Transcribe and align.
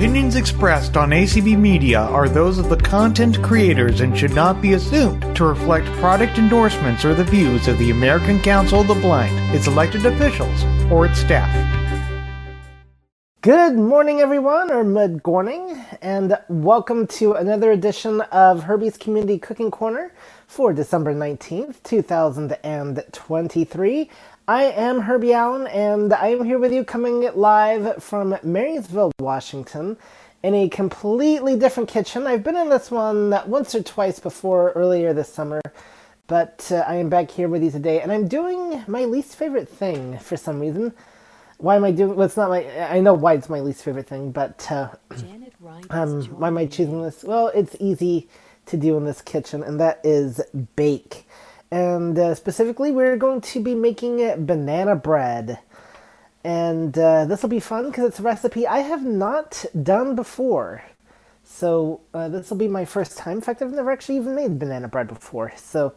opinions 0.00 0.34
expressed 0.34 0.96
on 0.96 1.10
ACB 1.10 1.58
Media 1.58 2.00
are 2.00 2.26
those 2.26 2.56
of 2.56 2.70
the 2.70 2.76
content 2.78 3.42
creators 3.42 4.00
and 4.00 4.16
should 4.16 4.32
not 4.32 4.62
be 4.62 4.72
assumed 4.72 5.20
to 5.36 5.44
reflect 5.44 5.86
product 5.98 6.38
endorsements 6.38 7.04
or 7.04 7.12
the 7.12 7.22
views 7.22 7.68
of 7.68 7.76
the 7.76 7.90
American 7.90 8.40
Council 8.40 8.80
of 8.80 8.88
the 8.88 8.94
Blind, 8.94 9.54
its 9.54 9.66
elected 9.66 10.06
officials, 10.06 10.64
or 10.90 11.04
its 11.04 11.18
staff. 11.18 11.50
Good 13.42 13.76
morning, 13.76 14.20
everyone, 14.20 14.70
or 14.70 14.84
mid 14.84 15.20
morning, 15.26 15.84
and 16.00 16.38
welcome 16.48 17.06
to 17.06 17.34
another 17.34 17.70
edition 17.70 18.22
of 18.32 18.62
Herbie's 18.62 18.96
Community 18.96 19.38
Cooking 19.38 19.70
Corner 19.70 20.14
for 20.46 20.72
December 20.72 21.14
19th, 21.14 21.82
2023. 21.82 24.10
I 24.48 24.64
am 24.64 25.02
Herbie 25.02 25.32
Allen, 25.32 25.66
and 25.68 26.12
I 26.12 26.28
am 26.28 26.44
here 26.44 26.58
with 26.58 26.72
you 26.72 26.82
coming 26.82 27.30
live 27.34 28.02
from 28.02 28.36
Marysville, 28.42 29.12
Washington, 29.20 29.96
in 30.42 30.54
a 30.54 30.68
completely 30.68 31.56
different 31.56 31.88
kitchen. 31.88 32.26
I've 32.26 32.42
been 32.42 32.56
in 32.56 32.68
this 32.68 32.90
one 32.90 33.38
once 33.46 33.74
or 33.74 33.82
twice 33.82 34.18
before 34.18 34.72
earlier 34.72 35.12
this 35.12 35.32
summer, 35.32 35.60
but 36.26 36.66
uh, 36.72 36.84
I 36.86 36.96
am 36.96 37.08
back 37.08 37.30
here 37.30 37.48
with 37.48 37.62
you 37.62 37.70
today, 37.70 38.00
and 38.00 38.10
I'm 38.10 38.26
doing 38.26 38.82
my 38.88 39.04
least 39.04 39.36
favorite 39.36 39.68
thing 39.68 40.18
for 40.18 40.36
some 40.36 40.58
reason. 40.58 40.94
Why 41.58 41.76
am 41.76 41.84
I 41.84 41.92
doing? 41.92 42.16
Well, 42.16 42.26
it's 42.26 42.36
not 42.36 42.48
my. 42.48 42.64
I 42.88 43.00
know 43.00 43.14
why 43.14 43.34
it's 43.34 43.50
my 43.50 43.60
least 43.60 43.84
favorite 43.84 44.08
thing, 44.08 44.32
but 44.32 44.66
uh, 44.70 44.88
um, 45.90 46.24
why 46.24 46.48
am 46.48 46.58
I 46.58 46.66
choosing 46.66 47.02
this? 47.02 47.22
Well, 47.22 47.48
it's 47.48 47.76
easy 47.78 48.28
to 48.66 48.76
do 48.76 48.96
in 48.96 49.04
this 49.04 49.20
kitchen, 49.20 49.62
and 49.62 49.78
that 49.78 50.00
is 50.02 50.40
bake 50.74 51.26
and 51.70 52.18
uh, 52.18 52.34
specifically 52.34 52.90
we're 52.90 53.16
going 53.16 53.40
to 53.40 53.60
be 53.60 53.74
making 53.74 54.46
banana 54.46 54.96
bread. 54.96 55.58
And 56.42 56.96
uh, 56.98 57.26
this 57.26 57.42
will 57.42 57.50
be 57.50 57.60
fun 57.60 57.90
because 57.90 58.08
it's 58.08 58.20
a 58.20 58.22
recipe 58.22 58.66
I 58.66 58.78
have 58.78 59.04
not 59.04 59.64
done 59.82 60.14
before. 60.14 60.82
So 61.44 62.00
uh, 62.14 62.28
this 62.28 62.50
will 62.50 62.56
be 62.56 62.68
my 62.68 62.84
first 62.84 63.18
time. 63.18 63.38
In 63.38 63.40
fact 63.42 63.60
I've 63.60 63.72
never 63.72 63.90
actually 63.90 64.16
even 64.16 64.34
made 64.34 64.58
banana 64.58 64.88
bread 64.88 65.08
before. 65.08 65.52
So 65.56 65.94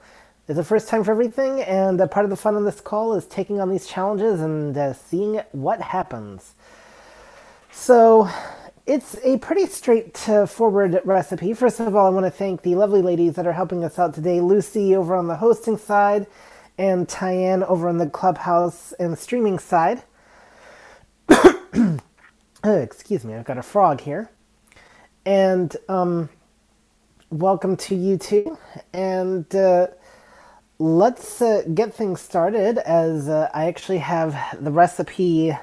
it's 0.47 0.57
the 0.57 0.63
first 0.63 0.89
time 0.89 1.03
for 1.03 1.11
everything. 1.11 1.61
And 1.61 2.01
uh, 2.01 2.07
part 2.07 2.25
of 2.25 2.29
the 2.29 2.35
fun 2.35 2.55
of 2.55 2.63
this 2.65 2.81
call 2.81 3.13
is 3.13 3.25
taking 3.25 3.61
on 3.61 3.69
these 3.69 3.87
challenges 3.87 4.41
and 4.41 4.77
uh, 4.77 4.93
seeing 4.93 5.41
what 5.51 5.81
happens. 5.81 6.53
So 7.71 8.29
it's 8.85 9.17
a 9.23 9.37
pretty 9.37 9.65
straightforward 9.65 10.99
recipe. 11.05 11.53
First 11.53 11.79
of 11.79 11.95
all, 11.95 12.07
I 12.07 12.09
want 12.09 12.25
to 12.25 12.31
thank 12.31 12.63
the 12.63 12.75
lovely 12.75 13.01
ladies 13.01 13.35
that 13.35 13.47
are 13.47 13.53
helping 13.53 13.83
us 13.83 13.97
out 13.97 14.13
today 14.13 14.41
Lucy 14.41 14.95
over 14.95 15.15
on 15.15 15.27
the 15.27 15.37
hosting 15.37 15.77
side, 15.77 16.27
and 16.77 17.07
Tyann 17.07 17.63
over 17.69 17.87
on 17.87 17.97
the 17.97 18.09
clubhouse 18.09 18.91
and 18.93 19.17
streaming 19.17 19.57
side. 19.57 20.03
oh, 21.29 21.99
excuse 22.63 23.23
me, 23.23 23.35
I've 23.35 23.45
got 23.45 23.57
a 23.57 23.63
frog 23.63 24.01
here. 24.01 24.29
And 25.25 25.75
um, 25.87 26.27
welcome 27.29 27.77
to 27.77 27.95
you 27.95 28.17
too. 28.17 28.57
And 28.91 29.53
uh, 29.55 29.87
let's 30.77 31.41
uh, 31.41 31.63
get 31.73 31.93
things 31.93 32.19
started 32.19 32.79
as 32.79 33.29
uh, 33.29 33.49
I 33.53 33.67
actually 33.67 33.99
have 33.99 34.35
the 34.59 34.71
recipe 34.71 35.55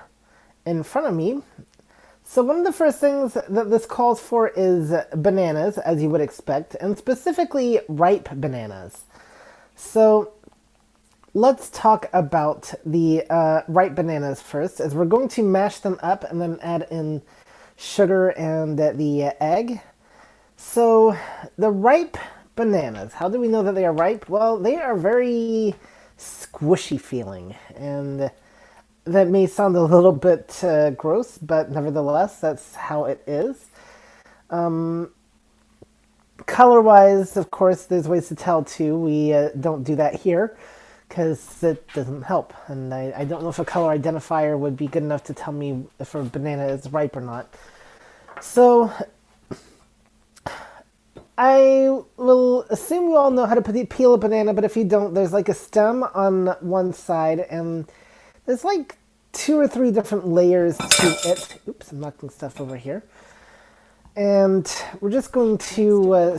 in 0.64 0.82
front 0.84 1.06
of 1.06 1.14
me 1.14 1.42
so 2.30 2.44
one 2.44 2.58
of 2.58 2.64
the 2.64 2.72
first 2.72 3.00
things 3.00 3.34
that 3.34 3.70
this 3.70 3.86
calls 3.86 4.20
for 4.20 4.52
is 4.54 4.94
bananas, 5.16 5.78
as 5.78 6.00
you 6.00 6.08
would 6.10 6.20
expect, 6.20 6.76
and 6.76 6.96
specifically 6.96 7.80
ripe 7.88 8.28
bananas. 8.36 9.02
So 9.74 10.32
let's 11.34 11.70
talk 11.70 12.08
about 12.12 12.72
the 12.86 13.24
uh, 13.28 13.62
ripe 13.66 13.96
bananas 13.96 14.40
first, 14.40 14.78
as 14.78 14.94
we're 14.94 15.06
going 15.06 15.26
to 15.30 15.42
mash 15.42 15.80
them 15.80 15.98
up 16.04 16.22
and 16.22 16.40
then 16.40 16.60
add 16.62 16.86
in 16.92 17.22
sugar 17.76 18.28
and 18.28 18.78
the 18.78 19.34
egg. 19.42 19.80
So 20.56 21.16
the 21.58 21.70
ripe 21.70 22.16
bananas, 22.54 23.14
how 23.14 23.28
do 23.28 23.40
we 23.40 23.48
know 23.48 23.64
that 23.64 23.74
they 23.74 23.84
are 23.84 23.92
ripe? 23.92 24.28
Well, 24.28 24.56
they 24.56 24.76
are 24.76 24.94
very 24.94 25.74
squishy 26.16 27.00
feeling 27.00 27.56
and 27.74 28.30
that 29.10 29.28
may 29.28 29.46
sound 29.46 29.76
a 29.76 29.82
little 29.82 30.12
bit 30.12 30.62
uh, 30.62 30.90
gross, 30.90 31.36
but 31.38 31.70
nevertheless, 31.70 32.40
that's 32.40 32.74
how 32.74 33.04
it 33.04 33.22
is. 33.26 33.66
Um, 34.50 35.10
color 36.46 36.80
wise, 36.80 37.36
of 37.36 37.50
course, 37.50 37.86
there's 37.86 38.08
ways 38.08 38.28
to 38.28 38.34
tell 38.34 38.64
too. 38.64 38.96
We 38.96 39.32
uh, 39.32 39.50
don't 39.58 39.82
do 39.82 39.96
that 39.96 40.14
here 40.14 40.56
because 41.08 41.62
it 41.64 41.86
doesn't 41.92 42.22
help. 42.22 42.54
And 42.68 42.94
I, 42.94 43.12
I, 43.16 43.24
don't 43.24 43.42
know 43.42 43.48
if 43.48 43.58
a 43.58 43.64
color 43.64 43.96
identifier 43.96 44.56
would 44.56 44.76
be 44.76 44.86
good 44.86 45.02
enough 45.02 45.24
to 45.24 45.34
tell 45.34 45.52
me 45.52 45.84
if 45.98 46.14
a 46.14 46.22
banana 46.22 46.68
is 46.68 46.88
ripe 46.92 47.16
or 47.16 47.20
not. 47.20 47.52
So 48.40 48.92
I 51.36 52.00
will 52.16 52.62
assume 52.70 53.08
you 53.08 53.16
all 53.16 53.32
know 53.32 53.46
how 53.46 53.54
to 53.54 53.86
peel 53.86 54.14
a 54.14 54.18
banana, 54.18 54.54
but 54.54 54.62
if 54.62 54.76
you 54.76 54.84
don't, 54.84 55.14
there's 55.14 55.32
like 55.32 55.48
a 55.48 55.54
stem 55.54 56.04
on 56.14 56.46
one 56.60 56.92
side 56.92 57.40
and 57.40 57.90
there's 58.46 58.62
like 58.62 58.99
two 59.32 59.58
or 59.58 59.68
three 59.68 59.90
different 59.90 60.26
layers 60.26 60.76
to 60.76 61.16
it. 61.24 61.60
Oops, 61.68 61.92
I'm 61.92 62.00
knocking 62.00 62.30
stuff 62.30 62.60
over 62.60 62.76
here. 62.76 63.02
And 64.16 64.70
we're 65.00 65.10
just 65.10 65.32
going 65.32 65.58
to 65.58 66.14
uh, 66.14 66.38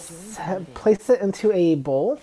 place 0.74 1.10
it 1.10 1.22
into 1.22 1.52
a 1.54 1.76
bowl, 1.76 2.20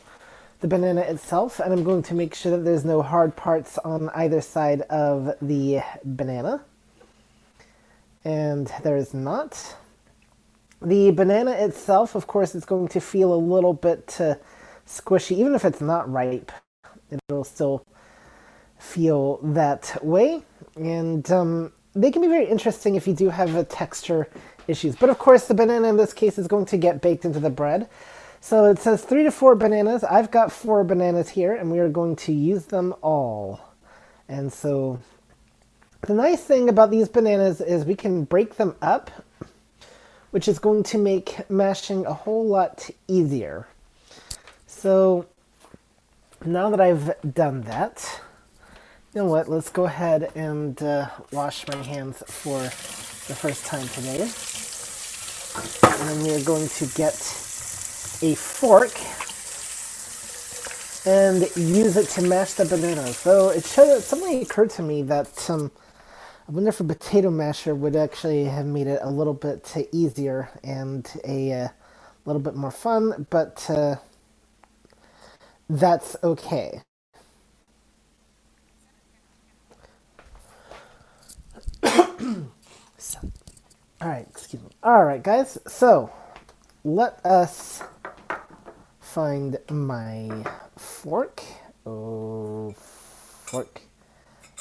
the 0.60 0.68
banana 0.68 1.00
itself, 1.00 1.58
and 1.58 1.72
I'm 1.72 1.84
going 1.84 2.02
to 2.02 2.14
make 2.14 2.34
sure 2.34 2.52
that 2.52 2.64
there's 2.64 2.84
no 2.84 3.00
hard 3.00 3.34
parts 3.34 3.78
on 3.78 4.10
either 4.10 4.40
side 4.40 4.82
of 4.82 5.34
the 5.40 5.80
banana. 6.04 6.62
And 8.24 8.70
there 8.82 8.96
is 8.96 9.14
not. 9.14 9.76
The 10.82 11.10
banana 11.12 11.52
itself, 11.52 12.14
of 12.14 12.26
course, 12.26 12.54
is 12.54 12.64
going 12.64 12.88
to 12.88 13.00
feel 13.00 13.32
a 13.32 13.36
little 13.36 13.72
bit 13.72 14.20
uh, 14.20 14.34
squishy, 14.86 15.36
even 15.38 15.54
if 15.54 15.64
it's 15.64 15.80
not 15.80 16.10
ripe. 16.12 16.52
It'll 17.10 17.42
still 17.42 17.84
feel 18.78 19.38
that 19.42 19.98
way. 20.04 20.42
And 20.78 21.30
um, 21.30 21.72
they 21.94 22.10
can 22.10 22.22
be 22.22 22.28
very 22.28 22.46
interesting 22.46 22.94
if 22.94 23.06
you 23.06 23.14
do 23.14 23.28
have 23.28 23.54
a 23.54 23.64
texture 23.64 24.28
issues. 24.68 24.96
But 24.96 25.10
of 25.10 25.18
course, 25.18 25.46
the 25.46 25.54
banana 25.54 25.88
in 25.88 25.96
this 25.96 26.12
case 26.12 26.38
is 26.38 26.46
going 26.46 26.66
to 26.66 26.76
get 26.76 27.00
baked 27.00 27.24
into 27.24 27.40
the 27.40 27.50
bread. 27.50 27.88
So 28.40 28.66
it 28.66 28.78
says 28.78 29.02
three 29.02 29.24
to 29.24 29.30
four 29.30 29.56
bananas. 29.56 30.04
I've 30.04 30.30
got 30.30 30.52
four 30.52 30.84
bananas 30.84 31.28
here, 31.30 31.54
and 31.54 31.72
we 31.72 31.80
are 31.80 31.88
going 31.88 32.16
to 32.16 32.32
use 32.32 32.66
them 32.66 32.94
all. 33.02 33.60
And 34.28 34.52
so 34.52 35.00
the 36.02 36.14
nice 36.14 36.44
thing 36.44 36.68
about 36.68 36.90
these 36.90 37.08
bananas 37.08 37.60
is 37.60 37.84
we 37.84 37.96
can 37.96 38.24
break 38.24 38.56
them 38.56 38.76
up, 38.80 39.10
which 40.30 40.46
is 40.46 40.58
going 40.58 40.84
to 40.84 40.98
make 40.98 41.50
mashing 41.50 42.06
a 42.06 42.14
whole 42.14 42.46
lot 42.46 42.88
easier. 43.08 43.66
So 44.66 45.26
now 46.44 46.70
that 46.70 46.80
I've 46.80 47.34
done 47.34 47.62
that, 47.62 48.20
you 49.18 49.24
know 49.24 49.30
what? 49.30 49.48
Let's 49.48 49.68
go 49.68 49.86
ahead 49.86 50.30
and 50.36 50.80
uh, 50.80 51.08
wash 51.32 51.66
my 51.66 51.82
hands 51.82 52.22
for 52.28 52.60
the 52.62 53.34
first 53.34 53.66
time 53.66 53.88
today. 53.88 54.22
And 55.98 56.08
then 56.08 56.22
we're 56.22 56.44
going 56.44 56.68
to 56.68 56.86
get 56.94 57.14
a 58.22 58.36
fork 58.36 58.94
and 61.04 61.40
use 61.56 61.96
it 61.96 62.06
to 62.10 62.22
mash 62.22 62.52
the 62.52 62.66
banana. 62.66 63.08
So 63.08 63.48
it 63.48 63.64
should, 63.64 64.04
suddenly 64.04 64.42
occurred 64.42 64.70
to 64.70 64.84
me 64.84 65.02
that 65.02 65.50
um, 65.50 65.72
I 66.48 66.52
wonder 66.52 66.68
if 66.68 66.78
a 66.78 66.84
potato 66.84 67.28
masher 67.28 67.74
would 67.74 67.96
actually 67.96 68.44
have 68.44 68.66
made 68.66 68.86
it 68.86 69.00
a 69.02 69.10
little 69.10 69.34
bit 69.34 69.88
easier 69.90 70.48
and 70.62 71.10
a 71.24 71.52
uh, 71.54 71.68
little 72.24 72.40
bit 72.40 72.54
more 72.54 72.70
fun, 72.70 73.26
but 73.30 73.68
uh, 73.68 73.96
that's 75.68 76.14
okay. 76.22 76.82
So, 82.98 83.18
all 84.00 84.08
right, 84.08 84.26
excuse 84.28 84.62
me. 84.62 84.70
All 84.82 85.04
right, 85.04 85.22
guys. 85.22 85.58
So, 85.66 86.10
let 86.84 87.24
us 87.24 87.82
find 89.00 89.58
my 89.70 90.44
fork. 90.76 91.42
Oh, 91.86 92.72
fork. 92.72 93.80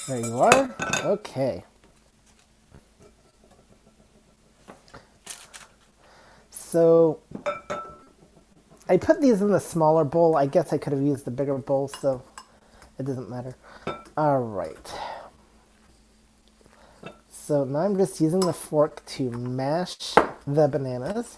There 0.08 0.20
you 0.20 0.40
are. 0.40 0.76
Okay. 1.04 1.66
So, 6.50 7.20
I 8.90 8.98
put 8.98 9.22
these 9.22 9.42
in 9.42 9.52
the 9.52 9.60
smaller 9.60 10.04
bowl. 10.04 10.38
I 10.38 10.46
guess 10.46 10.72
I 10.74 10.78
could 10.78 10.94
have 10.94 11.02
used 11.02 11.26
the 11.26 11.32
bigger 11.32 11.58
bowl, 11.58 11.88
so 11.88 12.24
it 13.00 13.06
doesn't 13.06 13.30
matter. 13.30 13.56
All 14.16 14.40
right. 14.40 14.94
So 17.48 17.64
now 17.64 17.80
I'm 17.80 17.96
just 17.96 18.20
using 18.20 18.42
the 18.42 18.52
fork 18.52 19.06
to 19.06 19.32
mash 19.32 20.16
the 20.46 20.68
bananas. 20.68 21.38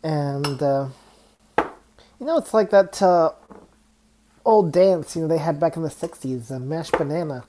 And, 0.00 0.62
uh, 0.62 0.90
you 1.58 2.24
know, 2.24 2.38
it's 2.38 2.54
like 2.54 2.70
that 2.70 3.02
uh, 3.02 3.32
old 4.44 4.70
dance, 4.70 5.16
you 5.16 5.22
know, 5.22 5.26
they 5.26 5.38
had 5.38 5.58
back 5.58 5.74
in 5.74 5.82
the 5.82 5.88
60s, 5.88 6.52
uh, 6.52 6.60
mashed 6.60 6.92
banana. 6.92 7.42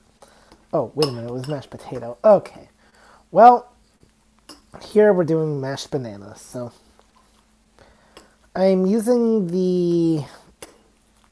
Oh, 0.73 0.91
wait 0.95 1.09
a 1.09 1.11
minute, 1.11 1.29
it 1.29 1.33
was 1.33 1.47
mashed 1.47 1.69
potato. 1.69 2.17
Okay. 2.23 2.69
Well, 3.29 3.71
here 4.81 5.13
we're 5.13 5.23
doing 5.23 5.61
mashed 5.61 5.91
bananas. 5.91 6.41
So 6.41 6.71
I'm 8.55 8.87
using 8.87 9.45
the 9.45 10.25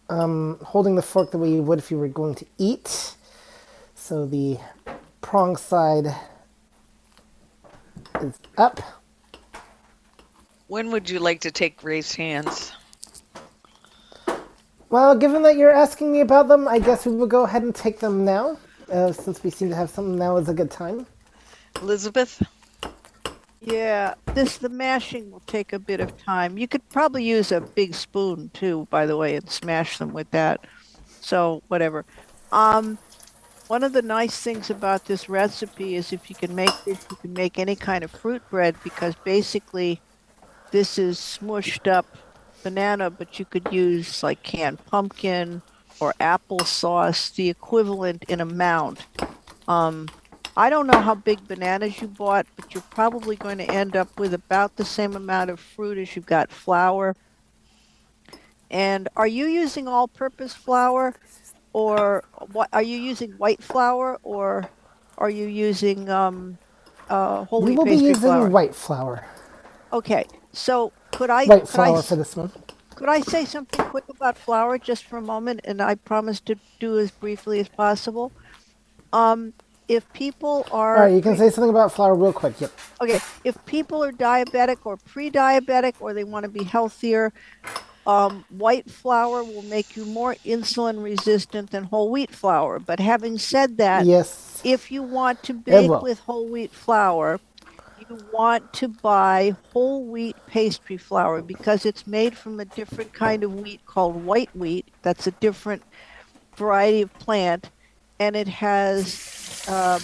um, 0.08 0.60
holding 0.62 0.94
the 0.94 1.02
fork 1.02 1.32
the 1.32 1.40
way 1.40 1.50
you 1.50 1.64
would 1.64 1.80
if 1.80 1.90
you 1.90 1.98
were 1.98 2.08
going 2.08 2.36
to 2.36 2.46
eat. 2.60 3.16
So 3.96 4.28
the 4.28 4.60
prong 5.22 5.56
side 5.56 6.16
is 8.22 8.34
up. 8.58 8.80
When 10.68 10.92
would 10.92 11.10
you 11.10 11.20
like 11.20 11.42
to 11.42 11.52
take 11.52 11.84
raised 11.84 12.16
hands? 12.16 12.74
Well, 14.90 15.16
given 15.16 15.44
that 15.44 15.56
you're 15.56 15.74
asking 15.74 16.12
me 16.12 16.22
about 16.22 16.48
them, 16.48 16.68
I 16.68 16.80
guess 16.80 17.06
we 17.06 17.16
will 17.16 17.28
go 17.28 17.44
ahead 17.44 17.64
and 17.64 17.76
take 17.76 18.00
them 18.00 18.26
now, 18.26 18.58
uh, 18.92 19.12
since 19.12 19.44
we 19.44 19.52
seem 19.52 19.70
to 19.70 19.76
have 19.76 19.90
something 19.90 20.18
now 20.18 20.38
is 20.38 20.50
a 20.50 20.54
good 20.54 20.72
time. 20.72 21.06
Elizabeth? 21.82 22.42
Yeah, 23.62 24.16
this 24.34 24.58
the 24.58 24.70
mashing 24.70 25.30
will 25.32 25.44
take 25.46 25.74
a 25.74 25.80
bit 25.80 26.00
of 26.00 26.18
time. 26.18 26.58
You 26.58 26.68
could 26.68 26.88
probably 26.90 27.24
use 27.24 27.52
a 27.52 27.62
big 27.62 27.94
spoon 27.94 28.50
too, 28.54 28.88
by 28.90 29.06
the 29.06 29.18
way, 29.18 29.36
and 29.36 29.50
smash 29.50 29.98
them 29.98 30.14
with 30.14 30.32
that. 30.32 30.66
So 31.22 31.62
whatever. 31.68 32.06
Um, 32.52 32.98
one 33.70 33.84
of 33.84 33.94
the 33.94 34.02
nice 34.02 34.36
things 34.42 34.72
about 34.72 35.06
this 35.06 35.30
recipe 35.30 35.96
is 35.96 36.12
if 36.12 36.28
you 36.28 36.36
can 36.36 36.56
make 36.56 36.74
this, 36.86 37.06
you 37.12 37.18
can 37.18 37.34
make 37.34 37.60
any 37.60 37.76
kind 37.76 38.04
of 38.04 38.10
fruit 38.10 38.42
bread 38.50 38.76
because 38.84 39.14
basically 39.24 40.02
this 40.72 40.98
is 40.98 41.20
smushed 41.20 41.88
up 41.88 42.08
banana, 42.64 43.12
but 43.12 43.38
you 43.38 43.46
could 43.46 43.72
use 43.72 44.24
like 44.24 44.42
canned 44.42 44.84
pumpkin 44.88 45.62
or 46.00 46.16
applesauce, 46.20 47.36
the 47.36 47.48
equivalent 47.48 48.26
in 48.28 48.42
amount. 48.42 49.06
Um, 49.68 50.10
I 50.58 50.72
don't 50.72 50.88
know 50.88 51.00
how 51.00 51.14
big 51.14 51.48
bananas 51.48 52.02
you 52.02 52.08
bought, 52.08 52.48
but 52.56 52.74
you're 52.74 52.82
probably 52.90 53.36
going 53.36 53.60
to 53.60 53.70
end 53.70 53.96
up 53.96 54.20
with 54.20 54.34
about 54.34 54.78
the 54.78 54.86
same 54.86 55.16
amount 55.16 55.52
of 55.52 55.60
fruit 55.60 56.00
as 56.00 56.16
you've 56.16 56.26
got 56.26 56.52
flour. 56.52 57.16
And 58.72 59.10
are 59.16 59.28
you 59.28 59.46
using 59.46 59.88
all-purpose 59.88 60.56
flour, 60.56 61.14
or 61.74 62.24
what? 62.52 62.70
Are 62.74 62.82
you 62.84 62.98
using 62.98 63.32
white 63.38 63.64
flour, 63.64 64.20
or 64.24 64.70
are 65.18 65.30
you 65.30 65.48
using 65.48 66.10
um, 66.10 66.58
uh, 67.10 67.46
whole 67.46 67.62
We 67.62 67.72
wheat 67.72 67.78
will 67.78 67.86
be 67.86 67.96
using 67.96 68.16
flour? 68.30 68.50
white 68.50 68.76
flour. 68.76 69.26
Okay, 69.94 70.26
so 70.54 70.94
could 71.12 71.30
I 71.30 71.46
White 71.48 71.68
could 71.68 71.80
I 71.82 71.92
flour 71.92 72.00
s- 72.00 72.08
for 72.08 72.16
this 72.16 72.36
one. 72.36 72.52
could 72.96 73.10
I 73.10 73.22
say 73.22 73.46
something 73.46 73.84
quick 73.86 74.06
about 74.10 74.38
flour 74.38 74.78
just 74.78 75.06
for 75.06 75.18
a 75.18 75.22
moment? 75.22 75.62
And 75.64 75.82
I 75.82 75.96
promise 75.96 76.42
to 76.42 76.56
do 76.80 77.00
as 77.00 77.12
briefly 77.12 77.60
as 77.60 77.70
possible. 77.70 78.34
Um, 79.14 79.54
if 79.88 80.12
people 80.14 80.68
are 80.72 80.98
All 80.98 81.04
right, 81.06 81.16
you 81.16 81.22
can 81.22 81.36
say 81.38 81.50
something 81.50 81.70
about 81.72 81.92
flour 81.92 82.16
real 82.16 82.34
quick. 82.34 82.60
Yep. 82.62 82.72
okay, 83.02 83.20
if 83.44 83.58
people 83.66 84.04
are 84.04 84.12
diabetic 84.12 84.78
or 84.86 84.98
pre-diabetic 84.98 85.94
or 86.00 86.14
they 86.14 86.24
want 86.24 86.44
to 86.44 86.50
be 86.50 86.64
healthier, 86.64 87.34
um, 88.10 88.44
white 88.50 88.90
flour 88.90 89.44
will 89.44 89.62
make 89.62 89.96
you 89.96 90.04
more 90.06 90.36
insulin 90.44 91.04
resistant 91.04 91.70
than 91.70 91.84
whole 91.84 92.10
wheat 92.10 92.32
flour. 92.32 92.80
But 92.80 93.00
having 93.00 93.38
said 93.38 93.78
that, 93.78 94.06
Yes. 94.06 94.62
if 94.64 94.92
you 94.92 95.04
want 95.04 95.44
to 95.44 95.54
bake 95.54 96.02
with 96.02 96.20
whole 96.20 96.48
wheat 96.48 96.72
flour, 96.72 97.40
you 98.00 98.18
want 98.34 98.74
to 98.74 98.88
buy 98.88 99.56
whole 99.74 100.04
wheat 100.04 100.36
pastry 100.48 100.98
flour 100.98 101.44
because 101.44 101.86
it's 101.86 102.08
made 102.08 102.36
from 102.36 102.60
a 102.60 102.66
different 102.66 103.14
kind 103.14 103.44
of 103.44 103.54
wheat 103.54 103.86
called 103.86 104.16
white 104.26 104.50
wheat. 104.56 104.88
That's 105.04 105.28
a 105.28 105.32
different 105.32 105.84
variety 106.56 107.04
of 107.04 107.14
plant, 107.20 107.70
and 108.20 108.36
it 108.36 108.48
has 108.48 109.64
um, 109.70 110.02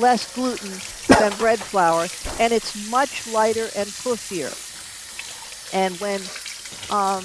less 0.00 0.32
gluten 0.32 0.70
than 1.18 1.32
bread 1.38 1.58
flour, 1.58 2.06
and 2.38 2.52
it's 2.52 2.88
much 2.90 3.26
lighter 3.26 3.68
and 3.74 3.88
puffier. 3.88 4.54
And 5.74 5.96
when, 6.00 6.20
um, 6.90 7.24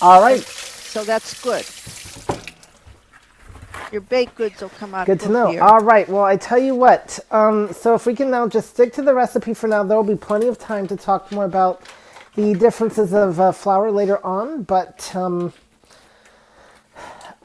All 0.00 0.20
right. 0.22 0.44
so 0.44 1.04
that's 1.04 1.34
good. 1.42 1.66
Your 3.92 4.02
baked 4.02 4.36
goods 4.36 4.60
will 4.62 4.70
come 4.70 4.94
out 4.94 5.06
Good 5.06 5.20
to 5.20 5.30
know. 5.30 5.56
puffier. 5.56 5.60
All 5.60 5.80
right. 5.80 6.08
Well, 6.08 6.24
I 6.24 6.36
tell 6.36 6.58
you 6.58 6.74
what. 6.74 7.20
Um, 7.30 7.72
so 7.72 7.94
if 7.94 8.06
we 8.06 8.14
can 8.14 8.30
now 8.30 8.48
just 8.48 8.70
stick 8.70 8.92
to 8.94 9.02
the 9.02 9.14
recipe 9.14 9.54
for 9.54 9.68
now, 9.68 9.84
there 9.84 9.96
will 9.96 10.04
be 10.04 10.16
plenty 10.16 10.48
of 10.48 10.58
time 10.58 10.86
to 10.88 10.96
talk 10.96 11.32
more 11.32 11.44
about 11.46 11.82
the 12.36 12.54
differences 12.54 13.14
of 13.14 13.40
uh, 13.40 13.52
flour 13.52 13.90
later 13.92 14.24
on. 14.26 14.64
But 14.64 15.14
um, 15.16 15.52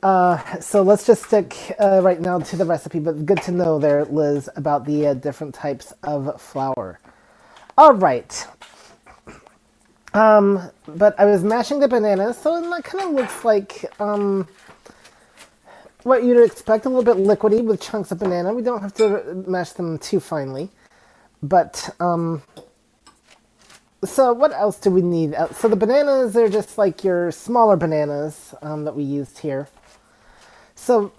uh, 0.03 0.59
so 0.61 0.81
let's 0.83 1.05
just 1.05 1.25
stick 1.25 1.75
uh, 1.79 2.01
right 2.03 2.21
now 2.21 2.39
to 2.39 2.57
the 2.57 2.65
recipe. 2.65 2.99
But 2.99 3.25
good 3.25 3.41
to 3.43 3.51
know 3.51 3.79
there, 3.79 4.05
Liz, 4.05 4.49
about 4.55 4.85
the 4.85 5.07
uh, 5.07 5.13
different 5.15 5.55
types 5.55 5.93
of 6.03 6.41
flour. 6.41 6.99
All 7.77 7.93
right. 7.93 8.47
Um, 10.13 10.72
but 10.88 11.19
I 11.19 11.25
was 11.25 11.44
mashing 11.44 11.80
the 11.80 11.88
bananas, 11.88 12.38
so 12.38 12.58
it 12.58 12.84
kind 12.84 13.06
of 13.06 13.12
looks 13.13 13.46
like 13.46 13.86
um, 14.00 14.48
what 16.04 16.24
you'd 16.24 16.44
expect 16.44 16.86
a 16.86 16.90
little 16.90 17.04
bit 17.04 17.24
liquidy 17.24 17.63
with 17.63 17.81
chunks 17.81 18.12
of 18.12 18.19
banana. 18.19 18.54
We 18.54 18.62
don't 18.62 18.81
have 18.81 18.94
to 18.96 19.44
mash 19.48 19.72
them 19.72 19.98
too 20.00 20.19
finely. 20.19 20.69
But, 21.44 21.96
um, 22.00 22.44
so 24.04 24.34
what 24.34 24.54
else 24.54 24.80
do 24.80 24.92
we 24.92 25.02
need? 25.02 25.36
Uh, 25.36 25.54
So 25.54 25.68
the 25.69 25.75
bananas 25.75 26.38
are 26.38 26.50
just 26.50 26.78
like 26.78 27.04
your 27.04 27.31
smaller 27.31 27.78
bananas 27.78 28.56
um, 28.62 28.86
that 28.86 28.96
we 28.96 29.04
used 29.04 29.40
here. 29.40 29.69
So, 30.75 31.13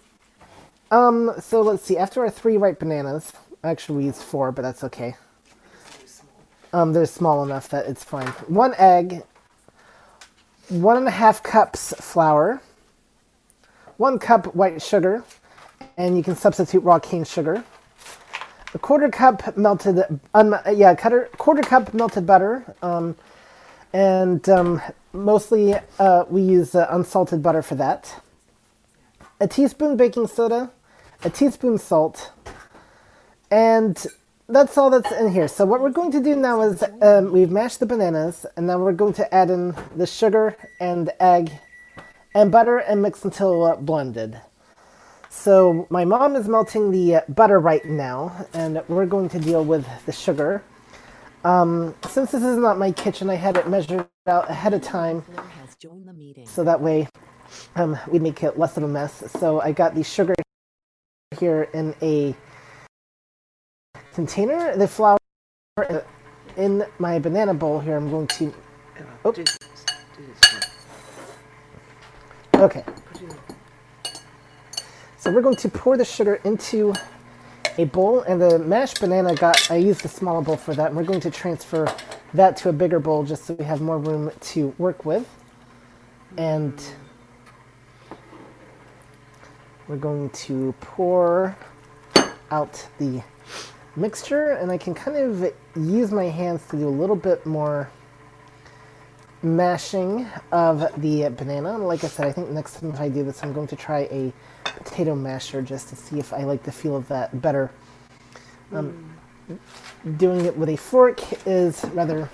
um, 0.91 1.33
so 1.41 1.63
let's 1.63 1.85
see. 1.85 1.99
After 1.99 2.23
our 2.23 2.31
three 2.31 2.57
ripe 2.57 2.81
bananas, 2.81 3.33
actually 3.65 3.99
we 3.99 4.05
used 4.07 4.23
four, 4.23 4.53
but 4.53 4.63
that's 4.63 4.85
okay. 4.85 5.17
Um, 6.73 6.93
they're 6.93 7.07
small 7.07 7.45
enough 7.45 7.69
that 7.69 7.87
it's 7.87 8.03
fine. 8.03 8.29
One 8.49 8.75
egg, 8.79 9.23
one 10.69 10.97
and 10.97 11.07
a 11.07 11.11
half 11.11 11.43
cups 11.43 11.93
flour, 12.01 12.63
one 13.99 14.19
cup 14.19 14.55
white 14.55 14.81
sugar, 14.81 15.23
and 15.99 16.17
you 16.17 16.23
can 16.23 16.35
substitute 16.35 16.81
raw 16.81 16.99
cane 16.99 17.25
sugar. 17.25 17.63
A 18.75 18.79
quarter 18.79 19.11
cup 19.11 19.55
melted, 19.57 20.03
um, 20.33 20.57
yeah, 20.73 20.95
quarter, 20.95 21.29
quarter 21.37 21.61
cup 21.63 21.93
melted 21.93 22.27
butter, 22.27 22.65
um, 22.81 23.17
and 23.93 24.49
um, 24.49 24.81
mostly 25.13 25.75
uh, 25.99 26.25
we 26.31 26.41
use 26.41 26.75
uh, 26.75 26.87
unsalted 26.89 27.43
butter 27.43 27.61
for 27.61 27.75
that. 27.75 28.23
A 29.41 29.47
teaspoon 29.47 29.99
baking 29.99 30.27
soda, 30.27 30.71
a 31.23 31.29
teaspoon 31.29 31.77
salt, 31.77 32.33
and 33.51 34.07
that's 34.53 34.77
all 34.79 34.91
that's 34.91 35.11
in 35.13 35.33
here. 35.33 35.49
So 35.49 35.65
what 35.65 35.81
we're 35.81 35.91
going 35.91 36.13
to 36.13 36.23
do 36.23 36.37
now 36.37 36.63
is 36.63 36.85
um, 37.01 37.33
we've 37.33 37.51
mashed 37.51 37.81
the 37.81 37.87
bananas, 37.87 38.47
and 38.57 38.67
now 38.67 38.79
we're 38.79 38.93
going 38.93 39.15
to 39.15 39.35
add 39.35 39.51
in 39.51 39.75
the 39.97 40.07
sugar 40.07 40.57
and 40.81 41.11
egg 41.21 41.51
and 42.35 42.53
butter 42.53 42.79
and 42.79 43.03
mix 43.03 43.25
until 43.25 43.65
uh, 43.65 43.77
blended. 43.77 44.41
So 45.31 45.87
my 45.91 46.05
mom 46.05 46.37
is 46.37 46.49
melting 46.49 46.91
the 46.91 47.17
uh, 47.17 47.21
butter 47.29 47.59
right 47.59 47.85
now, 47.85 48.47
and 48.53 48.83
we're 48.89 49.07
going 49.07 49.29
to 49.31 49.39
deal 49.39 49.65
with 49.65 49.87
the 50.07 50.13
sugar. 50.13 50.63
Um, 51.45 51.95
since 52.09 52.31
this 52.31 52.43
is 52.43 52.59
not 52.59 52.79
my 52.79 52.93
kitchen, 52.93 53.31
I 53.31 53.35
had 53.35 53.57
it 53.57 53.69
measured 53.69 54.07
out 54.27 54.51
ahead 54.51 54.75
of 54.75 54.83
time, 54.83 55.25
so 56.47 56.63
that 56.63 56.81
way 56.81 57.09
um, 57.75 57.99
we 58.09 58.19
make 58.19 58.43
it 58.43 58.59
less 58.59 58.77
of 58.77 58.85
a 58.85 58.89
mess. 58.89 59.25
So 59.39 59.61
I 59.61 59.73
got 59.73 59.95
the 59.95 60.05
sugar 60.05 60.35
here 61.39 61.69
in 61.75 61.95
a 62.03 62.37
container. 64.13 64.77
The 64.77 64.89
flour 64.89 65.19
in 66.57 66.85
my 66.99 67.19
banana 67.19 67.55
bowl 67.55 67.81
here. 67.81 67.97
I'm 67.97 68.11
going 68.11 68.27
to. 68.29 68.55
Oh. 69.25 69.35
Okay. 72.55 72.85
So 75.19 75.31
we're 75.31 75.41
going 75.41 75.57
to 75.57 75.69
pour 75.69 75.97
the 75.97 76.05
sugar 76.05 76.41
into 76.45 76.95
a 77.79 77.85
bowl, 77.85 78.21
and 78.23 78.41
the 78.41 78.59
mashed 78.59 79.01
banana 79.01 79.35
got. 79.35 79.71
I 79.71 79.77
used 79.77 80.05
a 80.05 80.09
smaller 80.09 80.43
bowl 80.43 80.57
for 80.57 80.75
that. 80.75 80.89
And 80.89 80.97
we're 80.97 81.05
going 81.05 81.21
to 81.21 81.31
transfer 81.31 81.93
that 82.35 82.57
to 82.59 82.69
a 82.69 82.73
bigger 82.73 83.01
bowl 83.01 83.25
just 83.25 83.45
so 83.45 83.55
we 83.55 83.65
have 83.65 83.81
more 83.81 83.99
room 83.99 84.31
to 84.41 84.75
work 84.79 85.05
with. 85.05 85.29
And 86.37 86.83
we're 89.89 89.97
going 89.97 90.31
to 90.31 90.75
pour 90.81 91.57
out 92.51 92.87
the 92.99 93.23
mixture, 93.97 94.53
and 94.53 94.71
I 94.71 94.79
can 94.79 94.95
kind 94.95 95.17
of 95.17 95.53
use 95.77 96.11
my 96.11 96.25
hands 96.25 96.63
to 96.71 96.77
do 96.77 96.89
a 96.89 96.91
little 96.91 97.17
bit 97.17 97.45
more 97.47 97.91
mashing 99.43 100.27
of 100.53 100.81
the 101.01 101.29
banana. 101.31 101.75
And 101.75 101.87
like 101.87 102.05
I 102.05 102.09
said, 102.09 102.27
I 102.27 102.33
think 102.33 102.51
next 102.51 102.81
time 102.81 102.91
if 102.91 103.01
I 103.01 103.09
do 103.09 103.25
this, 103.25 103.43
I'm 103.43 103.53
going 103.53 103.67
to 103.69 103.77
try 103.77 104.01
a 104.11 104.33
potato 104.65 105.15
masher 105.15 105.63
just 105.63 105.89
to 105.89 105.97
see 105.97 106.19
if 106.19 106.33
I 106.33 106.45
like 106.45 106.63
the 106.63 106.73
feel 106.73 106.97
of 106.97 107.09
that 107.09 107.41
better. 107.43 107.71
Um, 108.73 109.09
Doing 110.17 110.47
it 110.47 110.57
with 110.57 110.69
a 110.69 110.77
fork 110.77 111.21
is 111.47 111.85
rather 111.93 112.31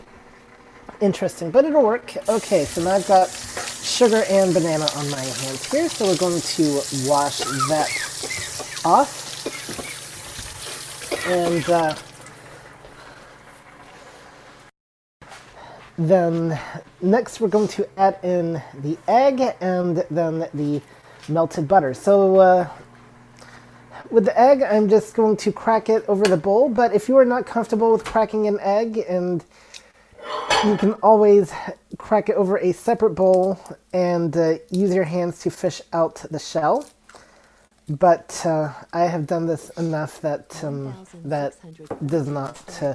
interesting, 1.01 1.51
but 1.51 1.65
it'll 1.65 1.83
work. 1.83 2.15
Okay, 2.29 2.65
so 2.65 2.83
now 2.83 2.93
I've 2.93 3.09
got 3.09 3.29
sugar 3.29 4.23
and 4.29 4.55
banana 4.55 4.87
on 4.95 5.11
my 5.11 5.21
hands 5.21 5.71
here, 5.71 5.89
so 5.89 6.07
we're 6.07 6.17
going 6.17 6.41
to 6.41 6.81
wash 7.09 7.39
that 7.69 7.89
off. 8.85 9.88
And 11.29 11.69
uh, 11.69 11.95
then 15.99 16.59
next 17.03 17.39
we're 17.39 17.49
going 17.49 17.69
to 17.69 17.87
add 17.99 18.19
in 18.23 18.63
the 18.81 18.97
egg 19.07 19.43
and 19.61 20.07
then 20.11 20.49
the 20.55 20.81
melted 21.29 21.69
butter. 21.69 21.93
So 21.93 22.37
uh, 22.37 22.69
with 24.11 24.25
the 24.25 24.41
egg, 24.41 24.63
I'm 24.63 24.89
just 24.89 25.15
going 25.15 25.37
to 25.37 25.53
crack 25.53 25.91
it 25.91 26.03
over 26.09 26.25
the 26.25 26.39
bowl. 26.39 26.71
But 26.71 26.95
if 26.95 27.09
you 27.11 27.19
are 27.19 27.27
not 27.27 27.45
comfortable 27.45 27.93
with 27.93 28.07
cracking 28.07 28.47
an 28.47 28.59
egg, 28.61 29.05
and 29.07 29.45
you 30.65 30.79
can 30.79 30.95
always 30.95 31.53
crack 31.99 32.31
it 32.31 32.37
over 32.37 32.57
a 32.57 32.73
separate 32.73 33.15
bowl 33.15 33.61
and 33.93 34.35
uh, 34.35 34.55
use 34.71 34.95
your 34.95 35.05
hands 35.05 35.41
to 35.41 35.51
fish 35.51 35.83
out 35.93 36.25
the 36.31 36.39
shell. 36.39 36.87
But 37.89 38.43
uh, 38.45 38.73
I 38.93 39.05
have 39.05 39.27
done 39.27 39.47
this 39.47 39.71
enough 39.71 40.21
that 40.21 40.63
um, 40.63 40.95
that 41.25 41.55
does 42.05 42.29
not 42.29 42.83
uh, 42.83 42.95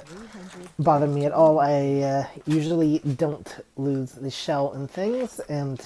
bother 0.77 1.07
me 1.07 1.25
at 1.25 1.31
all. 1.31 1.59
I 1.59 2.01
uh, 2.01 2.27
usually 2.45 2.99
don't 2.99 3.65
lose 3.75 4.11
the 4.11 4.29
shell 4.29 4.73
and 4.73 4.89
things, 4.89 5.39
and 5.49 5.81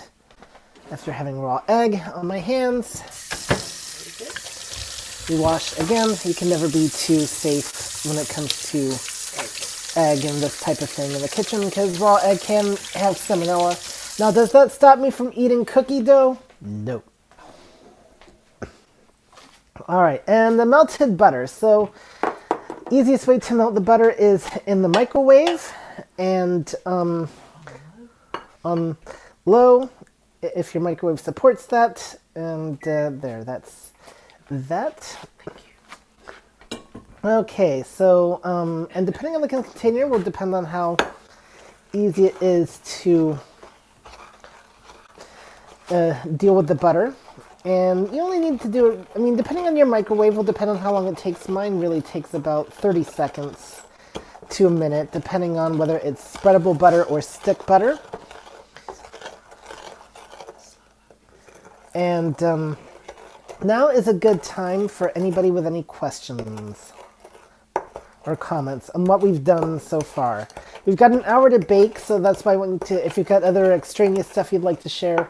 after 0.92 1.14
having 1.14 1.40
raw 1.40 1.62
egg 1.70 2.02
on 2.16 2.28
my 2.28 2.40
hands, 2.40 3.02
we 5.30 5.40
wash 5.40 5.80
again. 5.80 6.10
You 6.26 6.34
can 6.34 6.50
never 6.50 6.68
be 6.68 6.90
too 6.90 7.22
safe 7.22 8.06
when 8.06 8.18
it 8.18 8.28
comes 8.28 8.72
to 8.72 8.92
egg 9.98 10.26
and 10.26 10.42
this 10.42 10.60
type 10.60 10.82
of 10.82 10.90
thing 10.90 11.12
in 11.12 11.22
the 11.22 11.30
kitchen 11.30 11.64
because 11.64 11.98
raw 12.00 12.18
egg 12.18 12.42
can 12.42 12.66
have 12.94 13.16
salmonella. 13.16 14.20
Now, 14.20 14.32
does 14.32 14.52
that 14.52 14.72
stop 14.74 15.00
me 15.00 15.12
from 15.12 15.32
eating 15.34 15.64
cookie 15.64 16.02
dough? 16.02 16.38
No. 16.60 17.04
All 19.88 20.02
right, 20.02 20.24
and 20.28 20.60
the 20.60 20.66
melted 20.66 21.18
butter. 21.18 21.48
So, 21.48 21.92
easiest 22.92 23.28
way 23.28 23.40
to 23.40 23.54
melt 23.54 23.76
the 23.76 23.82
butter 23.82 24.10
is 24.10 24.48
in 24.66 24.82
the 24.82 24.88
microwave 24.88 25.74
and 26.18 26.74
um, 26.86 27.30
on 28.66 28.98
low 29.46 29.90
if 30.42 30.74
your 30.74 30.84
microwave 30.84 31.20
supports 31.20 31.66
that. 31.68 32.20
And 32.36 32.78
uh, 32.88 33.12
there, 33.14 33.44
that's 33.44 33.92
that. 34.50 35.28
Okay, 37.24 37.84
so, 37.84 38.40
um, 38.44 38.88
and 38.94 39.06
depending 39.06 39.36
on 39.36 39.42
the 39.42 39.48
container 39.48 40.08
will 40.08 40.22
depend 40.22 40.56
on 40.56 40.66
how 40.66 40.98
easy 41.94 42.26
it 42.26 42.42
is 42.42 42.80
to 43.02 43.40
uh, 45.90 46.14
deal 46.36 46.56
with 46.56 46.68
the 46.68 46.76
butter. 46.76 47.14
And 47.68 48.10
you 48.16 48.22
only 48.22 48.40
need 48.40 48.62
to 48.62 48.70
do 48.70 48.92
it, 48.92 49.08
I 49.14 49.20
mean, 49.20 49.36
depending 49.36 49.68
on 49.68 49.76
your 49.76 49.88
microwave 49.88 50.38
will 50.38 50.44
depend 50.46 50.72
on 50.72 50.78
how 50.78 50.94
long 50.94 51.06
it 51.10 51.18
takes. 51.18 51.50
Mine 51.50 51.82
really 51.82 52.00
takes 52.00 52.34
about 52.34 52.72
30 52.72 53.04
seconds 53.04 53.82
to 54.52 54.68
a 54.68 54.70
minute, 54.70 55.12
depending 55.12 55.60
on 55.60 55.78
whether 55.78 55.98
it's 55.98 56.38
spreadable 56.38 56.80
butter 56.80 57.04
or 57.04 57.22
stick 57.22 57.66
butter. 57.66 58.00
And 61.94 62.42
um, 62.42 62.78
now 63.62 63.90
is 63.90 64.08
a 64.08 64.14
good 64.14 64.44
time 64.44 64.88
for 64.88 65.12
anybody 65.18 65.52
with 65.52 65.68
any 65.68 65.84
questions 65.84 66.94
or 68.26 68.38
comments 68.38 68.90
on 68.92 69.04
what 69.04 69.20
we've 69.22 69.44
done 69.44 69.82
so 69.82 70.00
far. 70.00 70.48
We've 70.86 70.96
got 70.96 71.12
an 71.12 71.24
hour 71.26 71.50
to 71.50 71.60
bake, 71.60 72.00
so 72.00 72.18
that's 72.18 72.46
why 72.46 72.54
I 72.54 72.56
want 72.56 72.86
to, 72.88 73.06
if 73.06 73.18
you've 73.18 73.28
got 73.28 73.44
other 73.44 73.74
extraneous 73.74 74.30
stuff 74.30 74.54
you'd 74.54 74.64
like 74.64 74.82
to 74.84 74.90
share, 74.90 75.30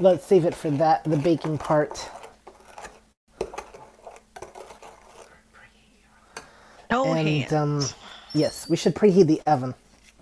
let's 0.00 0.24
save 0.26 0.44
it 0.44 0.54
for 0.54 0.70
that, 0.70 1.04
the 1.04 1.16
baking 1.16 1.58
part. 1.58 2.08
No 6.90 7.12
and 7.12 7.28
hands. 7.28 7.52
um, 7.52 7.84
yes, 8.34 8.68
we 8.68 8.76
should 8.76 8.94
preheat 8.94 9.26
the 9.26 9.40
oven. 9.46 9.74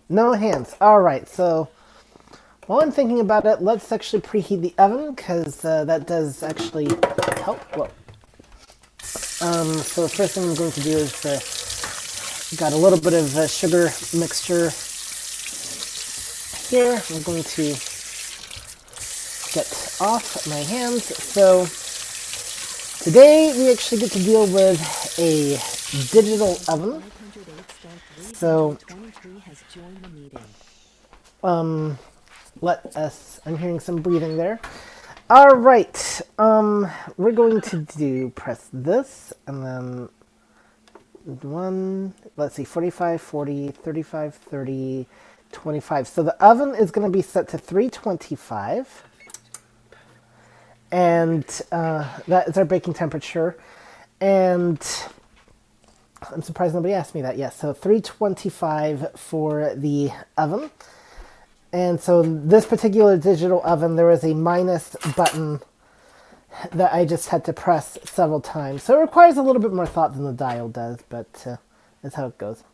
No 0.09 0.33
hands. 0.33 0.75
All 0.81 1.01
right. 1.01 1.27
So 1.29 1.69
while 2.67 2.81
I'm 2.81 2.91
thinking 2.93 3.21
about 3.21 3.47
it, 3.47 3.63
let's 3.63 3.91
actually 3.91 4.21
preheat 4.21 4.61
the 4.61 4.75
oven 4.77 5.15
because 5.15 5.65
uh, 5.65 5.85
that 5.85 6.07
does 6.07 6.43
actually 6.43 6.89
help. 7.43 7.61
Well, 7.77 7.91
um, 9.41 9.79
so 9.79 10.03
the 10.03 10.09
first 10.09 10.35
thing 10.35 10.45
I'm 10.45 10.55
going 10.57 10.73
to 10.73 10.83
do 10.83 10.91
is 10.91 11.25
uh, 11.25 11.41
got 12.59 12.73
a 12.73 12.77
little 12.77 13.01
bit 13.01 13.15
of 13.15 13.37
uh, 13.37 13.47
sugar 13.47 13.91
mixture 14.13 14.71
here. 16.69 17.01
I'm 17.11 17.23
going 17.23 17.45
to 17.45 17.98
off 20.01 20.47
my 20.47 20.59
hands. 20.59 21.05
So 21.05 21.67
today 23.03 23.53
we 23.57 23.73
actually 23.73 24.01
get 24.01 24.13
to 24.13 24.19
deal 24.19 24.47
with 24.47 24.81
a 25.19 25.59
digital 26.13 26.59
oven. 26.69 27.03
So 28.35 28.79
um, 31.43 31.99
let 32.61 32.97
us. 32.97 33.41
I'm 33.47 33.57
hearing 33.59 33.81
some 33.81 34.03
breathing 34.03 34.37
there. 34.37 34.61
All 35.31 35.57
right. 35.57 36.21
Um, 36.39 36.91
we're 37.17 37.33
going 37.33 37.61
to 37.63 37.79
do 37.97 38.31
press 38.31 38.69
this 38.73 39.33
and 39.47 39.65
then 39.65 40.09
one. 41.25 42.15
Let's 42.37 42.55
see, 42.55 42.65
45, 42.65 43.21
40, 43.21 43.69
35, 43.69 44.35
30, 44.35 45.07
25. 45.53 46.09
So 46.09 46.23
the 46.23 46.45
oven 46.45 46.75
is 46.75 46.91
going 46.91 47.11
to 47.11 47.17
be 47.17 47.23
set 47.23 47.49
to 47.49 47.59
325 47.59 49.05
and 50.91 51.45
uh, 51.71 52.19
that 52.29 52.49
is 52.49 52.57
our 52.57 52.65
baking 52.65 52.95
temperature. 52.95 53.59
And 54.21 54.81
I'm 56.33 56.43
surprised 56.43 56.75
nobody 56.75 56.95
asked 56.95 57.15
me 57.15 57.23
that. 57.23 57.39
Yes, 57.39 57.57
so 57.57 57.73
325 57.73 59.13
for 59.17 59.75
the 59.75 60.11
oven. 60.37 60.71
And 61.73 62.01
so 62.01 62.23
this 62.23 62.67
particular 62.67 63.17
digital 63.17 63.61
oven, 63.65 63.97
there 63.97 64.11
is 64.11 64.25
a 64.25 64.35
minus 64.35 64.97
button 65.17 65.61
that 66.73 66.93
I 66.93 67.05
just 67.05 67.29
had 67.29 67.45
to 67.45 67.53
press 67.53 67.99
several 68.05 68.41
times. 68.41 68.83
So 68.83 68.99
it 68.99 69.03
requires 69.03 69.37
a 69.37 69.43
little 69.43 69.61
bit 69.63 69.73
more 69.73 69.87
thought 69.87 70.15
than 70.15 70.25
the 70.25 70.33
dial 70.33 70.69
does, 70.69 70.99
but 71.09 71.45
uh, 71.47 71.57
that's 72.03 72.15
how 72.15 72.27
it 72.27 72.39
goes. 72.39 72.65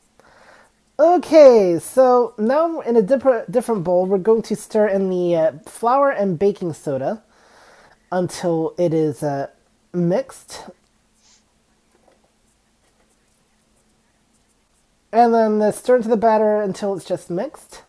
Okay, 0.99 1.81
so 1.81 2.35
now 2.39 2.79
in 2.81 2.95
a 2.95 3.03
different 3.03 3.51
different 3.51 3.83
bowl, 3.83 4.07
we're 4.07 4.17
going 4.19 4.43
to 4.43 4.55
stir 4.55 4.87
in 4.87 5.11
the 5.11 5.35
uh, 5.35 5.53
flour 5.67 6.11
and 6.11 6.39
baking 6.39 6.73
soda 6.73 7.25
until 8.15 8.73
it 8.79 8.95
is 8.95 9.25
uh, 9.25 9.49
mixed. 9.93 10.63
And 15.13 15.35
then 15.35 15.61
uh, 15.61 15.73
stir 15.73 15.97
into 15.97 16.09
the 16.09 16.17
batter 16.17 16.63
until 16.63 16.95
it's 16.95 17.05
just 17.05 17.29
mixed. 17.29 17.83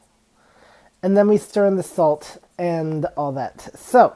And 1.04 1.16
then 1.16 1.28
we 1.28 1.38
stir 1.38 1.68
in 1.68 1.76
the 1.76 1.84
salt 1.84 2.40
and 2.58 3.06
all 3.16 3.34
that. 3.34 3.78
So, 3.78 4.16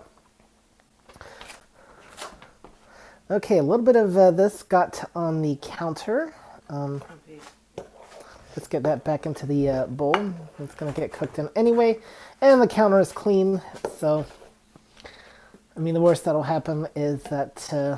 okay, 3.29 3.59
a 3.59 3.63
little 3.63 3.85
bit 3.85 3.95
of 3.95 4.17
uh, 4.17 4.31
this 4.31 4.63
got 4.63 5.07
on 5.15 5.43
the 5.43 5.59
counter. 5.61 6.33
Um, 6.69 7.03
let's 8.55 8.67
get 8.67 8.81
that 8.81 9.03
back 9.03 9.27
into 9.27 9.45
the 9.45 9.69
uh, 9.69 9.85
bowl. 9.85 10.15
It's 10.57 10.73
going 10.73 10.91
to 10.91 10.99
get 10.99 11.11
cooked 11.11 11.37
in 11.37 11.49
anyway. 11.55 11.99
And 12.41 12.59
the 12.59 12.67
counter 12.67 12.99
is 12.99 13.11
clean, 13.11 13.61
so 13.97 14.25
I 15.79 15.81
mean, 15.81 15.93
the 15.93 16.01
worst 16.01 16.25
that'll 16.25 16.43
happen 16.43 16.89
is 16.93 17.23
that, 17.23 17.73
uh, 17.73 17.97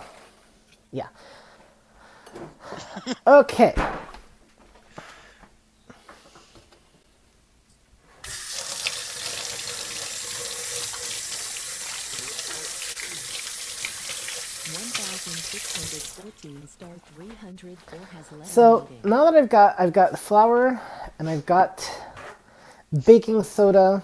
yeah. 0.92 1.08
Okay. 3.26 3.74
So 18.44 18.88
now 19.04 19.26
that 19.26 19.34
I've 19.34 19.50
got 19.50 19.76
I've 19.80 19.92
got 19.92 20.20
flour 20.20 20.80
and 21.18 21.28
I've 21.28 21.48
got 21.48 21.90
baking 23.08 23.42
soda 23.42 24.04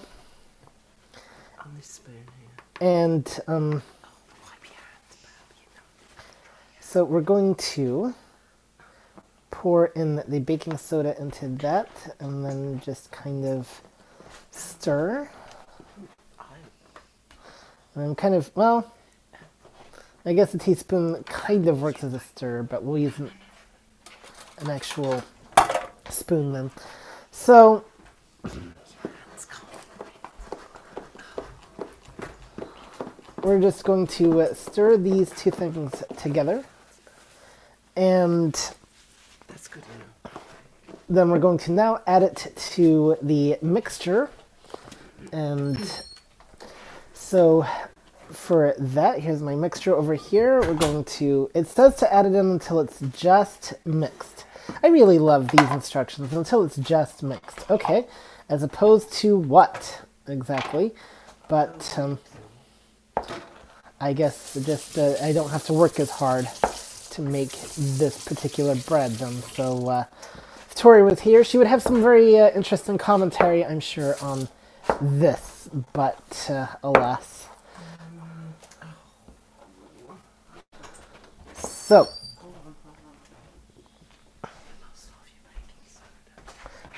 and 2.79 3.39
um, 3.47 3.81
so 6.79 7.03
we're 7.03 7.21
going 7.21 7.55
to 7.55 8.13
pour 9.49 9.87
in 9.87 10.21
the 10.27 10.39
baking 10.39 10.77
soda 10.77 11.19
into 11.19 11.47
that 11.47 11.89
and 12.19 12.45
then 12.45 12.79
just 12.79 13.11
kind 13.11 13.45
of 13.45 13.81
stir. 14.51 15.29
And 17.95 18.03
I'm 18.03 18.15
kind 18.15 18.35
of, 18.35 18.51
well, 18.55 18.93
I 20.25 20.33
guess 20.33 20.53
a 20.53 20.57
teaspoon 20.57 21.23
kind 21.23 21.67
of 21.67 21.81
works 21.81 22.03
as 22.03 22.13
a 22.13 22.19
stir, 22.19 22.63
but 22.63 22.83
we'll 22.83 22.99
use 22.99 23.17
an, 23.17 23.31
an 24.59 24.69
actual 24.69 25.23
spoon 26.09 26.53
then. 26.53 26.71
So, 27.31 27.83
we're 33.43 33.59
just 33.61 33.83
going 33.83 34.07
to 34.07 34.41
uh, 34.41 34.53
stir 34.53 34.97
these 34.97 35.29
two 35.31 35.51
things 35.51 36.03
together. 36.17 36.63
And 37.95 38.53
That's 39.47 39.67
good, 39.67 39.83
then 41.09 41.29
we're 41.29 41.39
going 41.39 41.57
to 41.59 41.71
now 41.71 42.01
add 42.05 42.23
it 42.23 42.53
to 42.73 43.17
the 43.21 43.57
mixture. 43.61 44.29
And 45.31 45.77
so 47.13 47.65
for 48.29 48.75
that, 48.77 49.19
here's 49.19 49.41
my 49.41 49.55
mixture 49.55 49.95
over 49.95 50.15
here. 50.15 50.59
We're 50.61 50.73
going 50.73 51.05
to, 51.05 51.49
it 51.53 51.67
says 51.67 51.95
to 51.97 52.13
add 52.13 52.25
it 52.25 52.33
in 52.35 52.51
until 52.51 52.79
it's 52.79 52.99
just 52.99 53.73
mixed. 53.85 54.45
I 54.83 54.87
really 54.87 55.17
love 55.17 55.47
these 55.47 55.71
instructions, 55.71 56.33
until 56.33 56.63
it's 56.63 56.75
just 56.75 57.23
mixed. 57.23 57.69
Okay, 57.71 58.05
as 58.49 58.63
opposed 58.63 59.13
to 59.13 59.37
what 59.37 60.01
exactly? 60.27 60.93
But 61.47 61.95
um, 61.97 62.19
I 63.99 64.13
guess 64.13 64.53
just 64.65 64.97
uh, 64.97 65.15
I 65.21 65.31
don't 65.33 65.49
have 65.49 65.65
to 65.65 65.73
work 65.73 65.99
as 65.99 66.09
hard 66.09 66.47
to 67.11 67.21
make 67.21 67.51
this 67.77 68.23
particular 68.25 68.75
bread 68.75 69.11
then. 69.11 69.41
So 69.53 69.87
uh, 69.89 70.03
if 70.67 70.75
Tori 70.75 71.01
was 71.03 71.19
here, 71.21 71.43
she 71.43 71.57
would 71.57 71.67
have 71.67 71.81
some 71.81 72.01
very 72.01 72.37
uh, 72.39 72.51
interesting 72.51 72.97
commentary, 72.97 73.65
I'm 73.65 73.79
sure, 73.79 74.15
on 74.21 74.47
this. 75.01 75.69
But 75.93 76.47
uh, 76.49 76.67
alas. 76.83 77.47
So. 81.55 82.07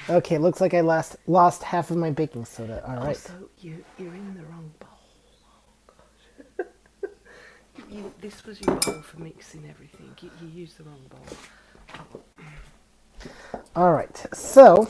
Okay, 0.10 0.40
looks 0.40 0.60
like 0.60 0.74
I 0.74 0.82
last 0.82 1.18
lost 1.28 1.62
half 1.62 1.92
of 1.92 1.98
my 1.98 2.10
baking 2.10 2.46
soda. 2.46 2.84
All 2.88 2.98
right. 2.98 3.16
So 3.16 3.32
you 3.60 3.86
you're 4.00 4.14
in 4.14 4.34
the 4.34 4.44
wrong 4.46 4.72
bowl. 4.80 4.90
Oh 5.50 5.94
gosh. 7.78 7.79
You, 7.90 8.14
this 8.22 8.46
was 8.46 8.62
your 8.62 8.76
bowl 8.76 9.02
for 9.02 9.20
mixing 9.20 9.68
everything. 9.70 10.16
You, 10.22 10.30
you 10.42 10.48
used 10.48 10.78
the 10.78 10.84
wrong 10.84 11.02
bowl. 11.10 11.26
All 13.76 13.94
right. 13.94 14.26
So, 14.34 14.88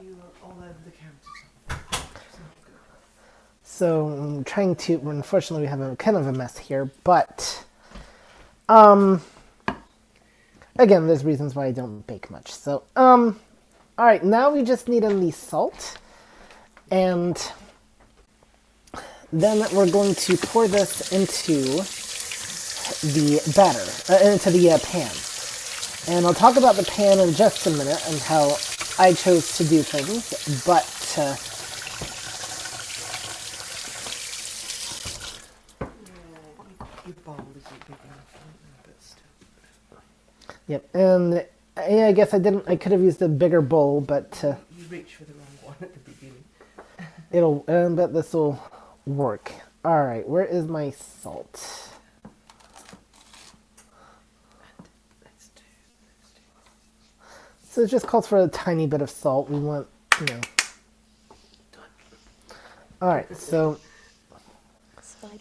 You 0.00 0.16
are 0.20 0.48
all 0.48 0.56
over 0.58 0.74
the 0.84 0.90
counter. 0.90 2.04
so 3.62 4.08
I'm 4.08 4.44
trying 4.44 4.76
to. 4.76 4.94
Unfortunately, 5.08 5.62
we 5.62 5.68
have 5.68 5.80
a 5.80 5.96
kind 5.96 6.16
of 6.16 6.26
a 6.26 6.32
mess 6.32 6.58
here, 6.58 6.90
but 7.04 7.64
um, 8.68 9.22
again, 10.76 11.06
there's 11.06 11.24
reasons 11.24 11.54
why 11.54 11.66
I 11.66 11.72
don't 11.72 12.06
bake 12.06 12.30
much. 12.30 12.52
So, 12.52 12.82
um, 12.96 13.38
all 13.96 14.04
right. 14.06 14.22
Now 14.24 14.50
we 14.50 14.62
just 14.62 14.88
need 14.88 15.04
the 15.04 15.30
salt, 15.30 15.98
and 16.90 17.40
then 19.32 19.64
we're 19.74 19.90
going 19.90 20.14
to 20.14 20.36
pour 20.36 20.66
this 20.66 21.12
into 21.12 21.82
the 23.02 23.40
batter, 23.56 24.12
uh, 24.12 24.30
into 24.32 24.50
the 24.50 24.72
uh, 24.72 24.78
pan. 24.80 25.10
And 26.08 26.26
I'll 26.26 26.34
talk 26.34 26.56
about 26.56 26.76
the 26.76 26.84
pan 26.84 27.20
in 27.20 27.34
just 27.34 27.66
a 27.66 27.70
minute 27.70 28.02
and 28.08 28.18
how 28.20 28.56
I 28.98 29.14
chose 29.14 29.56
to 29.58 29.64
do 29.64 29.82
things, 29.82 30.64
but. 30.66 31.16
Uh, 31.18 31.36
Your 37.06 37.14
bowl 37.24 37.36
isn't 37.56 37.86
big 37.86 37.96
enough, 38.04 38.34
but 38.84 39.02
still. 39.02 39.22
Yep, 40.68 40.94
and 40.94 41.46
yeah, 41.76 42.08
I 42.08 42.12
guess 42.12 42.34
I 42.34 42.38
didn't. 42.38 42.68
I 42.68 42.76
could 42.76 42.92
have 42.92 43.02
used 43.02 43.22
a 43.22 43.28
bigger 43.28 43.62
bowl, 43.62 44.00
but 44.00 44.42
uh, 44.44 44.56
You 44.78 44.84
reached 44.90 45.16
for 45.16 45.24
the 45.24 45.34
wrong 45.34 45.58
one 45.64 45.76
at 45.82 45.92
the 45.94 46.00
beginning. 46.12 46.44
it'll. 47.32 47.64
I 47.68 47.88
bet 47.94 48.12
this 48.14 48.32
will 48.34 48.62
work. 49.06 49.52
All 49.84 50.04
right, 50.04 50.28
where 50.28 50.44
is 50.44 50.66
my 50.66 50.90
salt? 50.90 51.52
Let's 55.24 55.48
do. 55.48 55.62
Let's 56.04 56.30
do. 56.34 56.42
So 57.70 57.82
it 57.82 57.88
just 57.88 58.06
calls 58.06 58.26
for 58.26 58.38
a 58.38 58.48
tiny 58.48 58.86
bit 58.86 59.02
of 59.02 59.10
salt. 59.10 59.50
We 59.50 59.58
want, 59.60 59.86
you 60.20 60.26
know. 60.26 60.40
All 63.00 63.08
right, 63.08 63.36
so 63.36 63.78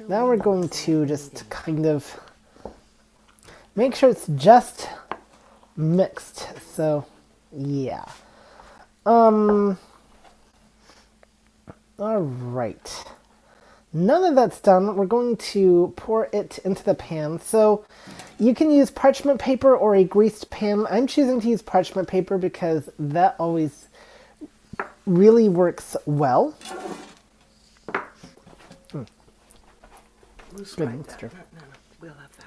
now 0.07 0.27
we're 0.27 0.37
going 0.37 0.69
to 0.69 1.05
just 1.07 1.49
kind 1.49 1.87
of 1.87 2.19
make 3.75 3.95
sure 3.95 4.09
it's 4.09 4.27
just 4.35 4.87
mixed. 5.75 6.47
So, 6.75 7.05
yeah. 7.51 8.05
Um. 9.05 9.79
All 11.97 12.21
right. 12.21 13.05
Now 13.93 14.19
that 14.21 14.35
that's 14.35 14.59
done, 14.59 14.95
we're 14.95 15.05
going 15.05 15.37
to 15.37 15.93
pour 15.95 16.29
it 16.33 16.59
into 16.59 16.83
the 16.83 16.93
pan. 16.93 17.39
So 17.39 17.85
you 18.37 18.53
can 18.53 18.69
use 18.69 18.91
parchment 18.91 19.39
paper 19.39 19.75
or 19.75 19.95
a 19.95 20.03
greased 20.03 20.49
pan. 20.49 20.85
I'm 20.89 21.07
choosing 21.07 21.39
to 21.41 21.47
use 21.47 21.61
parchment 21.61 22.07
paper 22.07 22.37
because 22.37 22.89
that 22.99 23.35
always 23.39 23.87
really 25.05 25.49
works 25.49 25.95
well. 26.05 26.53
We'll 30.53 30.65
scrape 30.65 30.89
mixture. 30.89 31.31
No, 31.33 31.39
no, 31.59 31.59
no. 31.59 31.73
We'll 32.01 32.13
have 32.13 32.31
that. 32.37 32.45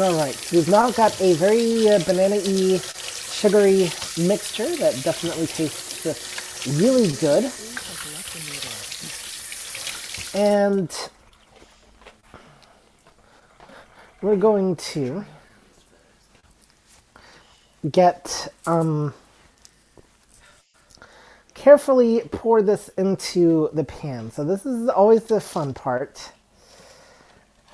All 0.00 0.16
right, 0.18 0.34
so 0.34 0.56
we've 0.56 0.68
now 0.68 0.90
got 0.90 1.20
a 1.20 1.34
very 1.34 1.88
uh, 1.88 1.98
banana-y, 2.04 2.78
sugary 2.78 3.90
mixture 4.26 4.74
that 4.76 5.02
definitely 5.02 5.46
tastes 5.46 6.31
really 6.66 7.12
good. 7.12 7.50
And 10.34 10.90
we're 14.20 14.36
going 14.36 14.76
to 14.76 15.24
get 17.90 18.52
um, 18.66 19.12
carefully 21.54 22.22
pour 22.30 22.62
this 22.62 22.88
into 22.96 23.68
the 23.72 23.84
pan. 23.84 24.30
So 24.30 24.44
this 24.44 24.64
is 24.64 24.88
always 24.88 25.24
the 25.24 25.40
fun 25.40 25.74
part 25.74 26.32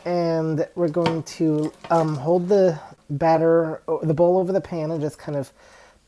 and 0.05 0.67
we're 0.75 0.89
going 0.89 1.23
to 1.25 1.73
um, 1.91 2.17
hold 2.17 2.49
the 2.49 2.81
batter, 3.11 3.83
the 4.03 4.15
bowl 4.15 4.39
over 4.39 4.53
the 4.53 4.61
pan 4.61 4.91
and 4.91 5.01
just 5.01 5.19
kind 5.19 5.37
of 5.37 5.53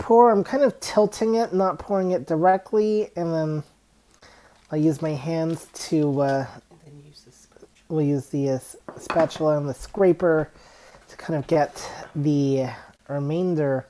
pour. 0.01 0.31
I'm 0.31 0.43
kind 0.43 0.65
of 0.65 0.81
tilting 0.81 1.37
it, 1.37 1.53
not 1.53 1.79
pouring 1.79 2.11
it 2.11 2.27
directly, 2.27 3.11
and 3.15 3.33
then 3.33 3.63
I'll 4.73 4.79
use 4.79 5.01
my 5.01 5.11
hands 5.11 5.69
to, 5.89 6.23
uh, 6.23 6.47
And 6.71 6.81
then 6.85 7.03
use 7.07 7.47
we'll 7.89 8.07
use 8.07 8.27
the 8.27 8.51
uh, 8.51 8.59
spatula 8.99 9.59
and 9.59 9.69
the 9.69 9.75
scraper 9.75 10.51
to 11.09 11.17
kind 11.17 11.39
of 11.39 11.47
get 11.47 11.89
the 12.17 12.71
remainder 13.09 13.87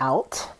out. 0.00 0.50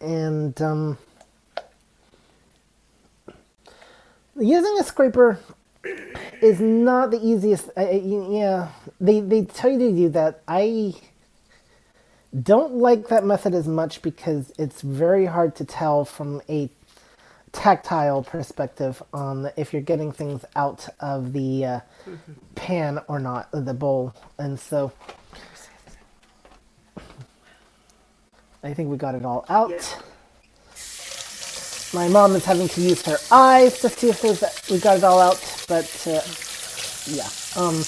And, 0.00 0.60
um, 0.62 0.98
using 4.38 4.78
a 4.78 4.84
scraper 4.84 5.40
is 6.42 6.60
not 6.60 7.10
the 7.10 7.18
easiest. 7.24 7.70
I- 7.76 7.90
yeah, 7.90 8.68
they 9.00 9.20
they 9.20 9.42
tell 9.44 9.70
you 9.70 9.78
to 9.78 9.90
do 9.92 10.08
that. 10.10 10.42
I 10.48 10.94
don't 12.42 12.74
like 12.74 13.08
that 13.08 13.24
method 13.24 13.54
as 13.54 13.66
much 13.66 14.02
because 14.02 14.52
it's 14.58 14.82
very 14.82 15.26
hard 15.26 15.54
to 15.56 15.64
tell 15.64 16.04
from 16.04 16.42
a 16.48 16.68
tactile 17.52 18.22
perspective 18.22 19.02
on 19.14 19.50
if 19.56 19.72
you're 19.72 19.80
getting 19.80 20.12
things 20.12 20.44
out 20.54 20.86
of 21.00 21.32
the 21.32 21.64
uh, 21.64 21.80
pan 22.54 23.00
or 23.08 23.18
not, 23.18 23.48
the 23.52 23.72
bowl, 23.72 24.14
and 24.38 24.60
so. 24.60 24.92
I 28.62 28.74
think 28.74 28.90
we 28.90 28.96
got 28.96 29.14
it 29.14 29.24
all 29.24 29.44
out. 29.48 29.96
My 31.94 32.08
mom 32.08 32.34
is 32.34 32.44
having 32.44 32.68
to 32.68 32.80
use 32.80 33.02
her 33.06 33.18
eyes 33.30 33.80
to 33.80 33.88
see 33.88 34.10
if 34.10 34.20
there's 34.20 34.42
we 34.70 34.78
got 34.78 34.98
it 34.98 35.04
all 35.04 35.20
out, 35.20 35.40
but 35.68 35.86
uh, 36.06 36.20
yeah. 37.06 37.28
Um. 37.56 37.84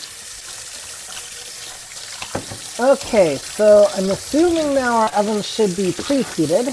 Okay, 2.81 3.37
so 3.37 3.87
I'm 3.97 4.09
assuming 4.11 4.75
now 4.75 4.99
our 4.99 5.11
oven 5.15 5.43
should 5.43 5.75
be 5.77 5.91
preheated, 5.91 6.67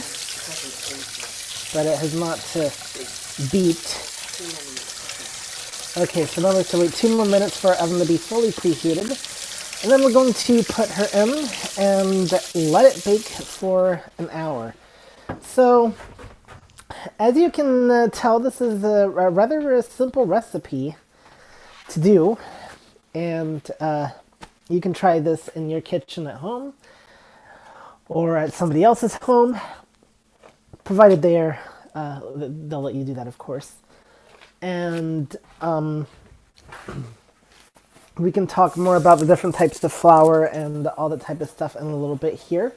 but 1.74 1.86
it 1.88 1.98
has 1.98 2.14
not 2.14 2.38
uh, 2.56 2.70
beeped. 3.50 4.04
Okay, 5.98 6.26
so 6.26 6.42
now 6.42 6.52
we 6.52 6.58
have 6.58 6.70
to 6.70 6.78
wait 6.80 6.94
two 6.94 7.16
more 7.16 7.26
minutes 7.26 7.60
for 7.60 7.70
our 7.70 7.76
oven 7.78 8.00
to 8.00 8.06
be 8.06 8.18
fully 8.18 8.52
preheated. 8.52 9.10
And 9.84 9.92
then 9.92 10.04
we're 10.04 10.14
going 10.14 10.34
to 10.34 10.64
put 10.64 10.90
her 10.90 11.08
in 11.14 11.48
and 11.78 12.32
let 12.72 12.86
it 12.86 13.04
bake 13.04 13.28
for 13.28 14.02
an 14.18 14.30
hour. 14.32 14.74
So, 15.42 15.94
as 17.20 17.36
you 17.38 17.52
can 17.52 17.90
uh, 17.90 18.08
tell, 18.12 18.40
this 18.40 18.62
is 18.62 18.84
a, 18.84 19.10
a 19.10 19.30
rather 19.30 19.74
a 19.74 19.82
simple 19.84 20.26
recipe 20.26 20.96
to 21.90 22.00
do, 22.00 22.38
and 23.14 23.62
uh, 23.80 24.10
you 24.70 24.82
can 24.82 24.94
try 24.94 25.20
this 25.20 25.48
in 25.50 25.70
your 25.70 25.82
kitchen 25.82 26.28
at 26.28 26.36
home 26.36 26.74
or 28.08 28.38
at 28.38 28.54
somebody 28.54 28.84
else's 28.84 29.16
home, 29.16 29.60
provided 30.84 31.22
they're, 31.22 31.60
uh, 31.96 32.20
they'll 32.36 32.82
let 32.82 32.96
you 32.96 33.04
do 33.04 33.14
that, 33.14 33.28
of 33.28 33.38
course. 33.38 33.74
And 34.62 35.36
um, 35.62 36.08
we 38.18 38.32
can 38.32 38.48
talk 38.48 38.78
more 38.78 38.96
about 38.96 39.20
the 39.20 39.26
different 39.26 39.56
types 39.56 39.84
of 39.84 39.92
flour 39.92 40.46
and 40.46 40.88
all 40.88 41.10
that 41.10 41.22
type 41.22 41.42
of 41.42 41.50
stuff 41.50 41.76
in 41.76 41.84
a 41.84 41.96
little 41.96 42.16
bit 42.16 42.36
here. 42.36 42.74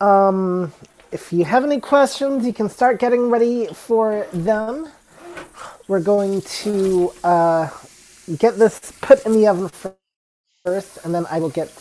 Um, 0.00 0.72
if 1.12 1.32
you 1.32 1.44
have 1.44 1.64
any 1.64 1.80
questions, 1.80 2.46
you 2.46 2.52
can 2.52 2.68
start 2.68 3.00
getting 3.00 3.30
ready 3.30 3.66
for 3.68 4.26
them. 4.32 4.88
We're 5.88 6.00
going 6.02 6.42
to 6.64 7.12
uh, 7.24 7.70
get 8.38 8.58
this 8.58 8.92
put 9.02 9.26
in 9.26 9.32
the 9.32 9.48
oven 9.48 9.70
first, 10.64 10.98
and 11.04 11.14
then 11.14 11.26
I 11.30 11.40
will 11.40 11.50
get 11.50 11.72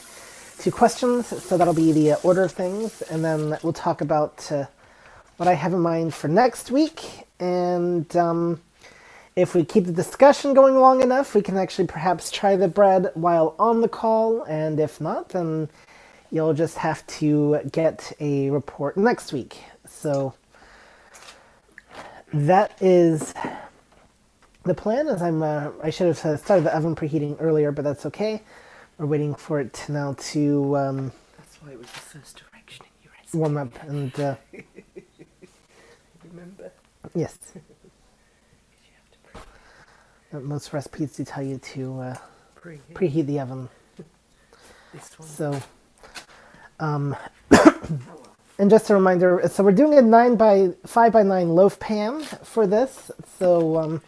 to 0.60 0.72
questions. 0.72 1.28
So 1.44 1.58
that'll 1.58 1.74
be 1.74 1.92
the 1.94 2.16
order 2.24 2.44
of 2.44 2.54
things, 2.54 3.02
and 3.04 3.26
then 3.26 3.58
we'll 3.64 3.74
talk 3.74 4.02
about 4.02 4.52
uh, 4.52 4.66
what 5.38 5.48
I 5.50 5.54
have 5.54 5.74
in 5.74 5.80
mind 5.82 6.14
for 6.14 6.30
next 6.30 6.72
week. 6.72 7.02
And 7.40 8.16
um, 8.18 8.62
if 9.36 9.56
we 9.56 9.66
keep 9.66 9.86
the 9.86 9.94
discussion 9.94 10.54
going 10.54 10.78
long 10.78 11.02
enough, 11.02 11.36
we 11.36 11.42
can 11.42 11.58
actually 11.58 11.88
perhaps 11.88 12.32
try 12.32 12.56
the 12.56 12.68
bread 12.70 13.12
while 13.16 13.56
on 13.60 13.82
the 13.82 13.90
call. 13.90 14.44
And 14.44 14.80
if 14.80 15.02
not, 15.02 15.30
then 15.30 15.70
you'll 16.36 16.54
just 16.54 16.78
have 16.80 17.08
to 17.08 17.62
get 17.72 18.12
a 18.20 18.50
report 18.50 18.98
next 18.98 19.32
week. 19.32 19.64
So 19.88 20.34
that 22.34 22.76
is 22.82 23.34
the 24.64 24.74
plan. 24.74 25.08
As 25.08 25.22
I'm, 25.22 25.42
uh, 25.42 25.72
I 25.82 25.90
should 25.92 26.08
have 26.18 26.40
started 26.42 26.66
the 26.66 26.76
oven 26.76 26.94
preheating 26.94 27.38
earlier, 27.40 27.72
but 27.72 27.86
that's 27.86 28.06
okay. 28.08 28.42
We're 28.98 29.06
waiting 29.06 29.34
for 29.34 29.62
it 29.62 29.72
to 29.74 29.94
now 29.94 30.16
to 30.34 30.76
um, 30.78 31.12
That's 31.38 31.56
why 31.62 31.72
it 31.72 31.78
was 31.80 31.88
the 31.88 32.00
first 32.00 32.36
direction 32.52 32.86
in 32.86 33.04
your 33.06 33.14
recipe. 33.18 33.38
warm 33.38 33.56
up 33.56 33.84
and 33.84 34.20
uh, 34.20 34.36
Remember? 36.30 36.72
yes, 37.14 37.38
You 37.56 39.42
have 40.32 40.42
to 40.42 40.48
most 40.48 40.74
recipes 40.74 41.16
do 41.16 41.24
tell 41.24 41.44
you 41.44 41.60
to 41.60 42.00
uh, 42.02 42.18
preheat 42.62 42.80
preheat 42.94 43.26
the 43.26 43.40
oven. 43.40 43.70
this 44.94 45.18
one. 45.18 45.28
So, 45.30 45.62
um, 46.80 47.16
and 48.60 48.70
just 48.70 48.90
a 48.90 48.94
reminder, 48.94 49.42
so 49.52 49.64
we're 49.64 49.72
doing 49.72 49.98
a 49.98 50.02
nine 50.02 50.36
by 50.36 50.70
five 50.86 51.14
by 51.14 51.24
nine 51.24 51.50
loaf 51.50 51.80
pan 51.80 52.22
for 52.22 52.68
this. 52.68 53.12
So, 53.38 53.78
um, 53.78 54.02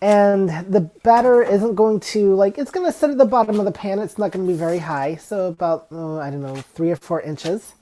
and 0.00 0.48
the 0.72 0.80
batter 1.02 1.42
isn't 1.42 1.74
going 1.74 2.00
to 2.00 2.34
like 2.34 2.58
it's 2.58 2.70
going 2.70 2.86
to 2.86 2.92
sit 2.92 3.10
at 3.10 3.18
the 3.18 3.24
bottom 3.24 3.58
of 3.58 3.64
the 3.64 3.72
pan. 3.72 3.98
It's 3.98 4.18
not 4.18 4.32
going 4.32 4.46
to 4.46 4.52
be 4.52 4.58
very 4.58 4.78
high, 4.78 5.16
so 5.16 5.48
about 5.48 5.88
oh, 5.90 6.18
I 6.18 6.30
don't 6.30 6.42
know 6.42 6.56
three 6.56 6.90
or 6.90 6.96
four 6.96 7.20
inches. 7.20 7.74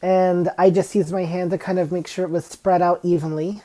And 0.00 0.48
I 0.56 0.70
just 0.70 0.94
used 0.94 1.12
my 1.12 1.24
hand 1.24 1.50
to 1.50 1.58
kind 1.58 1.78
of 1.78 1.90
make 1.90 2.06
sure 2.06 2.24
it 2.24 2.30
was 2.30 2.46
spread 2.46 2.82
out 2.82 3.00
evenly. 3.02 3.62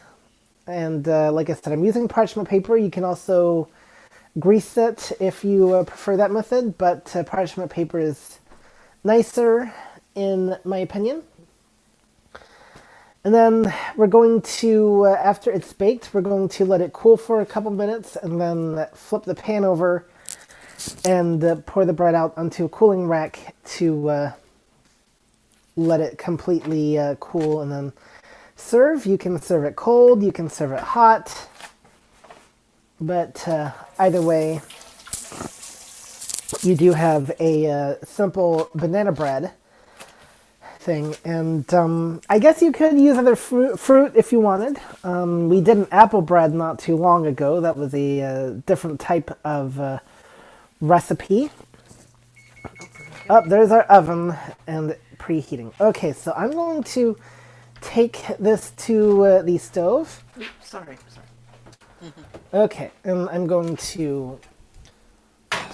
And 0.65 1.07
uh, 1.07 1.31
like 1.31 1.49
I 1.49 1.53
said, 1.53 1.73
I'm 1.73 1.83
using 1.83 2.07
parchment 2.07 2.49
paper. 2.49 2.75
You 2.75 2.89
can 2.89 3.03
also 3.03 3.69
grease 4.39 4.77
it 4.77 5.11
if 5.19 5.43
you 5.43 5.73
uh, 5.73 5.83
prefer 5.83 6.17
that 6.17 6.31
method, 6.31 6.77
but 6.77 7.15
uh, 7.15 7.23
parchment 7.23 7.69
paper 7.69 7.99
is 7.99 8.39
nicer 9.03 9.73
in 10.15 10.57
my 10.63 10.77
opinion. 10.77 11.23
And 13.25 13.33
then 13.33 13.73
we're 13.95 14.07
going 14.07 14.41
to, 14.41 15.05
uh, 15.05 15.11
after 15.11 15.49
it's 15.49 15.71
baked, 15.71 16.13
we're 16.13 16.21
going 16.21 16.49
to 16.49 16.65
let 16.65 16.81
it 16.81 16.91
cool 16.91 17.15
for 17.15 17.39
a 17.39 17.45
couple 17.45 17.71
minutes 17.71 18.17
and 18.17 18.39
then 18.39 18.85
flip 18.93 19.23
the 19.23 19.35
pan 19.35 19.63
over 19.63 20.05
and 21.05 21.41
uh, 21.41 21.55
pour 21.65 21.85
the 21.85 21.93
bread 21.93 22.15
out 22.15 22.37
onto 22.37 22.65
a 22.65 22.69
cooling 22.69 23.07
rack 23.07 23.55
to 23.63 24.09
uh, 24.09 24.31
let 25.77 26.01
it 26.01 26.17
completely 26.17 26.97
uh, 26.97 27.15
cool 27.15 27.61
and 27.61 27.71
then 27.71 27.93
serve. 28.57 29.05
You 29.05 29.17
can 29.17 29.41
serve 29.41 29.63
it 29.63 29.77
cold, 29.77 30.21
you 30.21 30.33
can 30.33 30.49
serve 30.49 30.73
it 30.73 30.81
hot, 30.81 31.47
but 32.99 33.47
uh, 33.47 33.71
either 33.99 34.21
way, 34.21 34.61
you 36.62 36.75
do 36.75 36.93
have 36.93 37.32
a 37.39 37.69
uh, 37.69 37.95
simple 38.03 38.69
banana 38.75 39.12
bread 39.12 39.51
thing, 40.79 41.15
and 41.23 41.73
um, 41.73 42.21
I 42.29 42.39
guess 42.39 42.62
you 42.62 42.71
could 42.71 42.99
use 42.99 43.17
other 43.17 43.36
fruit, 43.36 43.79
fruit 43.79 44.13
if 44.15 44.32
you 44.32 44.39
wanted. 44.39 44.77
Um, 45.03 45.49
we 45.49 45.62
did 45.62 45.77
an 45.77 45.88
apple 45.91 46.21
bread 46.21 46.53
not 46.53 46.79
too 46.79 46.95
long 46.95 47.25
ago. 47.25 47.62
That 47.62 47.77
was 47.77 47.93
a 47.93 48.21
uh, 48.21 48.49
different 48.65 48.99
type 48.99 49.38
of 49.43 49.79
uh, 49.79 49.99
recipe. 50.82 51.49
Up 53.29 53.45
there's 53.47 53.71
our 53.71 53.84
oven 53.84 54.36
and 54.67 54.95
preheating. 55.17 55.73
Okay, 55.79 56.12
so 56.12 56.34
I'm 56.36 56.51
going 56.51 56.84
to 56.84 57.17
take 57.82 58.25
this 58.38 58.71
to 58.71 59.23
uh, 59.23 59.41
the 59.41 59.58
stove. 59.58 60.23
Oops, 60.38 60.49
sorry, 60.62 60.97
sorry. 61.08 62.13
Okay, 62.53 62.91
and 63.06 63.29
I'm 63.29 63.47
going 63.47 63.77
to 63.77 64.39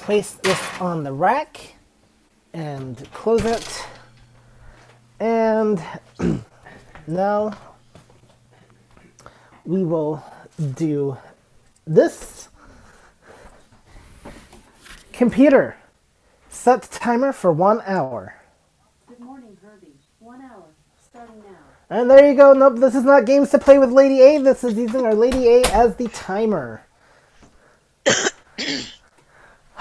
place 0.09 0.31
this 0.41 0.81
on 0.81 1.03
the 1.03 1.13
rack 1.13 1.75
and 2.51 3.07
close 3.13 3.45
it. 3.45 3.85
And 5.19 5.79
now 7.05 7.55
we 9.65 9.83
will 9.83 10.23
do 10.73 11.15
this. 11.85 12.49
Computer, 15.13 15.77
set 16.49 16.81
timer 16.89 17.31
for 17.31 17.51
one 17.51 17.83
hour. 17.85 18.33
Good 19.07 19.19
morning, 19.19 19.55
Herbie. 19.61 19.93
One 20.17 20.41
hour, 20.41 20.65
starting 21.03 21.37
now. 21.37 21.95
And 21.95 22.09
there 22.09 22.27
you 22.27 22.35
go. 22.35 22.53
Nope, 22.53 22.77
this 22.77 22.95
is 22.95 23.03
not 23.03 23.25
games 23.25 23.51
to 23.51 23.59
play 23.59 23.77
with 23.77 23.91
Lady 23.91 24.21
A. 24.21 24.41
This 24.41 24.63
is 24.63 24.73
using 24.73 25.05
our 25.05 25.13
Lady 25.13 25.47
A 25.47 25.65
as 25.65 25.97
the 25.97 26.07
timer. 26.07 26.81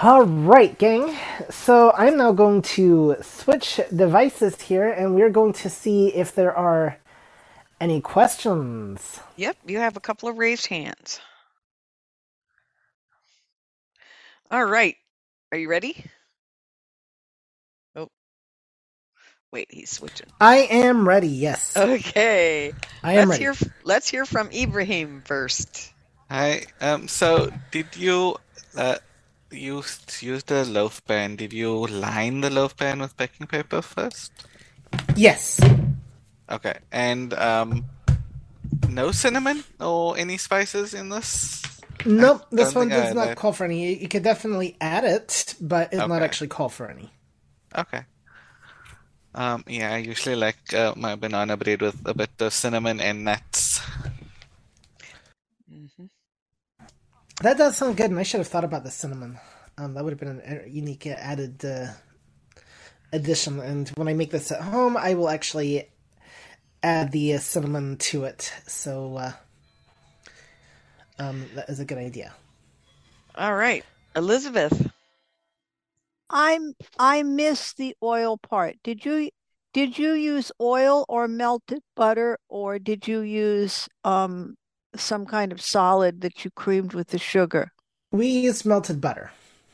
All 0.01 0.23
right, 0.23 0.77
gang. 0.77 1.13
So 1.49 1.91
I'm 1.91 2.17
now 2.17 2.31
going 2.31 2.61
to 2.79 3.17
switch 3.21 3.81
devices 3.93 4.61
here, 4.61 4.89
and 4.89 5.13
we're 5.13 5.29
going 5.29 5.51
to 5.53 5.69
see 5.69 6.07
if 6.15 6.33
there 6.33 6.55
are 6.55 6.97
any 7.81 7.99
questions. 7.99 9.19
Yep, 9.35 9.57
you 9.67 9.79
have 9.79 9.97
a 9.97 9.99
couple 9.99 10.29
of 10.29 10.37
raised 10.37 10.67
hands. 10.67 11.19
All 14.49 14.63
right. 14.65 14.95
Are 15.51 15.57
you 15.57 15.69
ready? 15.69 16.05
Oh. 17.95 18.07
Wait, 19.51 19.67
he's 19.69 19.89
switching. 19.91 20.27
I 20.39 20.57
am 20.71 21.07
ready. 21.07 21.27
Yes, 21.27 21.75
Okay. 21.75 22.71
I 23.03 23.13
am 23.13 23.29
let's 23.29 23.31
ready. 23.31 23.43
hear 23.43 23.55
let's 23.83 24.09
hear 24.09 24.25
from 24.25 24.49
Ibrahim 24.51 25.23
first. 25.25 25.91
Hi. 26.29 26.63
Um. 26.79 27.07
So, 27.07 27.51
did 27.71 27.95
you 27.97 28.37
uh 28.77 28.97
use 29.51 30.21
use 30.21 30.43
the 30.43 30.65
loaf 30.65 31.03
pan? 31.05 31.35
Did 31.35 31.53
you 31.53 31.87
line 31.87 32.41
the 32.41 32.49
loaf 32.49 32.75
pan 32.77 32.99
with 32.99 33.17
baking 33.17 33.47
paper 33.47 33.81
first? 33.81 34.31
Yes. 35.15 35.59
Okay. 36.49 36.77
And 36.91 37.33
um, 37.33 37.85
no 38.89 39.11
cinnamon 39.11 39.63
or 39.79 40.17
any 40.17 40.37
spices 40.37 40.93
in 40.93 41.09
this? 41.09 41.61
Nope. 42.05 42.45
This 42.51 42.73
one 42.73 42.89
does 42.89 43.13
not 43.13 43.35
call 43.35 43.53
for 43.53 43.65
any. 43.65 43.97
You 43.97 44.07
could 44.07 44.23
definitely 44.23 44.77
add 44.79 45.03
it, 45.03 45.55
but 45.59 45.93
it's 45.93 46.07
not 46.07 46.21
actually 46.21 46.47
call 46.47 46.69
for 46.69 46.87
any. 46.89 47.11
Okay. 47.75 48.05
Um. 49.35 49.63
Yeah. 49.67 49.93
I 49.93 49.97
usually 49.97 50.35
like 50.35 50.73
uh, 50.73 50.93
my 50.95 51.15
banana 51.15 51.57
bread 51.57 51.81
with 51.81 52.01
a 52.05 52.13
bit 52.13 52.31
of 52.39 52.53
cinnamon 52.53 52.99
and 53.01 53.25
nuts. 53.25 53.81
That 57.41 57.57
does 57.57 57.77
sound 57.77 57.95
good, 57.95 58.11
and 58.11 58.19
I 58.19 58.23
should 58.23 58.39
have 58.39 58.47
thought 58.47 58.65
about 58.65 58.83
the 58.83 58.91
cinnamon. 58.91 59.39
Um, 59.77 59.93
that 59.93 60.03
would 60.03 60.11
have 60.11 60.19
been 60.19 60.41
a 60.45 60.67
unique 60.67 61.07
uh, 61.07 61.11
added 61.11 61.63
uh, 61.63 61.87
addition. 63.13 63.61
And 63.61 63.87
when 63.89 64.09
I 64.09 64.13
make 64.13 64.31
this 64.31 64.51
at 64.51 64.61
home, 64.61 64.97
I 64.97 65.13
will 65.13 65.29
actually 65.29 65.89
add 66.83 67.13
the 67.13 67.35
uh, 67.35 67.39
cinnamon 67.39 67.95
to 67.97 68.25
it. 68.25 68.53
So 68.67 69.15
uh, 69.15 69.31
um, 71.17 71.45
that 71.55 71.69
is 71.69 71.79
a 71.79 71.85
good 71.85 71.97
idea. 71.97 72.33
All 73.35 73.55
right, 73.55 73.85
Elizabeth. 74.17 74.91
I'm 76.29 76.73
I 76.99 77.23
missed 77.23 77.77
the 77.77 77.95
oil 78.03 78.37
part. 78.37 78.75
Did 78.83 79.05
you 79.05 79.29
did 79.73 79.97
you 79.97 80.11
use 80.11 80.51
oil 80.59 81.05
or 81.07 81.27
melted 81.29 81.81
butter 81.95 82.37
or 82.49 82.79
did 82.79 83.07
you 83.07 83.21
use 83.21 83.87
um 84.03 84.57
some 84.95 85.25
kind 85.25 85.51
of 85.51 85.61
solid 85.61 86.21
that 86.21 86.43
you 86.45 86.51
creamed 86.51 86.93
with 86.93 87.09
the 87.09 87.17
sugar? 87.19 87.71
We 88.11 88.27
used 88.27 88.67
melted 88.67 89.01
butter. 89.01 89.31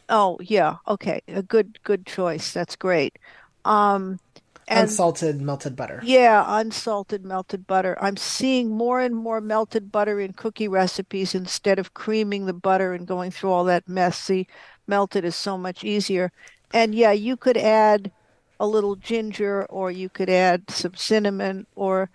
Oh, 0.10 0.38
yeah. 0.42 0.78
Okay. 0.88 1.22
A 1.28 1.42
good 1.44 1.82
good 1.84 2.06
choice. 2.06 2.52
That's 2.54 2.76
great. 2.76 3.18
Um 3.66 4.20
and 4.68 5.00
Unsalted 5.00 5.42
melted 5.42 5.76
butter. 5.76 6.08
yeah, 6.08 6.44
unsalted 6.48 7.26
melted 7.26 7.68
butter. 7.68 7.98
I'm 8.02 8.18
seeing 8.18 8.70
more 8.72 9.00
and 9.02 9.16
more 9.16 9.42
melted 9.42 9.92
butter 9.92 10.20
in 10.20 10.34
cookie 10.34 10.68
recipes 10.68 11.36
instead 11.36 11.80
of 11.80 11.94
creaming 11.94 12.46
the 12.46 12.54
butter 12.54 12.94
and 12.94 13.08
going 13.08 13.32
through 13.32 13.52
all 13.52 13.64
that 13.66 13.88
mess. 13.90 14.20
See, 14.20 14.48
melted 14.88 15.26
is 15.26 15.36
so 15.36 15.58
much 15.58 15.84
easier. 15.84 16.32
And 16.74 16.94
yeah, 16.96 17.12
you 17.14 17.38
could 17.38 17.58
add 17.58 18.12
a 18.60 18.68
little 18.68 18.96
ginger 18.96 19.66
or 19.68 19.92
you 19.92 20.10
could 20.10 20.30
add 20.30 20.70
some 20.70 20.96
cinnamon 20.96 21.68
or 21.76 22.10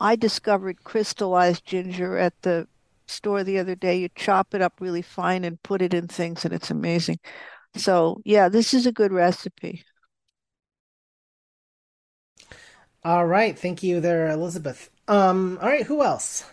I 0.00 0.16
discovered 0.16 0.84
crystallized 0.84 1.64
ginger 1.64 2.18
at 2.18 2.40
the 2.42 2.66
store 3.06 3.44
the 3.44 3.58
other 3.58 3.74
day. 3.74 3.96
You 3.98 4.08
chop 4.14 4.54
it 4.54 4.62
up 4.62 4.74
really 4.80 5.02
fine 5.02 5.44
and 5.44 5.62
put 5.62 5.82
it 5.82 5.94
in 5.94 6.08
things 6.08 6.44
and 6.44 6.52
it's 6.54 6.70
amazing. 6.70 7.18
So 7.76 8.20
yeah, 8.24 8.48
this 8.48 8.74
is 8.74 8.86
a 8.86 8.92
good 8.92 9.12
recipe. 9.12 9.84
All 13.04 13.26
right, 13.26 13.58
thank 13.58 13.82
you 13.82 14.00
there, 14.00 14.28
Elizabeth. 14.30 14.90
Um, 15.08 15.58
all 15.60 15.68
right, 15.68 15.84
who 15.84 16.02
else? 16.02 16.44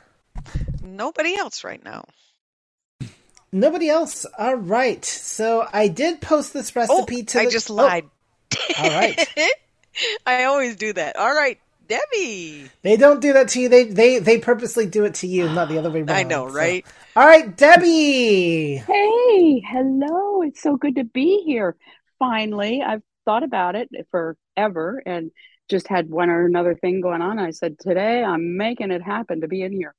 Nobody 0.83 1.37
else 1.37 1.63
right 1.63 1.81
now. 1.83 2.03
Nobody 3.53 3.89
else. 3.89 4.25
All 4.37 4.55
right. 4.55 5.03
So 5.03 5.67
I 5.73 5.87
did 5.89 6.21
post 6.21 6.53
this 6.53 6.71
Oh, 6.75 6.79
recipe 6.79 7.23
to 7.23 7.39
I 7.39 7.45
the- 7.45 7.51
just 7.51 7.69
Oh, 7.69 7.75
lied. 7.75 8.05
all 8.77 8.89
right. 8.89 9.27
I 10.25 10.45
always 10.45 10.75
do 10.77 10.93
that. 10.93 11.15
All 11.17 11.33
right, 11.33 11.59
Debbie. 11.91 12.69
They 12.83 12.95
don't 12.95 13.19
do 13.19 13.33
that 13.33 13.49
to 13.49 13.59
you. 13.59 13.67
They 13.69 13.83
they 13.83 14.19
they 14.19 14.39
purposely 14.39 14.85
do 14.85 15.03
it 15.03 15.15
to 15.15 15.27
you, 15.27 15.49
not 15.49 15.67
the 15.67 15.77
other 15.77 15.91
way 15.91 15.99
around. 15.99 16.11
I 16.11 16.23
know, 16.23 16.47
So- 16.47 16.53
right? 16.55 16.85
All 17.17 17.25
right, 17.25 17.55
Debbie. 17.57 18.77
Hey, 18.77 19.59
hello. 19.59 20.41
It's 20.43 20.61
so 20.61 20.77
good 20.77 20.95
to 20.95 21.03
be 21.03 21.43
here. 21.45 21.75
Finally, 22.17 22.81
I've 22.81 23.01
thought 23.25 23.43
about 23.43 23.75
it 23.75 23.89
forever 24.09 25.03
and 25.05 25.31
just 25.69 25.87
had 25.89 26.09
one 26.09 26.29
or 26.29 26.45
another 26.45 26.75
thing 26.75 27.01
going 27.01 27.21
on. 27.21 27.39
I 27.39 27.51
said, 27.51 27.77
today 27.79 28.23
I'm 28.23 28.55
making 28.57 28.91
it 28.91 29.01
happen 29.01 29.41
to 29.41 29.47
be 29.47 29.61
in 29.61 29.73
here. 29.73 29.93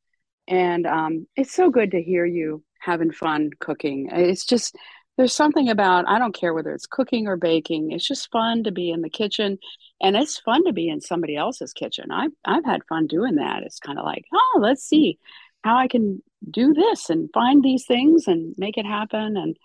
And 0.48 0.86
um, 0.86 1.26
it's 1.36 1.52
so 1.52 1.70
good 1.70 1.90
to 1.90 2.02
hear 2.02 2.24
you 2.24 2.62
having 2.80 3.10
fun 3.12 3.50
cooking. 3.60 4.08
It's 4.10 4.44
just, 4.44 4.74
there's 5.22 5.36
something 5.36 5.68
about, 5.68 6.08
I 6.08 6.18
don't 6.18 6.34
care 6.34 6.52
whether 6.52 6.72
it's 6.72 6.88
cooking 6.88 7.28
or 7.28 7.36
baking, 7.36 7.92
it's 7.92 8.08
just 8.08 8.28
fun 8.32 8.64
to 8.64 8.72
be 8.72 8.90
in 8.90 9.02
the 9.02 9.08
kitchen. 9.08 9.56
And 10.00 10.16
it's 10.16 10.40
fun 10.40 10.64
to 10.64 10.72
be 10.72 10.88
in 10.88 11.00
somebody 11.00 11.36
else's 11.36 11.72
kitchen. 11.72 12.10
I've, 12.10 12.32
I've 12.44 12.64
had 12.64 12.82
fun 12.88 13.06
doing 13.06 13.36
that. 13.36 13.62
It's 13.62 13.78
kind 13.78 14.00
of 14.00 14.04
like, 14.04 14.24
oh, 14.34 14.58
let's 14.60 14.82
see 14.82 15.20
how 15.62 15.76
I 15.76 15.86
can 15.86 16.24
do 16.50 16.74
this 16.74 17.08
and 17.08 17.30
find 17.32 17.62
these 17.62 17.86
things 17.86 18.26
and 18.26 18.52
make 18.58 18.76
it 18.76 18.84
happen. 18.84 19.36
And 19.36 19.56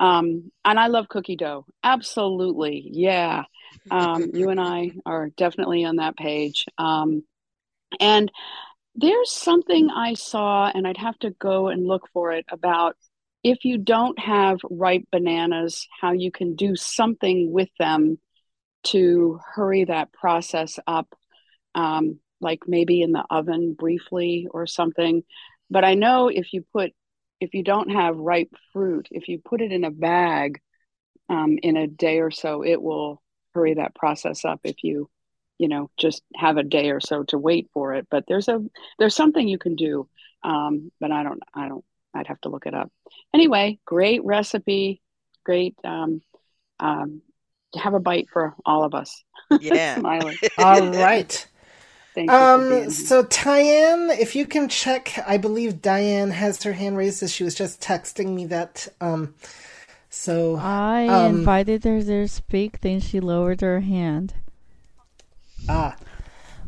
um, 0.00 0.50
and 0.64 0.80
I 0.80 0.88
love 0.88 1.08
cookie 1.08 1.36
dough. 1.36 1.66
Absolutely. 1.84 2.88
Yeah. 2.90 3.44
Um, 3.92 4.30
you 4.34 4.50
and 4.50 4.60
I 4.60 4.90
are 5.06 5.28
definitely 5.36 5.84
on 5.84 5.96
that 5.96 6.16
page. 6.16 6.66
Um, 6.78 7.22
and 8.00 8.32
there's 8.96 9.30
something 9.30 9.88
I 9.88 10.14
saw, 10.14 10.68
and 10.74 10.84
I'd 10.84 10.96
have 10.96 11.18
to 11.20 11.30
go 11.30 11.68
and 11.68 11.86
look 11.86 12.08
for 12.12 12.32
it 12.32 12.44
about 12.50 12.96
if 13.46 13.64
you 13.64 13.78
don't 13.78 14.18
have 14.18 14.58
ripe 14.68 15.04
bananas, 15.12 15.86
how 16.00 16.10
you 16.10 16.32
can 16.32 16.56
do 16.56 16.74
something 16.74 17.52
with 17.52 17.68
them 17.78 18.18
to 18.82 19.38
hurry 19.54 19.84
that 19.84 20.12
process 20.12 20.80
up, 20.84 21.14
um, 21.72 22.18
like 22.40 22.62
maybe 22.66 23.02
in 23.02 23.12
the 23.12 23.24
oven 23.30 23.74
briefly 23.74 24.48
or 24.50 24.66
something. 24.66 25.22
But 25.70 25.84
I 25.84 25.94
know 25.94 26.26
if 26.26 26.52
you 26.52 26.64
put, 26.72 26.90
if 27.40 27.54
you 27.54 27.62
don't 27.62 27.92
have 27.92 28.16
ripe 28.16 28.50
fruit, 28.72 29.06
if 29.12 29.28
you 29.28 29.38
put 29.38 29.60
it 29.60 29.70
in 29.70 29.84
a 29.84 29.92
bag 29.92 30.60
um, 31.28 31.56
in 31.62 31.76
a 31.76 31.86
day 31.86 32.18
or 32.18 32.32
so, 32.32 32.64
it 32.64 32.82
will 32.82 33.22
hurry 33.54 33.74
that 33.74 33.94
process 33.94 34.44
up 34.44 34.58
if 34.64 34.82
you 34.82 35.08
you 35.56 35.68
know 35.68 35.88
just 35.96 36.22
have 36.34 36.56
a 36.56 36.64
day 36.64 36.90
or 36.90 37.00
so 37.00 37.22
to 37.22 37.38
wait 37.38 37.70
for 37.72 37.94
it 37.94 38.06
but 38.10 38.24
there's 38.28 38.48
a 38.48 38.60
there's 38.98 39.16
something 39.16 39.48
you 39.48 39.56
can 39.56 39.74
do 39.74 40.06
um, 40.44 40.92
but 41.00 41.10
i 41.10 41.22
don't 41.22 41.42
i 41.54 41.66
don't 41.66 41.82
i'd 42.16 42.26
have 42.28 42.40
to 42.40 42.48
look 42.48 42.66
it 42.66 42.74
up 42.74 42.90
anyway 43.34 43.78
great 43.86 44.24
recipe 44.24 45.02
great 45.44 45.74
um, 45.84 46.20
um, 46.80 47.22
to 47.72 47.80
have 47.80 47.94
a 47.94 48.00
bite 48.00 48.28
for 48.32 48.54
all 48.64 48.84
of 48.84 48.94
us 48.94 49.22
Yeah. 49.58 50.00
smiling 50.00 50.38
All 50.58 50.82
right. 50.82 51.46
thank 52.14 52.40
you 52.40 52.46
for 52.46 52.62
being 52.62 52.88
Um, 52.88 52.90
here. 52.94 53.10
so 53.10 53.22
Tyann, 53.24 54.16
if 54.18 54.36
you 54.36 54.46
can 54.46 54.68
check, 54.68 55.18
I 55.26 55.36
believe 55.38 55.82
Diane 55.82 56.30
has 56.32 56.62
her 56.64 56.72
hand 56.74 56.96
raised 56.96 57.22
as 57.22 57.32
she 57.32 57.44
was 57.44 57.54
just 57.54 57.80
texting 57.80 58.34
me 58.34 58.46
that. 58.46 58.88
Um, 59.00 59.34
so 60.10 60.56
I 60.58 61.02
Um, 61.06 61.28
invited 61.28 61.84
her 61.84 62.02
to 62.02 62.28
speak, 62.28 62.80
then 62.82 63.00
she 63.00 63.20
lowered 63.20 63.62
her 63.62 63.80
hand. 63.80 64.34
ah, 65.68 65.96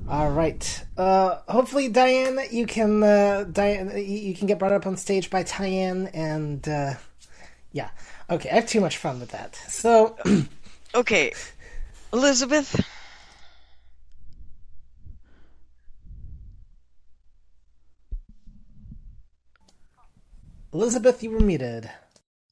all 0.07 0.31
right. 0.31 0.85
Uh, 0.97 1.39
hopefully 1.49 1.89
Diane, 1.89 2.39
you 2.51 2.67
can 2.67 3.03
uh, 3.03 3.45
Diane, 3.51 3.91
you 3.97 4.03
you 4.05 4.35
can 4.35 4.47
get 4.47 4.59
brought 4.59 4.73
up 4.73 4.87
on 4.87 4.97
stage 4.97 5.31
by 5.31 5.45
Tyann, 5.45 6.11
and 6.15 6.69
uh, 6.69 6.95
yeah, 7.73 7.91
okay. 8.31 8.51
I 8.51 8.55
have 8.57 8.67
too 8.67 8.81
much 8.81 8.99
fun 8.99 9.21
with 9.21 9.31
that. 9.31 9.57
So 9.57 10.17
Okay, 10.95 11.33
Elizabeth. 12.13 12.85
Elizabeth, 20.73 21.23
you 21.23 21.31
were 21.31 21.41
muted. 21.41 21.91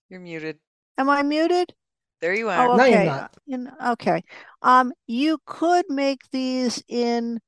You're 0.08 0.20
muted. 0.20 0.58
Am 0.98 1.10
I 1.10 1.22
muted? 1.22 1.74
There 2.20 2.34
you 2.34 2.48
are. 2.48 2.68
Oh, 2.68 2.76
No, 2.76 2.84
you're 2.84 2.98
okay. 2.98 3.06
not. 3.06 3.34
In, 3.46 3.70
okay. 3.88 4.22
Um, 4.62 4.92
you 5.06 5.38
could 5.46 5.84
make 5.88 6.20
these 6.30 6.82
in 6.88 7.40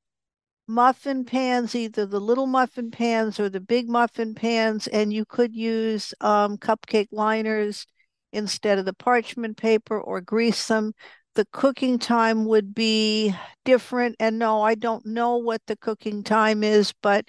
muffin 0.67 1.25
pans, 1.25 1.75
either 1.75 2.05
the 2.05 2.19
little 2.19 2.45
muffin 2.45 2.91
pans 2.91 3.39
or 3.39 3.49
the 3.49 3.59
big 3.59 3.89
muffin 3.89 4.35
pans, 4.35 4.87
and 4.87 5.11
you 5.11 5.25
could 5.25 5.55
use 5.55 6.13
um, 6.21 6.57
cupcake 6.57 7.07
liners 7.11 7.87
instead 8.31 8.77
of 8.77 8.85
the 8.85 8.93
parchment 8.93 9.57
paper 9.57 9.99
or 9.99 10.21
grease 10.21 10.67
them. 10.67 10.93
The 11.35 11.47
cooking 11.51 11.99
time 11.99 12.45
would 12.45 12.75
be 12.75 13.33
different. 13.65 14.15
And 14.19 14.37
no, 14.39 14.61
I 14.61 14.75
don't 14.75 15.05
know 15.05 15.37
what 15.37 15.61
the 15.67 15.77
cooking 15.77 16.23
time 16.23 16.63
is, 16.63 16.93
but 17.01 17.25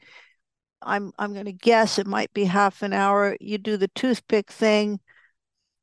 I'm 0.83 1.13
I'm 1.19 1.33
going 1.33 1.47
to 1.47 1.53
guess 1.53 1.99
it 1.99 2.07
might 2.07 2.33
be 2.33 2.45
half 2.45 2.83
an 2.83 2.93
hour. 2.93 3.37
You 3.41 3.59
do 3.59 3.77
the 3.77 3.89
toothpick 3.89 4.51
thing 4.51 5.01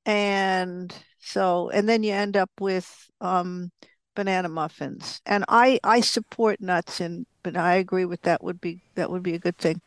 and 0.05 0.93
so 1.27 1.69
and 1.69 1.87
then 1.89 2.03
you 2.03 2.13
end 2.13 2.37
up 2.37 2.49
with 2.59 3.09
um 3.21 3.71
banana 4.15 4.49
muffins 4.49 5.21
and 5.25 5.43
i 5.47 5.79
i 5.83 5.99
support 6.01 6.59
nuts 6.61 6.99
and 7.01 7.25
but 7.43 7.55
i 7.57 7.75
agree 7.75 8.05
with 8.05 8.21
that 8.21 8.43
would 8.43 8.59
be 8.61 8.81
that 8.95 9.09
would 9.11 9.23
be 9.23 9.33
a 9.33 9.39
good 9.39 9.57
thing 9.57 9.81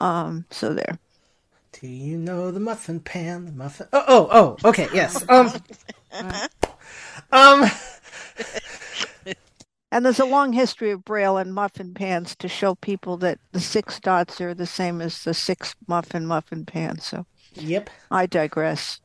um 0.00 0.44
so 0.50 0.74
there 0.74 0.98
Do 1.80 1.86
you 1.86 2.16
know 2.18 2.50
the 2.50 2.60
muffin 2.60 3.00
pan? 3.00 3.46
The 3.46 3.52
muffin. 3.52 3.86
Oh, 3.92 4.04
oh, 4.08 4.28
oh. 4.62 4.68
Okay, 4.68 4.88
yes. 4.92 5.22
Um, 5.28 5.52
um. 7.32 7.70
and 9.92 10.04
there's 10.04 10.20
a 10.20 10.24
long 10.24 10.52
history 10.52 10.90
of 10.90 11.04
braille 11.04 11.36
and 11.36 11.54
muffin 11.54 11.94
pans 11.94 12.34
to 12.36 12.48
show 12.48 12.74
people 12.76 13.16
that 13.18 13.38
the 13.52 13.60
six 13.60 14.00
dots 14.00 14.40
are 14.40 14.54
the 14.54 14.66
same 14.66 15.00
as 15.00 15.24
the 15.24 15.34
six 15.34 15.74
muffin 15.86 16.26
muffin 16.26 16.64
pan 16.64 16.98
so 16.98 17.26
Yep. 17.54 17.90
i 18.10 18.26
digress 18.26 19.00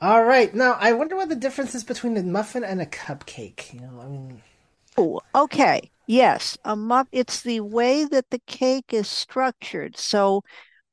All 0.00 0.24
right. 0.24 0.54
Now, 0.54 0.76
I 0.80 0.92
wonder 0.94 1.16
what 1.16 1.28
the 1.28 1.36
difference 1.36 1.74
is 1.74 1.84
between 1.84 2.16
a 2.16 2.22
muffin 2.22 2.64
and 2.64 2.80
a 2.80 2.86
cupcake. 2.86 3.72
You 3.74 3.80
know, 3.80 4.00
I 4.00 4.08
mean, 4.08 4.42
Oh, 4.96 5.20
okay. 5.34 5.90
Yes, 6.06 6.56
a 6.64 6.76
muff. 6.76 7.08
It's 7.12 7.42
the 7.42 7.60
way 7.60 8.04
that 8.04 8.30
the 8.30 8.38
cake 8.46 8.92
is 8.92 9.08
structured. 9.08 9.96
So, 9.96 10.42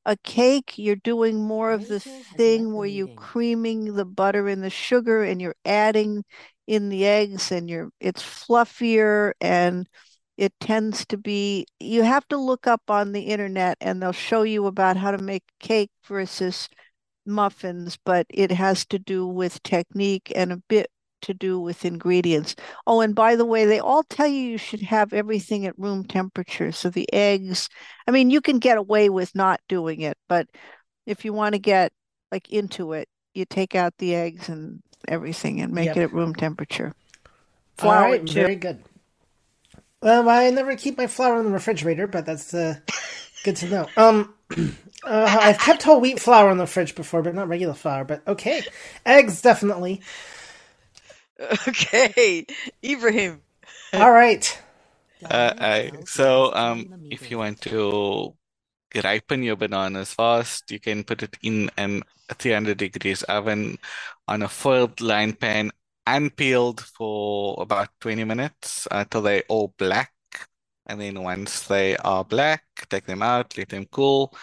a 0.06 0.16
cake, 0.18 0.78
you're 0.78 0.96
doing 0.96 1.42
more 1.42 1.72
of 1.72 1.88
the 1.88 2.00
thing 2.00 2.74
where 2.74 2.88
you're 2.88 3.10
creaming 3.16 3.94
the 3.94 4.04
butter 4.06 4.48
and 4.48 4.62
the 4.64 4.70
sugar, 4.70 5.24
and 5.24 5.40
you're 5.42 5.56
adding 5.66 6.24
in 6.66 6.88
the 6.90 7.06
eggs, 7.06 7.52
and 7.52 7.68
you're 7.70 7.90
it's 8.00 8.22
fluffier, 8.22 9.32
and 9.40 9.88
it 10.38 10.54
tends 10.60 11.06
to 11.08 11.18
be. 11.18 11.66
You 11.80 12.02
have 12.04 12.26
to 12.28 12.38
look 12.38 12.66
up 12.68 12.82
on 12.90 13.12
the 13.12 13.22
internet, 13.24 13.78
and 13.80 14.02
they'll 14.02 14.12
show 14.12 14.42
you 14.44 14.66
about 14.66 14.96
how 14.98 15.10
to 15.12 15.18
make 15.18 15.44
cake 15.60 15.90
versus 16.06 16.68
muffins, 17.26 17.98
but 18.04 18.26
it 18.30 18.50
has 18.52 18.84
to 18.86 18.98
do 18.98 19.26
with 19.26 19.62
technique 19.62 20.32
and 20.34 20.52
a 20.52 20.56
bit 20.68 20.90
to 21.22 21.34
do 21.34 21.58
with 21.58 21.84
ingredients. 21.84 22.54
Oh, 22.86 23.00
and 23.00 23.14
by 23.14 23.36
the 23.36 23.46
way, 23.46 23.64
they 23.64 23.80
all 23.80 24.02
tell 24.04 24.26
you 24.26 24.40
you 24.42 24.58
should 24.58 24.82
have 24.82 25.12
everything 25.12 25.66
at 25.66 25.78
room 25.78 26.04
temperature. 26.04 26.70
So 26.72 26.90
the 26.90 27.10
eggs, 27.12 27.68
I 28.06 28.10
mean, 28.10 28.30
you 28.30 28.40
can 28.40 28.58
get 28.58 28.76
away 28.78 29.08
with 29.08 29.34
not 29.34 29.60
doing 29.68 30.00
it, 30.02 30.18
but 30.28 30.48
if 31.06 31.24
you 31.24 31.32
want 31.32 31.54
to 31.54 31.58
get 31.58 31.92
like 32.32 32.50
into 32.50 32.92
it, 32.92 33.08
you 33.34 33.44
take 33.46 33.74
out 33.74 33.94
the 33.98 34.14
eggs 34.14 34.48
and 34.48 34.82
everything 35.08 35.60
and 35.60 35.72
make 35.72 35.86
Yep. 35.86 35.96
it 35.96 36.02
at 36.02 36.12
room 36.12 36.34
temperature. 36.34 36.92
all 37.78 37.78
Flour 37.78 38.10
right, 38.10 38.24
too. 38.26 38.34
very 38.34 38.56
good. 38.56 38.82
Well, 40.02 40.28
I 40.28 40.50
never 40.50 40.76
keep 40.76 40.98
my 40.98 41.06
flour 41.06 41.38
in 41.40 41.46
the 41.46 41.50
refrigerator, 41.52 42.06
but 42.06 42.26
that's 42.26 42.52
uh, 42.52 42.76
good 43.44 43.56
to 43.56 43.68
know. 43.68 43.88
Um, 43.96 44.34
uh, 45.04 45.38
I've 45.40 45.58
kept 45.58 45.84
whole 45.84 46.00
wheat 46.00 46.18
flour 46.18 46.50
in 46.50 46.58
the 46.58 46.66
fridge 46.66 46.94
before, 46.96 47.22
but 47.22 47.34
not 47.34 47.48
regular 47.48 47.74
flour. 47.74 48.04
But 48.04 48.26
okay, 48.26 48.62
eggs 49.06 49.40
definitely. 49.42 50.02
Okay, 51.68 52.46
Ibrahim. 52.84 53.42
All 53.92 54.10
right. 54.12 54.60
Uh, 55.24 55.54
I, 55.58 55.92
so 56.06 56.54
um, 56.54 57.08
if 57.10 57.30
you 57.30 57.38
want 57.38 57.60
to 57.62 58.34
ripen 59.02 59.42
your 59.42 59.56
bananas 59.56 60.14
fast, 60.14 60.70
you 60.70 60.80
can 60.80 61.04
put 61.04 61.22
it 61.22 61.36
in 61.42 61.70
an 61.76 62.02
300 62.30 62.78
degrees 62.78 63.22
oven 63.24 63.78
on 64.28 64.42
a 64.42 64.48
foiled 64.48 65.00
line 65.00 65.34
pan 65.34 65.72
and 66.06 66.34
peeled 66.36 66.80
for 66.80 67.56
about 67.60 67.88
20 68.00 68.24
minutes 68.24 68.88
until 68.90 69.22
they're 69.22 69.44
all 69.48 69.74
black. 69.78 70.13
And 70.86 71.00
then 71.00 71.22
once 71.22 71.66
they 71.66 71.96
are 71.98 72.24
black, 72.24 72.64
take 72.90 73.06
them 73.06 73.22
out, 73.22 73.56
let 73.58 73.68
them 73.70 73.86
cool, 73.86 74.36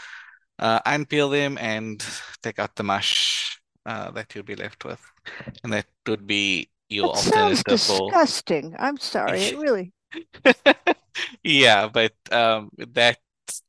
uh, 0.59 0.81
unpeel 0.83 1.31
them 1.31 1.57
and 1.59 2.03
take 2.43 2.59
out 2.59 2.75
the 2.75 2.83
mush. 2.83 3.59
uh, 3.85 4.11
that 4.11 4.35
you'll 4.35 4.43
be 4.45 4.55
left 4.55 4.85
with, 4.85 5.01
and 5.63 5.73
that 5.73 5.87
would 6.07 6.27
be 6.27 6.69
your 6.89 7.11
That 7.11 7.15
sounds 7.15 7.63
alternative 7.63 7.81
for. 7.81 8.15
disgusting. 8.15 8.75
I'm 8.79 8.97
sorry. 8.97 9.43
It 9.45 9.55
really. 9.57 9.93
Yeah, 11.43 11.87
but 11.87 12.13
um, 12.31 12.69
that 12.77 13.17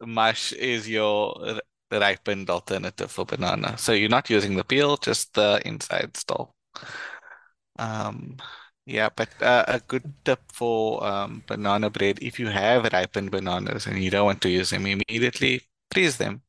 mush 0.00 0.52
is 0.52 0.88
your 0.88 1.61
ripened 1.90 2.50
alternative 2.50 3.11
for 3.11 3.24
banana. 3.26 3.76
So 3.78 3.92
you're 3.92 4.08
not 4.08 4.30
using 4.30 4.56
the 4.56 4.64
peel, 4.64 4.96
just 4.96 5.35
the 5.35 5.61
inside 5.64 6.16
still. 6.16 6.54
Um, 7.78 8.37
yeah, 8.87 9.09
but 9.14 9.31
uh, 9.42 9.64
a 9.68 9.81
good 9.81 10.12
tip 10.25 10.40
for 10.53 11.05
um, 11.07 11.45
banana 11.47 11.90
bread, 11.90 12.18
if 12.21 12.38
you 12.40 12.49
have 12.49 12.92
ripened 12.92 13.31
bananas 13.31 13.87
and 13.87 14.03
you 14.03 14.11
don't 14.11 14.27
want 14.27 14.42
to 14.42 14.51
use 14.51 14.71
them 14.71 14.87
immediately, 14.87 15.62
freeze 15.92 16.16
them. 16.18 16.42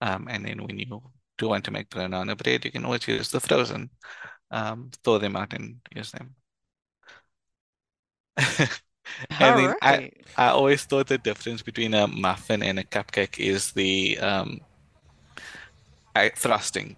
Um, 0.00 0.28
and 0.30 0.44
then 0.46 0.62
when 0.64 0.78
you 0.78 1.02
do 1.38 1.48
want 1.48 1.64
to 1.64 1.70
make 1.72 1.90
banana 1.90 2.36
bread, 2.36 2.64
you 2.64 2.70
can 2.70 2.84
always 2.84 3.06
use 3.08 3.30
the 3.30 3.40
frozen. 3.40 3.90
Um, 4.50 4.90
thaw 5.04 5.18
them 5.18 5.36
out 5.36 5.52
and 5.54 5.80
use 5.94 6.12
them. 6.12 6.36
And 9.40 9.58
then 9.58 9.74
I, 9.82 10.10
I 10.36 10.48
always 10.48 10.84
thought 10.84 11.08
the 11.08 11.18
difference 11.18 11.62
between 11.62 11.94
a 11.94 12.06
muffin 12.06 12.62
and 12.62 12.78
a 12.78 12.84
cupcake 12.84 13.38
is 13.38 13.72
the 13.72 14.18
um 14.18 14.60
I, 16.14 16.30
frosting. 16.36 16.96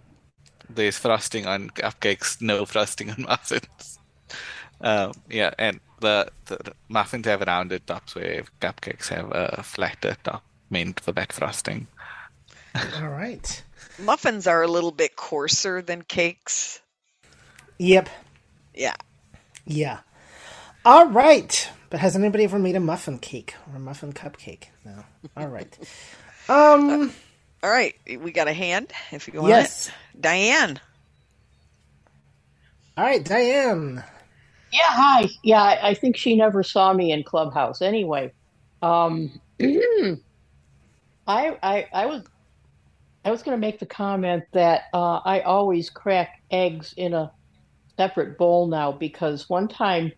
There's 0.69 0.99
frosting 0.99 1.47
on 1.47 1.71
cupcakes, 1.71 2.41
no 2.43 2.67
frosting 2.73 3.11
on 3.11 3.23
muffins. 3.23 3.99
Um, 4.83 5.13
yeah, 5.31 5.53
and 5.59 5.81
the, 6.01 6.29
the 6.47 6.75
muffins 6.89 7.27
have 7.27 7.43
rounded 7.43 7.87
tops 7.87 8.17
where 8.17 8.45
cupcakes 8.61 9.09
have 9.11 9.31
a 9.33 9.63
flatter 9.65 10.17
top 10.25 10.45
meant 10.71 11.01
for 11.01 11.13
that 11.13 11.33
frosting. 11.33 11.89
All 12.93 13.09
right. 13.09 13.65
Muffins 13.99 14.47
are 14.47 14.63
a 14.63 14.69
little 14.69 14.93
bit 14.93 15.17
coarser 15.17 15.83
than 15.83 16.03
cakes. 16.03 16.81
Yep. 17.79 18.09
Yeah. 18.75 18.97
Yeah. 19.67 20.01
All 20.85 21.09
right. 21.09 21.71
But 21.91 22.01
has 22.01 22.17
anybody 22.17 22.45
ever 22.45 22.59
made 22.59 22.77
a 22.77 22.81
muffin 22.81 23.19
cake 23.19 23.55
or 23.71 23.77
a 23.77 23.81
muffin 23.81 24.13
cupcake? 24.13 24.65
No. 24.85 25.05
All 25.37 25.49
right. 25.49 25.79
Um. 26.49 27.13
All 27.63 27.71
right. 27.71 27.95
We 28.21 28.33
got 28.33 28.49
a 28.49 28.53
hand 28.53 28.93
if 29.13 29.29
you 29.29 29.41
want 29.43 29.59
Yes. 29.59 29.89
it. 29.89 29.93
Diane. 30.21 30.81
All 32.97 33.05
right, 33.05 33.25
Diane. 33.25 34.05
Yeah, 34.73 34.81
hi. 34.87 35.29
Yeah, 35.45 35.63
I, 35.63 35.93
think 35.93 36.17
she 36.17 36.35
never 36.35 36.63
saw 36.63 36.95
me 36.95 37.13
in 37.13 37.25
Clubhouse. 37.25 37.83
Anyway, 37.83 38.33
um, 38.81 39.39
I, 39.61 40.17
I, 41.27 41.87
I 41.93 42.07
was, 42.07 42.25
I 43.23 43.31
was 43.31 43.43
going 43.43 43.55
to 43.55 43.61
make 43.61 43.79
the 43.79 43.87
comment 43.87 44.45
that 44.53 44.85
uh, 44.95 45.21
I 45.25 45.41
always 45.41 45.91
crack 45.91 46.43
eggs 46.51 46.95
in 46.97 47.13
a 47.13 47.31
separate 47.99 48.39
bowl 48.39 48.67
now 48.67 48.93
because 48.93 49.49
one 49.51 49.69
time 49.69 50.11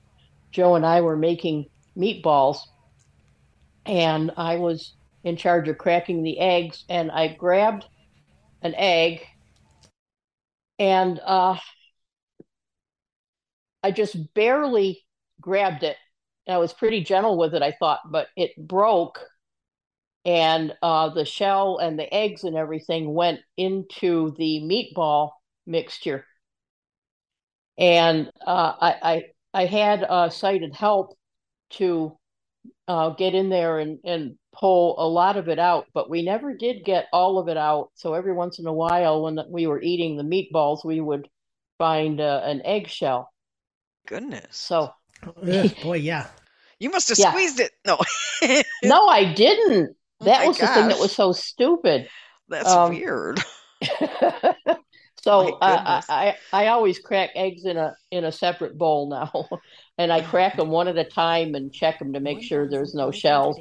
Joe 0.52 0.76
and 0.76 0.86
I 0.86 1.00
were 1.00 1.16
making 1.16 1.66
meatballs, 1.98 2.58
and 3.84 4.30
I 4.36 4.56
was 4.56 4.94
in 5.24 5.36
charge 5.36 5.68
of 5.68 5.78
cracking 5.78 6.22
the 6.22 6.38
eggs, 6.38 6.84
and 6.88 7.10
I 7.10 7.34
grabbed 7.34 7.86
an 8.62 8.74
egg, 8.76 9.26
and 10.78 11.20
uh, 11.24 11.56
I 13.84 13.90
just 13.92 14.34
barely 14.34 15.04
grabbed 15.40 15.84
it. 15.84 15.96
And 16.46 16.54
I 16.54 16.58
was 16.58 16.72
pretty 16.72 17.04
gentle 17.04 17.38
with 17.38 17.54
it, 17.54 17.62
I 17.62 17.72
thought, 17.72 18.00
but 18.10 18.28
it 18.36 18.50
broke, 18.56 19.20
and 20.24 20.74
uh, 20.82 21.10
the 21.10 21.24
shell 21.24 21.78
and 21.78 21.98
the 21.98 22.12
eggs 22.12 22.44
and 22.44 22.56
everything 22.56 23.12
went 23.12 23.40
into 23.56 24.34
the 24.38 24.60
meatball 24.60 25.30
mixture. 25.66 26.24
And 27.78 28.30
uh, 28.46 28.72
I, 28.80 28.94
I 29.02 29.24
I 29.54 29.66
had 29.66 30.02
uh, 30.02 30.30
sighted 30.30 30.74
help 30.74 31.16
to 31.70 32.18
uh, 32.88 33.10
get 33.10 33.34
in 33.34 33.50
there 33.50 33.78
and, 33.78 33.98
and 34.04 34.36
pull 34.52 34.96
a 34.98 35.06
lot 35.06 35.36
of 35.36 35.48
it 35.48 35.58
out, 35.58 35.86
but 35.94 36.10
we 36.10 36.22
never 36.22 36.54
did 36.54 36.84
get 36.84 37.06
all 37.12 37.38
of 37.38 37.48
it 37.48 37.56
out. 37.56 37.90
So 37.94 38.14
every 38.14 38.32
once 38.32 38.58
in 38.58 38.66
a 38.66 38.72
while, 38.72 39.22
when 39.22 39.38
we 39.48 39.66
were 39.66 39.80
eating 39.80 40.16
the 40.16 40.22
meatballs, 40.22 40.84
we 40.84 41.00
would 41.00 41.28
find 41.78 42.20
uh, 42.20 42.40
an 42.44 42.62
eggshell. 42.64 43.30
Goodness. 44.06 44.70
So 44.70 44.90
Ugh, 45.46 45.68
boy, 45.82 45.96
yeah. 45.98 46.28
You 46.78 46.90
must 46.90 47.08
have 47.08 47.18
Yeah. 47.18 47.30
squeezed 47.30 47.60
it. 47.60 47.72
No. 47.86 47.98
no, 48.82 49.06
I 49.08 49.32
didn't. 49.32 49.96
Oh 50.20 50.24
That 50.26 50.38
my 50.38 50.46
was 50.46 50.58
the 50.58 50.66
thing 50.66 50.88
that 50.88 50.98
was 50.98 51.14
so 51.14 51.32
stupid. 51.32 52.08
That's 52.48 52.68
Um, 52.68 52.90
weird. 52.90 53.40
so 55.16 55.58
uh, 55.60 55.78
I. 55.86 56.02
I 56.08 56.36
I 56.52 56.66
always 56.68 56.98
crack 56.98 57.30
eggs 57.34 57.64
in 57.64 57.76
a 57.76 57.94
in 58.10 58.24
a 58.24 58.32
separate 58.32 58.76
bowl 58.78 59.08
now, 59.10 59.48
and 59.98 60.12
I 60.12 60.20
crack 60.20 60.56
them 60.56 60.70
one 60.70 60.88
at 60.88 60.98
a 60.98 61.04
time 61.04 61.54
and 61.54 61.72
check 61.72 61.98
them 61.98 62.12
to 62.14 62.20
make 62.20 62.42
sure 62.42 62.68
there's 62.68 62.94
no 62.94 63.10
shells, 63.10 63.60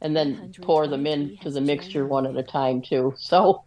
and 0.00 0.16
then 0.16 0.42
pour 0.62 0.88
them 0.88 1.06
into 1.06 1.50
the 1.50 1.60
mixture 1.60 2.06
one 2.06 2.26
at 2.26 2.36
a 2.36 2.42
time 2.42 2.82
too. 2.82 3.14
So 3.18 3.64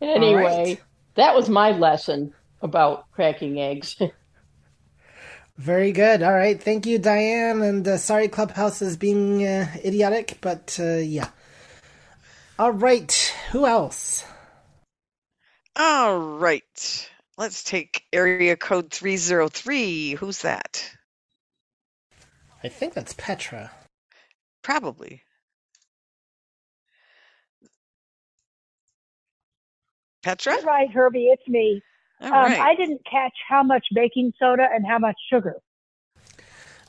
anyway, 0.00 0.82
that 1.16 1.34
was 1.34 1.48
my 1.48 1.72
lesson 1.72 2.32
about 2.62 3.04
cracking 3.12 3.60
eggs. 3.60 3.96
Very 5.58 5.92
good. 5.92 6.22
All 6.22 6.34
right. 6.34 6.62
Thank 6.62 6.86
you, 6.86 6.98
Diane. 6.98 7.62
And 7.62 7.86
uh, 7.88 7.96
sorry, 7.98 8.28
Clubhouse 8.28 8.82
is 8.82 8.96
being 8.96 9.46
uh, 9.46 9.66
idiotic, 9.84 10.38
but 10.40 10.78
uh, 10.80 10.96
yeah. 10.96 11.28
All 12.58 12.72
right. 12.72 13.12
Who 13.52 13.66
else? 13.66 14.24
All 15.76 16.18
right. 16.18 17.10
Let's 17.38 17.64
take 17.64 18.04
area 18.12 18.56
code 18.56 18.90
303. 18.90 20.12
Who's 20.14 20.42
that? 20.42 20.90
I 22.64 22.68
think 22.68 22.94
that's 22.94 23.14
Petra. 23.16 23.70
Probably. 24.62 25.22
Petra? 30.22 30.52
That's 30.52 30.64
right, 30.66 30.90
Herbie. 30.90 31.26
It's 31.32 31.46
me. 31.48 31.82
All 32.20 32.28
um, 32.28 32.34
right. 32.34 32.58
I 32.58 32.74
didn't 32.74 33.02
catch 33.10 33.34
how 33.48 33.62
much 33.62 33.86
baking 33.94 34.32
soda 34.38 34.66
and 34.72 34.86
how 34.86 34.98
much 34.98 35.16
sugar. 35.30 35.56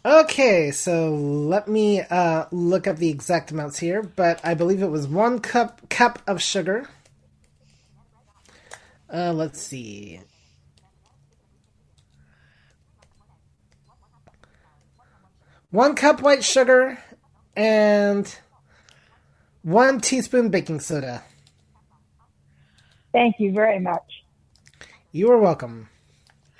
Okay, 0.05 0.71
so 0.71 1.15
let 1.15 1.67
me 1.67 1.99
uh, 1.99 2.45
look 2.51 2.87
up 2.87 2.97
the 2.97 3.09
exact 3.09 3.51
amounts 3.51 3.79
here, 3.79 4.01
but 4.01 4.39
I 4.43 4.53
believe 4.53 4.81
it 4.81 4.89
was 4.89 5.07
one 5.07 5.39
cup 5.39 5.89
cup 5.89 6.21
of 6.27 6.41
sugar. 6.41 6.87
Uh, 9.13 9.33
let's 9.33 9.61
see. 9.61 10.21
One 15.71 15.95
cup 15.95 16.21
white 16.21 16.43
sugar 16.43 16.97
and 17.55 18.33
one 19.63 19.99
teaspoon 19.99 20.49
baking 20.49 20.79
soda. 20.79 21.23
Thank 23.11 23.35
you 23.39 23.51
very 23.51 23.79
much. 23.79 24.03
You 25.17 25.31
are 25.31 25.39
welcome. 25.39 25.89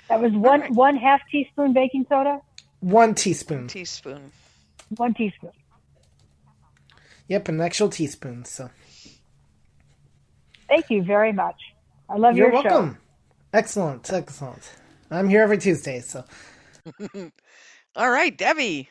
That 0.08 0.20
was 0.20 0.32
one 0.32 0.74
one 0.74 0.96
half 0.96 1.20
teaspoon 1.30 1.72
baking 1.74 2.06
soda, 2.08 2.40
One 2.80 3.14
teaspoon. 3.14 3.68
Teaspoon. 3.68 4.32
one 4.96 5.14
teaspoon. 5.14 5.52
Yep, 7.28 7.50
an 7.50 7.60
actual 7.60 7.88
teaspoon. 7.88 8.44
So 8.44 8.68
Thank 10.68 10.90
you 10.90 11.04
very 11.04 11.32
much. 11.32 11.54
I 12.10 12.16
love 12.16 12.36
your 12.36 12.48
you're 12.48 12.54
your 12.60 12.64
welcome. 12.64 12.98
Excellent, 13.52 14.12
excellent. 14.12 14.74
I'm 15.08 15.28
here 15.28 15.42
every 15.42 15.58
Tuesday, 15.58 16.00
so 16.00 16.24
All 17.94 18.10
right, 18.10 18.36
Debbie. 18.36 18.88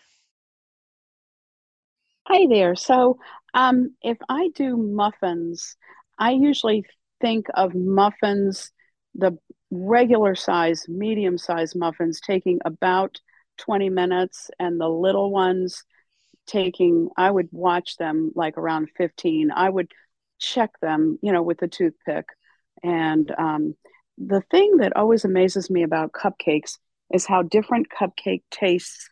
Hi 2.26 2.48
there. 2.50 2.78
So, 2.78 3.20
um, 3.54 3.96
if 4.02 4.18
I 4.30 4.48
do 4.56 4.78
muffins, 4.78 5.76
I 6.18 6.32
usually 6.32 6.86
think 7.20 7.48
of 7.54 7.76
muffins, 7.76 8.72
the 9.14 9.38
regular 9.72 10.36
size, 10.36 10.86
medium 10.88 11.38
size 11.38 11.76
muffins 11.76 12.22
taking 12.22 12.60
about 12.66 13.20
20 13.58 13.90
minutes, 13.90 14.50
and 14.60 14.80
the 14.80 14.90
little 14.90 15.32
ones 15.32 15.84
taking, 16.46 17.10
I 17.18 17.30
would 17.30 17.50
watch 17.52 17.98
them 17.98 18.32
like 18.36 18.58
around 18.58 18.90
15. 18.98 19.52
I 19.52 19.70
would 19.70 19.92
check 20.40 20.72
them, 20.82 21.20
you 21.22 21.32
know, 21.32 21.44
with 21.44 21.62
a 21.62 21.68
toothpick. 21.68 22.26
And 22.84 23.34
um, 23.38 23.76
the 24.18 24.42
thing 24.50 24.78
that 24.78 24.96
always 24.96 25.26
amazes 25.26 25.70
me 25.70 25.84
about 25.84 26.14
cupcakes 26.14 26.78
is 27.14 27.26
how 27.26 27.42
different 27.42 27.88
cupcake 27.90 28.44
tastes 28.52 29.10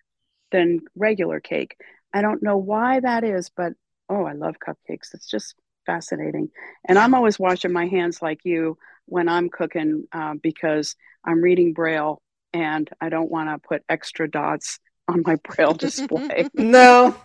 than 0.51 0.81
regular 0.95 1.39
cake. 1.39 1.75
I 2.13 2.21
don't 2.21 2.43
know 2.43 2.57
why 2.57 2.99
that 3.01 3.23
is, 3.23 3.49
but 3.55 3.73
oh, 4.09 4.23
I 4.23 4.33
love 4.33 4.55
cupcakes. 4.65 5.13
It's 5.13 5.29
just 5.29 5.55
fascinating. 5.85 6.49
And 6.87 6.97
I'm 6.97 7.13
always 7.13 7.39
washing 7.39 7.71
my 7.71 7.87
hands 7.87 8.21
like 8.21 8.39
you 8.43 8.77
when 9.05 9.29
I'm 9.29 9.49
cooking 9.49 10.07
uh, 10.11 10.35
because 10.41 10.95
I'm 11.23 11.41
reading 11.41 11.73
Braille 11.73 12.21
and 12.53 12.89
I 13.01 13.09
don't 13.09 13.29
want 13.29 13.49
to 13.49 13.67
put 13.67 13.83
extra 13.89 14.29
dots 14.29 14.79
on 15.07 15.23
my 15.25 15.35
Braille 15.35 15.73
display. 15.77 16.47
no, 16.53 17.15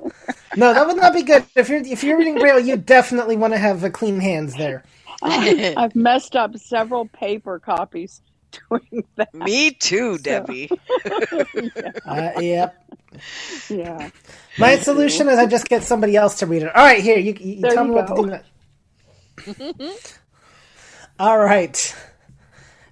no, 0.57 0.75
that 0.75 0.87
would 0.87 0.97
not 0.97 1.15
be 1.15 1.23
good. 1.23 1.45
If 1.55 1.69
you're 1.69 1.81
if 1.81 2.05
you're 2.05 2.19
reading 2.19 2.39
Braille, 2.39 2.61
you 2.61 2.77
definitely 2.77 3.37
want 3.37 3.53
to 3.55 3.59
have 3.59 3.85
uh, 3.85 3.91
clean 3.91 4.21
hands 4.21 4.55
there. 4.57 4.85
I've 5.23 5.95
messed 5.95 6.35
up 6.37 6.57
several 6.57 7.07
paper 7.07 7.59
copies 7.59 8.23
doing 8.71 9.05
that. 9.17 9.35
Me 9.35 9.71
too, 9.71 10.19
Debbie. 10.19 10.71
Uh, 12.05 12.31
yep. 12.41 12.77
Yeah. 13.69 14.11
My 14.59 14.77
solution 14.77 15.29
is 15.29 15.39
I 15.39 15.47
just 15.47 15.69
get 15.69 15.83
somebody 15.83 16.17
else 16.17 16.39
to 16.41 16.47
read 16.47 16.63
it. 16.63 16.75
All 16.75 16.85
right, 16.85 17.03
here 17.03 17.19
you, 17.19 17.35
you, 17.39 17.55
you 17.57 17.63
tell 17.63 17.85
you 17.85 17.91
me 17.91 17.95
what 17.95 18.09
go. 18.09 18.27
to 18.27 18.43
do. 19.79 19.93
All 21.21 21.39
right. 21.39 21.95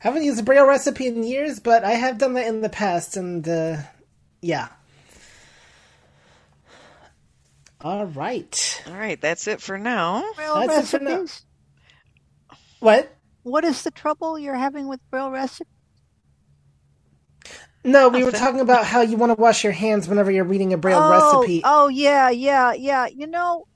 Haven't 0.01 0.23
used 0.23 0.39
a 0.39 0.43
braille 0.43 0.67
recipe 0.67 1.07
in 1.07 1.25
years, 1.25 1.61
but 1.61 1.83
I 1.83 1.93
have 1.93 2.19
done 2.19 2.35
that 2.35 2.47
in 2.47 2.61
the 2.61 2.69
past, 2.69 3.17
and 3.17 3.49
uh, 3.49 3.79
yeah. 4.43 4.69
All 7.81 8.05
right. 8.05 8.83
All 8.87 8.93
right, 8.93 9.19
that's 9.19 9.49
it 9.49 9.63
for 9.63 9.79
now. 9.79 10.23
Braille 10.37 10.67
That's 10.67 10.93
it 10.93 10.99
for 10.99 11.05
now. 11.05 11.11
recipes? 11.23 11.43
What? 12.81 13.17
What 13.45 13.65
is 13.65 13.83
the 13.83 13.91
trouble 13.91 14.39
you're 14.39 14.55
having 14.55 14.89
with 14.89 15.01
braille 15.11 15.31
recipes? 15.31 15.73
No, 17.85 18.11
we 18.11 18.25
were 18.25 18.31
talking 18.31 18.61
about 18.61 18.85
how 18.85 19.01
you 19.01 19.17
want 19.17 19.35
to 19.35 19.41
wash 19.41 19.65
your 19.65 19.73
hands 19.73 20.07
whenever 20.07 20.31
you're 20.31 20.45
reading 20.45 20.75
a 20.75 20.77
braille 20.77 21.01
oh, 21.01 21.39
recipe. 21.39 21.63
Oh, 21.65 21.89
yeah, 21.89 22.29
yeah, 22.29 22.75
yeah. 22.75 23.07
You 23.07 23.27
know, 23.27 23.69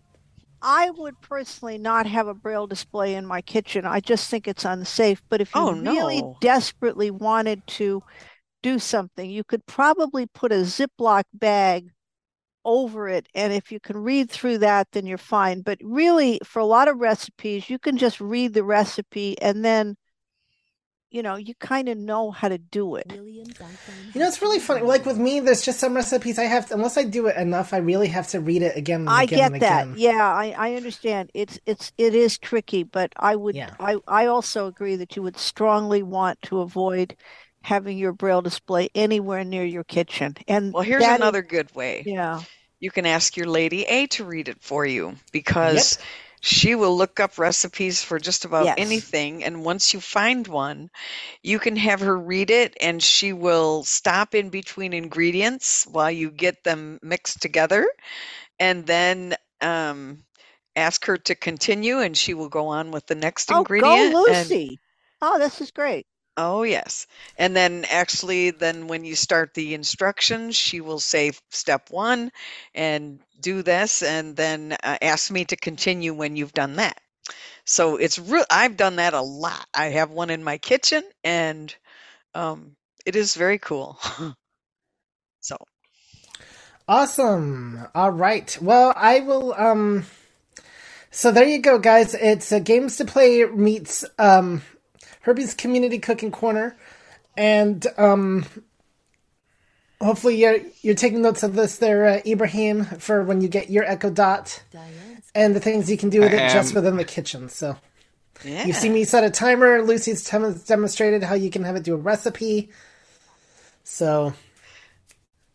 I 0.62 0.90
would 0.90 1.20
personally 1.20 1.76
not 1.78 2.06
have 2.06 2.28
a 2.28 2.34
braille 2.34 2.66
display 2.66 3.14
in 3.14 3.26
my 3.26 3.42
kitchen. 3.42 3.84
I 3.84 4.00
just 4.00 4.30
think 4.30 4.46
it's 4.48 4.64
unsafe. 4.64 5.22
But 5.28 5.40
if 5.40 5.56
you 5.56 5.64
Oh, 5.64 5.72
really 5.72 6.22
no. 6.22 6.36
desperately 6.40 7.10
wanted 7.10 7.66
to 7.78 8.02
do 8.62 8.78
something, 8.78 9.30
you 9.30 9.44
could 9.44 9.66
probably 9.66 10.26
put 10.26 10.52
a 10.52 10.56
Ziploc 10.64 11.24
bag 11.34 11.90
over 12.64 13.08
it. 13.08 13.28
And 13.34 13.52
if 13.52 13.72
you 13.72 13.80
can 13.80 13.98
read 13.98 14.30
through 14.30 14.58
that, 14.58 14.88
then 14.92 15.06
you're 15.06 15.18
fine. 15.18 15.62
But 15.62 15.78
really, 15.82 16.40
for 16.44 16.60
a 16.60 16.66
lot 16.66 16.88
of 16.88 16.98
recipes, 16.98 17.70
you 17.70 17.78
can 17.78 17.98
just 17.98 18.20
read 18.20 18.54
the 18.54 18.64
recipe 18.64 19.40
and 19.42 19.64
then, 19.64 19.96
you 21.12 21.22
know, 21.22 21.36
you 21.36 21.54
kind 21.56 21.88
of 21.88 21.98
know 21.98 22.30
how 22.30 22.48
to 22.48 22.58
do 22.58 22.96
it. 22.96 23.12
You 23.12 24.20
know, 24.20 24.26
it's 24.28 24.40
really 24.42 24.58
funny. 24.58 24.82
Like 24.82 25.04
with 25.06 25.18
me, 25.18 25.40
there's 25.40 25.62
just 25.62 25.78
some 25.78 25.94
recipes 25.94 26.38
I 26.38 26.44
have, 26.44 26.68
to, 26.68 26.74
unless 26.74 26.96
I 26.96 27.04
do 27.04 27.26
it 27.26 27.36
enough, 27.36 27.72
I 27.72 27.78
really 27.78 28.08
have 28.08 28.28
to 28.28 28.40
read 28.40 28.62
it 28.62 28.76
again 28.76 29.00
and 29.02 29.10
I 29.10 29.24
again 29.24 29.38
get 29.38 29.52
and 29.52 29.62
that. 29.62 29.82
again. 29.88 29.94
Yeah, 29.98 30.26
I, 30.26 30.54
I 30.56 30.74
understand. 30.74 31.30
It's 31.34 31.58
it's 31.66 31.92
it 31.98 32.14
is 32.14 32.38
tricky, 32.38 32.82
but 32.82 33.12
I 33.16 33.36
would 33.36 33.54
Yeah. 33.54 33.74
I, 33.78 33.96
I 34.08 34.26
also 34.26 34.66
agree 34.66 34.96
that 34.96 35.16
you 35.16 35.22
would 35.22 35.36
strongly 35.36 36.02
want 36.02 36.40
to 36.42 36.60
avoid 36.60 37.16
having 37.62 37.96
your 37.98 38.12
braille 38.12 38.42
display 38.42 38.88
anywhere 38.94 39.44
near 39.44 39.64
your 39.64 39.84
kitchen. 39.84 40.34
And 40.48 40.72
Well, 40.72 40.82
here's 40.82 41.02
that 41.02 41.14
is- 41.14 41.20
another 41.20 41.42
good 41.42 41.74
way. 41.74 42.02
yeah. 42.06 42.40
You 42.80 42.90
can 42.90 43.06
ask 43.06 43.36
your 43.36 43.46
lady 43.46 43.84
A 43.84 44.08
to 44.08 44.24
read 44.24 44.48
it 44.48 44.60
for 44.60 44.84
you 44.84 45.14
because 45.30 45.98
she 46.42 46.74
will 46.76 46.96
look 46.96 47.20
up 47.20 47.38
recipes 47.38 48.02
for 48.02 48.18
just 48.20 48.44
about 48.44 48.66
Yes. 48.66 48.76
anything. 48.76 49.44
And 49.44 49.64
once 49.64 49.94
you 49.94 50.00
find 50.00 50.46
one, 50.48 50.90
you 51.42 51.58
can 51.58 51.76
have 51.76 52.00
her 52.00 52.18
read 52.18 52.50
it 52.50 52.76
and 52.80 53.02
she 53.02 53.32
will 53.32 53.84
stop 53.84 54.34
in 54.34 54.50
between 54.50 54.92
ingredients 54.92 55.86
while 55.86 56.10
you 56.10 56.30
get 56.30 56.64
them 56.64 56.98
mixed 57.02 57.42
together 57.42 57.88
and 58.60 58.86
then 58.86 59.34
um, 59.60 60.24
ask 60.76 61.06
her 61.06 61.18
to 61.18 61.34
continue 61.34 62.00
and 62.00 62.16
she 62.16 62.34
will 62.34 62.48
go 62.50 62.68
on 62.68 62.90
with 62.92 63.06
the 63.06 63.14
next 63.16 63.50
ingredient. 63.50 63.80
Oh, 63.84 64.10
ingredient. 64.12 64.14
go 64.24 64.32
and- 64.32 64.48
Lucy. 64.48 64.80
Oh, 65.22 65.38
this 65.38 65.60
is 65.60 65.70
great. 65.70 66.06
Oh, 66.36 66.62
yes. 66.62 67.06
And 67.38 67.54
then 67.56 67.84
actually, 67.90 68.50
then 68.50 68.88
when 68.88 69.04
you 69.04 69.14
start 69.16 69.54
the 69.54 69.74
instructions, 69.74 70.56
she 70.56 70.80
will 70.80 71.00
say 71.00 71.32
step 71.50 71.90
one 71.90 72.32
and 72.74 73.20
do 73.42 73.62
this, 73.62 74.02
and 74.02 74.36
then 74.36 74.76
uh, 74.84 74.98
ask 75.02 75.30
me 75.32 75.44
to 75.46 75.56
continue 75.56 76.14
when 76.14 76.36
you've 76.36 76.54
done 76.54 76.76
that. 76.76 76.98
So 77.66 77.96
it's 77.96 78.18
real. 78.18 78.44
I've 78.50 78.76
done 78.76 78.96
that 78.96 79.14
a 79.14 79.22
lot. 79.22 79.66
I 79.74 79.86
have 79.86 80.10
one 80.10 80.30
in 80.30 80.44
my 80.44 80.58
kitchen, 80.58 81.04
and 81.24 81.74
um, 82.34 82.76
it 83.06 83.16
is 83.16 83.36
very 83.36 83.58
cool. 83.58 83.98
so 85.40 85.56
Awesome. 86.88 87.86
All 87.94 88.10
right. 88.12 88.56
Well, 88.62 88.92
I 88.96 89.20
will. 89.20 89.54
Um. 89.54 90.06
So 91.10 91.30
there 91.32 91.46
you 91.46 91.60
go, 91.60 91.78
guys. 91.78 92.14
It's 92.14 92.52
uh, 92.52 92.60
games 92.60 92.96
to 92.96 93.04
play 93.04 93.44
meets 93.44 94.04
um, 94.18 94.62
Herbie's 95.22 95.54
Community 95.54 95.98
Cooking 95.98 96.32
Corner, 96.32 96.76
and 97.36 97.86
um, 97.98 98.46
hopefully 100.02 100.36
you're 100.36 100.58
you're 100.82 100.94
taking 100.94 101.22
notes 101.22 101.42
of 101.42 101.54
this 101.54 101.76
there, 101.78 102.06
uh, 102.06 102.20
Ibrahim, 102.26 102.84
for 102.84 103.22
when 103.22 103.40
you 103.40 103.48
get 103.48 103.70
your 103.70 103.84
Echo 103.84 104.10
Dot 104.10 104.62
and 105.34 105.54
the 105.54 105.60
things 105.60 105.90
you 105.90 105.96
can 105.96 106.10
do 106.10 106.20
with 106.20 106.32
I 106.32 106.36
it 106.36 106.52
just 106.52 106.74
within 106.74 106.96
the 106.96 107.04
kitchen. 107.04 107.48
So 107.48 107.76
yeah, 108.44 108.66
you 108.66 108.72
see 108.72 108.88
me 108.88 109.04
set 109.04 109.24
a 109.24 109.30
timer. 109.30 109.82
Lucy's 109.82 110.24
tem- 110.24 110.60
demonstrated 110.66 111.22
how 111.22 111.34
you 111.34 111.50
can 111.50 111.64
have 111.64 111.76
it 111.76 111.84
do 111.84 111.94
a 111.94 111.98
recipe. 111.98 112.70
So 113.84 114.32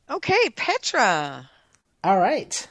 okay, 0.09 0.49
Petra. 0.55 1.49
all 2.03 2.17
right. 2.17 2.67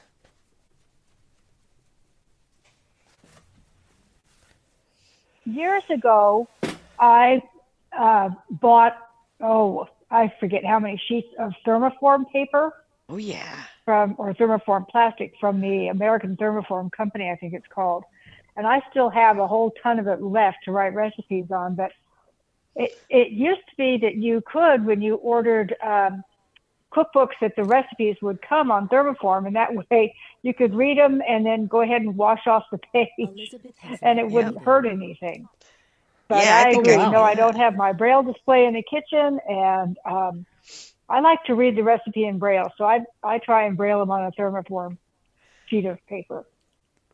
Years 5.44 5.84
ago, 5.90 6.48
I 6.98 7.40
uh, 7.96 8.30
bought, 8.50 8.96
oh, 9.40 9.88
I 10.10 10.32
forget 10.40 10.64
how 10.64 10.78
many 10.78 11.00
sheets 11.08 11.28
of 11.38 11.52
thermoform 11.66 12.30
paper 12.30 12.72
Oh 13.08 13.16
yeah. 13.16 13.62
from, 13.84 14.14
or 14.18 14.34
thermoform 14.34 14.88
plastic 14.88 15.34
from 15.40 15.60
the 15.60 15.88
American 15.88 16.36
Thermoform 16.36 16.90
Company, 16.92 17.30
I 17.30 17.36
think 17.36 17.54
it's 17.54 17.66
called. 17.72 18.04
And 18.56 18.66
I 18.66 18.82
still 18.90 19.10
have 19.10 19.38
a 19.38 19.46
whole 19.46 19.72
ton 19.82 19.98
of 19.98 20.06
it 20.06 20.22
left 20.22 20.58
to 20.64 20.72
write 20.72 20.94
recipes 20.94 21.50
on. 21.50 21.74
But 21.74 21.92
it, 22.74 22.98
it 23.08 23.30
used 23.30 23.60
to 23.70 23.76
be 23.76 23.98
that 23.98 24.16
you 24.16 24.42
could, 24.46 24.84
when 24.84 25.02
you 25.02 25.16
ordered 25.16 25.76
um, 25.84 26.24
cookbooks, 26.92 27.34
that 27.40 27.54
the 27.54 27.64
recipes 27.64 28.16
would 28.22 28.40
come 28.42 28.70
on 28.70 28.88
thermoform, 28.88 29.46
and 29.46 29.54
that 29.56 29.70
way 29.90 30.14
you 30.42 30.54
could 30.54 30.74
read 30.74 30.98
them 30.98 31.22
and 31.28 31.44
then 31.44 31.66
go 31.66 31.82
ahead 31.82 32.02
and 32.02 32.16
wash 32.16 32.46
off 32.46 32.64
the 32.72 32.78
page, 32.92 33.54
and 34.02 34.18
it 34.18 34.28
wouldn't 34.28 34.58
hurt 34.58 34.86
anything. 34.86 35.48
But 36.28 36.44
Yeah, 36.44 36.56
I 36.56 36.68
I, 36.68 36.70
think 36.70 36.82
agree. 36.82 36.94
I- 36.94 37.10
No, 37.10 37.22
I 37.22 37.34
don't 37.34 37.56
have 37.56 37.76
my 37.76 37.92
braille 37.92 38.22
display 38.22 38.66
in 38.66 38.74
the 38.74 38.82
kitchen, 38.82 39.38
and 39.48 39.96
um, 40.08 40.46
I 41.08 41.20
like 41.20 41.44
to 41.44 41.54
read 41.54 41.76
the 41.76 41.82
recipe 41.84 42.24
in 42.24 42.38
braille, 42.38 42.70
so 42.76 42.84
I 42.84 43.00
I 43.22 43.38
try 43.38 43.64
and 43.66 43.76
braille 43.76 44.00
them 44.00 44.10
on 44.10 44.24
a 44.24 44.32
thermoform 44.32 44.98
sheet 45.66 45.84
of 45.86 45.98
paper. 46.08 46.44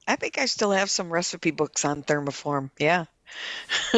I 0.07 0.17
think 0.17 0.39
I 0.39 0.47
still 0.47 0.73
have 0.73 0.91
some 0.91 1.11
recipe 1.13 1.51
books 1.53 1.85
on 1.85 2.03
thermoform. 2.03 2.71
Yeah. 2.79 3.05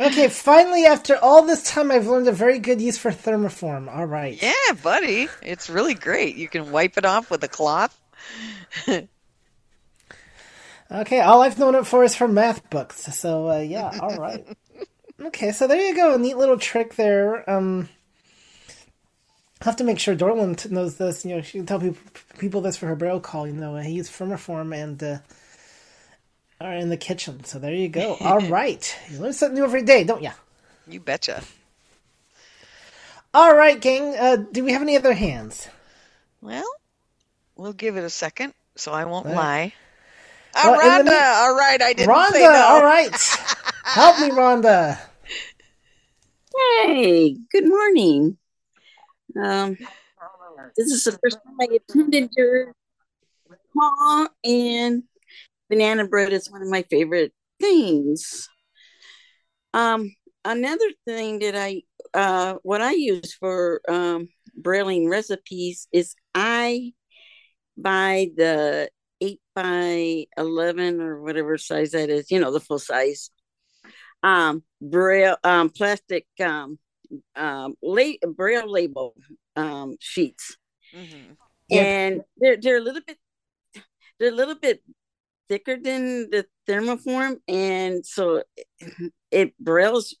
Okay, 0.00 0.28
finally, 0.28 0.84
after 0.86 1.16
all 1.16 1.44
this 1.44 1.62
time, 1.70 1.90
I've 1.90 2.06
learned 2.06 2.28
a 2.28 2.32
very 2.32 2.58
good 2.58 2.80
use 2.80 2.98
for 2.98 3.10
thermoform. 3.10 3.94
All 3.94 4.06
right. 4.06 4.40
Yeah, 4.42 4.52
buddy. 4.82 5.28
It's 5.42 5.70
really 5.70 5.94
great. 5.94 6.36
You 6.36 6.48
can 6.48 6.72
wipe 6.72 6.98
it 6.98 7.04
off 7.04 7.30
with 7.30 7.44
a 7.44 7.48
cloth. 7.48 7.98
Okay, 10.92 11.20
all 11.20 11.40
I've 11.40 11.58
known 11.58 11.74
it 11.74 11.86
for 11.86 12.04
is 12.04 12.14
for 12.14 12.28
math 12.28 12.68
books. 12.68 13.02
So, 13.16 13.50
uh, 13.50 13.58
yeah, 13.60 13.90
all 14.00 14.16
right. 14.18 14.46
Okay, 15.20 15.52
so 15.52 15.66
there 15.66 15.80
you 15.80 15.96
go. 15.96 16.14
A 16.14 16.18
neat 16.18 16.36
little 16.36 16.58
trick 16.58 16.96
there. 16.96 17.48
Um, 17.48 17.88
I'll 19.60 19.66
have 19.66 19.76
to 19.76 19.84
make 19.84 19.98
sure 19.98 20.14
Dorland 20.14 20.70
knows 20.70 20.96
this. 20.96 21.24
You 21.24 21.36
know, 21.36 21.40
she 21.42 21.58
can 21.58 21.66
tell 21.66 21.80
people, 21.80 22.02
people 22.38 22.60
this 22.60 22.76
for 22.76 22.86
her 22.86 22.96
braille 22.96 23.20
call. 23.20 23.46
You 23.46 23.54
know, 23.54 23.76
he 23.76 23.92
used 23.92 24.12
thermoform 24.12 24.74
and 24.76 25.02
uh, 25.02 25.18
are 26.60 26.74
in 26.74 26.88
the 26.90 26.96
kitchen. 26.96 27.44
So 27.44 27.58
there 27.58 27.72
you 27.74 27.88
go. 27.88 28.16
All 28.20 28.40
right. 28.40 28.98
You 29.10 29.20
learn 29.20 29.32
something 29.32 29.54
new 29.54 29.64
every 29.64 29.82
day, 29.82 30.04
don't 30.04 30.22
ya? 30.22 30.32
You 30.86 31.00
betcha. 31.00 31.42
All 33.32 33.54
right, 33.56 33.80
gang. 33.80 34.14
Uh, 34.18 34.36
do 34.36 34.62
we 34.62 34.72
have 34.72 34.82
any 34.82 34.96
other 34.96 35.14
hands? 35.14 35.68
Well, 36.42 36.68
we'll 37.56 37.72
give 37.72 37.96
it 37.96 38.04
a 38.04 38.10
second 38.10 38.52
so 38.76 38.92
I 38.92 39.04
won't 39.04 39.26
Right. 39.26 39.34
lie. 39.36 39.74
Well, 40.54 40.74
Oh, 40.74 40.74
in 40.74 40.80
the 40.80 40.88
Rhonda. 40.88 41.04
mean- 41.04 41.22
all 41.22 41.54
right, 41.56 41.82
I 41.82 41.92
didn't 41.92 42.08
Rhonda, 42.14 42.32
say 42.32 42.42
no. 42.44 42.62
all 42.62 42.82
right. 42.82 43.10
Help 43.84 44.20
me, 44.20 44.30
Rhonda. 44.30 44.98
Hey, 46.84 47.36
good 47.50 47.66
morning. 47.68 48.36
Um, 49.40 49.76
this 50.76 50.90
is 50.90 51.04
the 51.04 51.12
first 51.22 51.38
time 51.44 51.56
I 51.60 51.68
attended 51.76 52.30
your 52.36 52.74
call, 53.72 54.28
and 54.44 55.04
banana 55.70 56.06
bread 56.06 56.32
is 56.32 56.50
one 56.50 56.62
of 56.62 56.68
my 56.68 56.82
favorite 56.90 57.32
things. 57.60 58.48
Um, 59.74 60.14
another 60.44 60.90
thing 61.06 61.38
that 61.40 61.56
I, 61.56 61.82
uh, 62.12 62.56
what 62.62 62.82
I 62.82 62.92
use 62.92 63.32
for 63.34 63.80
um, 63.88 64.28
brailing 64.54 65.08
recipes 65.08 65.88
is 65.92 66.14
I 66.34 66.92
buy 67.78 68.28
the 68.36 68.90
eight 69.56 70.28
by 70.36 70.42
eleven 70.42 71.00
or 71.00 71.20
whatever 71.20 71.58
size 71.58 71.92
that 71.92 72.10
is. 72.10 72.30
You 72.30 72.40
know, 72.40 72.52
the 72.52 72.60
full 72.60 72.78
size 72.78 73.30
um 74.24 74.62
braille 74.80 75.36
um 75.42 75.68
plastic 75.68 76.26
um 76.40 76.78
um 77.34 77.74
la- 77.82 78.12
braille 78.36 78.70
label 78.70 79.14
um 79.56 79.96
sheets 79.98 80.56
Mhm. 80.94 81.36
Yeah. 81.68 81.82
and 81.82 82.20
they're 82.36 82.56
they're 82.56 82.76
a 82.76 82.80
little 82.80 83.02
bit 83.04 83.18
they're 84.18 84.28
a 84.28 84.34
little 84.34 84.54
bit 84.54 84.82
thicker 85.48 85.76
than 85.76 86.30
the 86.30 86.46
thermoform 86.68 87.38
and 87.48 88.06
so 88.06 88.44
it, 88.56 88.66
it 89.32 89.54
brailles 89.62 90.14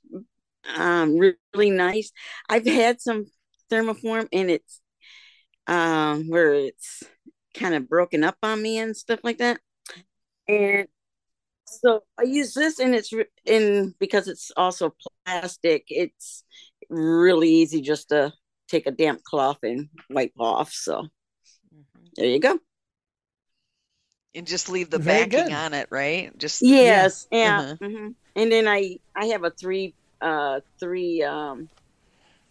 um, 0.76 1.16
really 1.18 1.70
nice. 1.70 2.12
I've 2.48 2.66
had 2.66 3.00
some 3.00 3.26
thermoform 3.70 4.28
and 4.32 4.50
it's 4.50 4.80
um, 5.66 6.28
where 6.28 6.54
it's 6.54 7.02
kind 7.54 7.74
of 7.74 7.88
broken 7.88 8.24
up 8.24 8.36
on 8.42 8.60
me 8.60 8.78
and 8.78 8.96
stuff 8.96 9.20
like 9.22 9.38
that. 9.38 9.60
And 10.48 10.88
so 11.64 12.02
I 12.18 12.24
use 12.24 12.54
this 12.54 12.78
and 12.78 12.94
it's 12.94 13.12
in 13.44 13.94
because 13.98 14.28
it's 14.28 14.52
also 14.56 14.94
plastic. 15.26 15.84
It's 15.88 16.44
really 16.88 17.48
easy 17.48 17.80
just 17.80 18.10
to 18.10 18.32
take 18.68 18.86
a 18.86 18.90
damp 18.90 19.22
cloth 19.22 19.58
and 19.62 19.88
wipe 20.10 20.32
off. 20.38 20.72
So 20.72 21.02
mm-hmm. 21.02 21.80
there 22.16 22.26
you 22.26 22.40
go. 22.40 22.58
And 24.34 24.46
just 24.46 24.70
leave 24.70 24.88
the 24.88 24.98
Very 24.98 25.26
backing 25.26 25.46
good. 25.46 25.52
on 25.52 25.74
it, 25.74 25.88
right? 25.90 26.36
Just 26.38 26.62
yes, 26.62 27.26
yeah. 27.30 27.60
Uh-huh. 27.60 27.76
Mm-hmm. 27.82 28.08
And 28.34 28.52
then 28.52 28.66
I 28.66 28.98
I 29.14 29.26
have 29.26 29.44
a 29.44 29.50
three 29.50 29.94
uh 30.22 30.60
three 30.80 31.22
um 31.22 31.68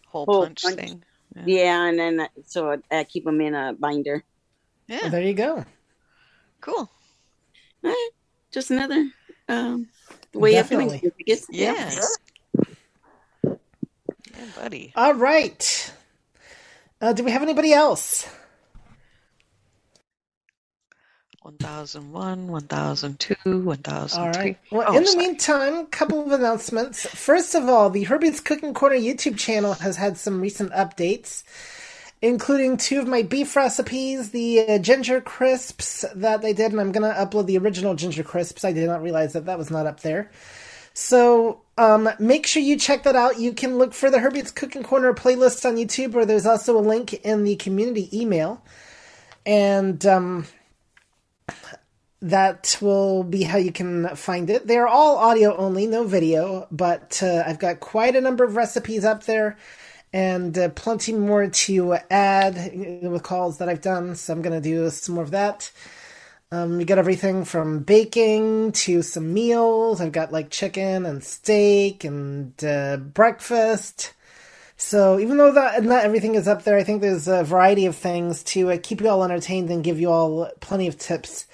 hole, 0.06 0.26
hole 0.26 0.46
punch, 0.46 0.62
punch, 0.62 0.76
thing. 0.76 1.04
Yeah. 1.34 1.42
yeah, 1.46 1.84
and 1.86 1.98
then 1.98 2.28
so 2.46 2.70
I, 2.70 2.98
I 2.98 3.04
keep 3.04 3.24
them 3.24 3.40
in 3.40 3.54
a 3.54 3.72
binder. 3.72 4.24
Yeah, 4.92 4.98
well, 5.04 5.10
there 5.10 5.22
you 5.22 5.32
go. 5.32 5.64
Cool. 6.60 6.90
Right. 7.82 8.10
Just 8.50 8.70
another 8.70 9.08
um 9.48 9.88
way 10.34 10.52
Definitely. 10.52 10.96
of 10.96 11.00
doing 11.00 11.12
it. 11.18 11.44
Yeah. 11.50 11.90
yeah, 13.42 13.54
buddy. 14.54 14.92
All 14.94 15.14
right. 15.14 15.94
Uh, 17.00 17.14
do 17.14 17.24
we 17.24 17.30
have 17.30 17.42
anybody 17.42 17.72
else? 17.72 18.28
1001, 21.40 22.48
1002, 22.48 23.34
1003. 23.64 24.20
All 24.20 24.30
right. 24.30 24.58
Well, 24.70 24.84
oh, 24.86 24.96
in 24.96 25.02
the 25.02 25.08
sorry. 25.08 25.26
meantime, 25.26 25.74
a 25.74 25.86
couple 25.86 26.24
of 26.24 26.30
announcements. 26.30 27.04
First 27.06 27.54
of 27.54 27.68
all, 27.68 27.90
the 27.90 28.04
Herbie's 28.04 28.40
Cooking 28.40 28.74
Corner 28.74 28.96
YouTube 28.96 29.38
channel 29.38 29.72
has 29.74 29.96
had 29.96 30.18
some 30.18 30.40
recent 30.40 30.70
updates, 30.72 31.42
including 32.22 32.76
two 32.76 33.00
of 33.00 33.08
my 33.08 33.22
beef 33.22 33.56
recipes, 33.56 34.30
the 34.30 34.60
uh, 34.60 34.78
ginger 34.78 35.20
crisps 35.20 36.04
that 36.14 36.40
they 36.40 36.52
did, 36.52 36.70
and 36.70 36.80
I'm 36.80 36.92
going 36.92 37.12
to 37.12 37.18
upload 37.18 37.46
the 37.46 37.58
original 37.58 37.94
ginger 37.94 38.22
crisps. 38.22 38.64
I 38.64 38.72
did 38.72 38.86
not 38.86 39.02
realize 39.02 39.32
that 39.32 39.46
that 39.46 39.58
was 39.58 39.70
not 39.70 39.86
up 39.86 40.00
there. 40.00 40.30
So 40.94 41.62
um, 41.76 42.08
make 42.20 42.46
sure 42.46 42.62
you 42.62 42.78
check 42.78 43.02
that 43.02 43.16
out. 43.16 43.40
You 43.40 43.52
can 43.52 43.76
look 43.76 43.92
for 43.92 44.08
the 44.08 44.20
Herbie's 44.20 44.52
Cooking 44.52 44.84
Corner 44.84 45.12
playlist 45.12 45.68
on 45.68 45.76
YouTube, 45.76 46.14
or 46.14 46.24
there's 46.24 46.46
also 46.46 46.78
a 46.78 46.80
link 46.80 47.12
in 47.12 47.42
the 47.42 47.56
community 47.56 48.08
email. 48.16 48.62
And 49.44 50.04
um, 50.06 50.46
that 52.20 52.78
will 52.80 53.24
be 53.24 53.42
how 53.42 53.58
you 53.58 53.72
can 53.72 54.14
find 54.14 54.48
it. 54.48 54.68
They're 54.68 54.86
all 54.86 55.16
audio 55.16 55.56
only, 55.56 55.88
no 55.88 56.04
video, 56.04 56.68
but 56.70 57.20
uh, 57.20 57.42
I've 57.44 57.58
got 57.58 57.80
quite 57.80 58.14
a 58.14 58.20
number 58.20 58.44
of 58.44 58.54
recipes 58.54 59.04
up 59.04 59.24
there 59.24 59.56
and 60.12 60.56
uh, 60.58 60.68
plenty 60.70 61.12
more 61.12 61.48
to 61.48 61.96
add 62.10 62.72
with 63.02 63.22
calls 63.22 63.58
that 63.58 63.68
I've 63.68 63.80
done. 63.80 64.14
So 64.14 64.32
I'm 64.32 64.42
going 64.42 64.60
to 64.60 64.68
do 64.68 64.90
some 64.90 65.14
more 65.14 65.24
of 65.24 65.30
that. 65.30 65.70
Um, 66.50 66.78
you 66.78 66.84
got 66.84 66.98
everything 66.98 67.46
from 67.46 67.80
baking 67.80 68.72
to 68.72 69.00
some 69.00 69.32
meals. 69.32 70.02
I've 70.02 70.12
got 70.12 70.32
like 70.32 70.50
chicken 70.50 71.06
and 71.06 71.24
steak 71.24 72.04
and 72.04 72.52
uh, 72.62 72.98
breakfast. 72.98 74.12
So 74.76 75.18
even 75.18 75.38
though 75.38 75.52
that 75.52 75.82
not 75.82 76.04
everything 76.04 76.34
is 76.34 76.46
up 76.46 76.64
there, 76.64 76.76
I 76.76 76.84
think 76.84 77.00
there's 77.00 77.26
a 77.26 77.44
variety 77.44 77.86
of 77.86 77.96
things 77.96 78.42
to 78.44 78.70
uh, 78.70 78.78
keep 78.82 79.00
you 79.00 79.08
all 79.08 79.24
entertained 79.24 79.70
and 79.70 79.82
give 79.82 79.98
you 79.98 80.10
all 80.10 80.50
plenty 80.60 80.88
of 80.88 80.98
tips 80.98 81.46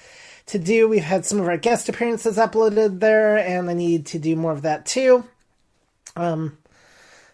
to 0.47 0.59
do. 0.59 0.89
We've 0.89 1.03
had 1.03 1.25
some 1.25 1.39
of 1.39 1.47
our 1.47 1.57
guest 1.57 1.87
appearances 1.87 2.37
uploaded 2.37 2.99
there, 2.99 3.37
and 3.37 3.69
I 3.69 3.73
need 3.73 4.07
to 4.07 4.19
do 4.19 4.35
more 4.35 4.51
of 4.51 4.63
that 4.63 4.85
too. 4.85 5.23
Um, 6.15 6.57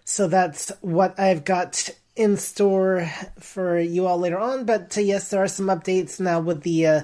so 0.06 0.28
that's 0.28 0.72
what 0.82 1.20
I've 1.20 1.44
got 1.44 1.90
in 2.16 2.38
store 2.38 3.12
for 3.40 3.78
you 3.80 4.08
all 4.08 4.20
later 4.20 4.40
on. 4.40 4.66
But 4.66 4.98
uh, 4.98 5.02
yes, 5.02 5.30
there 5.32 5.44
are 5.44 5.48
some 5.48 5.66
updates 5.66 6.20
now 6.20 6.40
with 6.40 6.62
the 6.62 6.88
uh, 6.88 7.02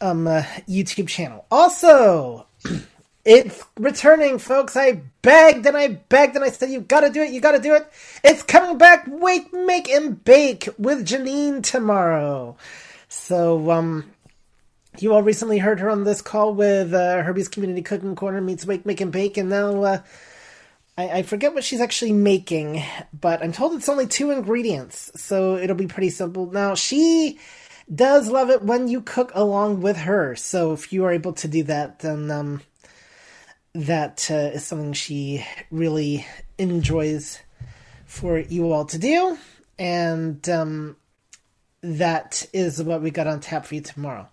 um 0.00 0.26
uh, 0.26 0.42
YouTube 0.68 1.08
channel. 1.08 1.46
Also. 1.50 2.46
It's 3.22 3.62
returning, 3.78 4.38
folks. 4.38 4.78
I 4.78 5.02
begged 5.20 5.66
and 5.66 5.76
I 5.76 5.88
begged 5.88 6.36
and 6.36 6.44
I 6.44 6.48
said, 6.48 6.70
You 6.70 6.80
gotta 6.80 7.10
do 7.10 7.22
it, 7.22 7.30
you 7.30 7.40
gotta 7.42 7.58
do 7.58 7.74
it. 7.74 7.86
It's 8.24 8.42
coming 8.42 8.78
back. 8.78 9.04
Wake, 9.06 9.52
make, 9.52 9.90
and 9.90 10.24
bake 10.24 10.70
with 10.78 11.06
Janine 11.06 11.62
tomorrow. 11.62 12.56
So, 13.10 13.70
um, 13.70 14.10
you 14.98 15.12
all 15.12 15.22
recently 15.22 15.58
heard 15.58 15.80
her 15.80 15.90
on 15.90 16.04
this 16.04 16.22
call 16.22 16.54
with 16.54 16.94
uh, 16.94 17.22
Herbie's 17.22 17.48
Community 17.48 17.82
Cooking 17.82 18.16
Corner 18.16 18.40
meets 18.40 18.64
Wake, 18.64 18.86
Make, 18.86 19.02
and 19.02 19.12
Bake, 19.12 19.36
and 19.36 19.50
now 19.50 19.82
uh, 19.82 19.98
I, 20.96 21.08
I, 21.08 21.22
forget 21.22 21.54
what 21.54 21.64
she's 21.64 21.80
actually 21.80 22.12
making, 22.12 22.82
but 23.18 23.42
I'm 23.42 23.52
told 23.52 23.74
it's 23.74 23.88
only 23.88 24.06
two 24.06 24.30
ingredients, 24.30 25.10
so 25.16 25.56
it'll 25.56 25.76
be 25.76 25.86
pretty 25.86 26.10
simple. 26.10 26.50
Now, 26.50 26.74
she 26.74 27.38
does 27.92 28.28
love 28.28 28.50
it 28.50 28.62
when 28.62 28.88
you 28.88 29.00
cook 29.00 29.32
along 29.34 29.80
with 29.80 29.96
her, 29.96 30.36
so 30.36 30.72
if 30.72 30.92
you 30.92 31.04
are 31.04 31.12
able 31.12 31.32
to 31.34 31.48
do 31.48 31.62
that, 31.64 32.00
then 32.00 32.30
um, 32.30 32.62
that 33.74 34.28
uh, 34.30 34.54
is 34.54 34.64
something 34.64 34.92
she 34.92 35.44
really 35.70 36.26
enjoys 36.58 37.40
for 38.06 38.38
you 38.38 38.72
all 38.72 38.84
to 38.86 38.98
do, 38.98 39.38
and 39.78 40.48
um, 40.48 40.96
that 41.82 42.46
is 42.52 42.82
what 42.82 43.02
we 43.02 43.10
got 43.10 43.26
on 43.26 43.40
tap 43.40 43.66
for 43.66 43.76
you 43.76 43.80
tomorrow. 43.80 44.28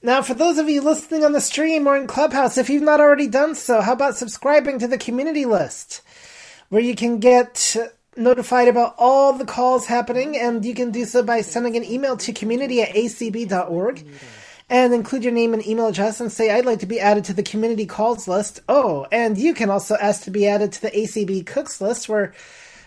Now, 0.00 0.22
for 0.22 0.34
those 0.34 0.58
of 0.58 0.68
you 0.68 0.80
listening 0.80 1.24
on 1.24 1.32
the 1.32 1.40
stream 1.40 1.88
or 1.88 1.96
in 1.96 2.06
Clubhouse, 2.06 2.56
if 2.56 2.70
you've 2.70 2.84
not 2.84 3.00
already 3.00 3.26
done 3.26 3.56
so, 3.56 3.80
how 3.80 3.94
about 3.94 4.16
subscribing 4.16 4.78
to 4.78 4.86
the 4.86 4.96
community 4.96 5.44
list 5.44 6.02
where 6.68 6.80
you 6.80 6.94
can 6.94 7.18
get 7.18 7.76
notified 8.16 8.68
about 8.68 8.94
all 8.96 9.32
the 9.32 9.44
calls 9.44 9.86
happening, 9.86 10.38
and 10.38 10.64
you 10.64 10.72
can 10.72 10.92
do 10.92 11.04
so 11.04 11.24
by 11.24 11.40
sending 11.40 11.76
an 11.76 11.84
email 11.84 12.16
to 12.16 12.32
community 12.32 12.80
at 12.80 12.94
acb.org 12.94 14.06
and 14.70 14.94
include 14.94 15.24
your 15.24 15.32
name 15.32 15.52
and 15.52 15.66
email 15.66 15.88
address 15.88 16.20
and 16.20 16.30
say, 16.30 16.50
I'd 16.50 16.66
like 16.66 16.80
to 16.80 16.86
be 16.86 17.00
added 17.00 17.24
to 17.24 17.32
the 17.32 17.42
community 17.42 17.86
calls 17.86 18.28
list. 18.28 18.60
Oh, 18.68 19.04
and 19.10 19.36
you 19.36 19.52
can 19.52 19.68
also 19.68 19.96
ask 19.96 20.22
to 20.24 20.30
be 20.30 20.46
added 20.46 20.72
to 20.74 20.82
the 20.82 20.90
ACB 20.92 21.44
cooks 21.44 21.80
list 21.80 22.08
where 22.08 22.34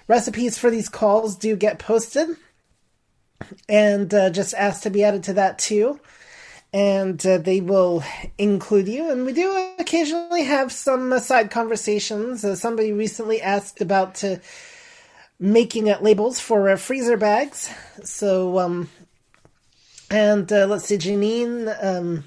recipes 0.08 0.58
for 0.58 0.70
these 0.70 0.88
calls 0.88 1.36
do 1.36 1.58
get 1.58 1.78
posted. 1.78 2.38
And 3.68 4.14
uh, 4.14 4.30
just 4.30 4.54
ask 4.54 4.84
to 4.84 4.90
be 4.90 5.04
added 5.04 5.24
to 5.24 5.34
that 5.34 5.60
too 5.60 6.00
and 6.74 7.26
uh, 7.26 7.38
they 7.38 7.60
will 7.60 8.04
include 8.38 8.88
you. 8.88 9.12
And 9.12 9.26
we 9.26 9.34
do 9.34 9.74
occasionally 9.78 10.44
have 10.44 10.72
some 10.72 11.12
uh, 11.12 11.20
side 11.20 11.52
conversations. 11.52 12.46
Uh, 12.46 12.56
somebody 12.56 12.94
recently 12.94 13.42
asked 13.42 13.82
about 13.82 14.24
uh, 14.24 14.38
making 15.40 15.90
uh, 15.90 16.00
labels 16.02 16.40
for 16.40 16.70
uh, 16.70 16.78
freezer 16.78 17.18
bags. 17.18 17.70
So, 18.04 18.60
um, 18.60 18.90
and 20.10 20.50
let's 20.52 20.86
see, 20.86 20.98
Janine, 20.98 21.74
um, 21.84 22.26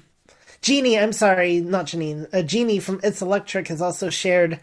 Jeannie, 0.61 0.97
I'm 0.97 1.13
sorry, 1.13 1.59
not 1.59 1.85
Janine, 1.85 2.27
uh, 2.33 2.41
Jeannie 2.41 2.79
from 2.79 2.99
It's 3.03 3.21
Electric 3.21 3.67
has 3.67 3.81
also 3.81 4.09
shared. 4.09 4.59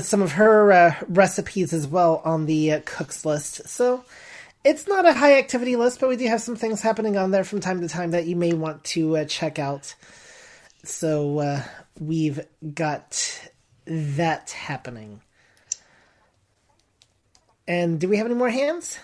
some 0.00 0.22
of 0.22 0.32
her 0.32 0.96
recipes 1.08 1.72
as 1.72 1.86
well 1.86 2.22
on 2.24 2.46
the 2.46 2.80
cooks 2.86 3.24
list. 3.26 3.68
So, 3.68 4.04
it's 4.68 4.86
not 4.86 5.06
a 5.06 5.14
high 5.14 5.38
activity 5.38 5.76
list, 5.76 5.98
but 5.98 6.10
we 6.10 6.16
do 6.16 6.26
have 6.26 6.42
some 6.42 6.54
things 6.54 6.82
happening 6.82 7.16
on 7.16 7.30
there 7.30 7.42
from 7.42 7.58
time 7.58 7.80
to 7.80 7.88
time 7.88 8.10
that 8.10 8.26
you 8.26 8.36
may 8.36 8.52
want 8.52 8.84
to 8.84 9.16
uh, 9.16 9.24
check 9.24 9.58
out. 9.58 9.94
So 10.84 11.38
uh, 11.38 11.62
we've 11.98 12.46
got 12.74 13.48
that 13.86 14.50
happening. 14.50 15.22
And 17.66 17.98
do 17.98 18.10
we 18.10 18.18
have 18.18 18.26
any 18.26 18.34
more 18.34 18.50
hands? 18.50 18.98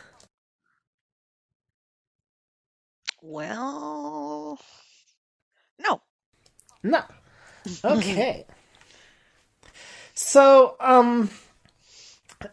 Well, 3.22 4.58
no. 5.78 6.02
No. 6.82 7.02
Okay. 7.82 8.44
so, 10.12 10.76
um, 10.80 11.30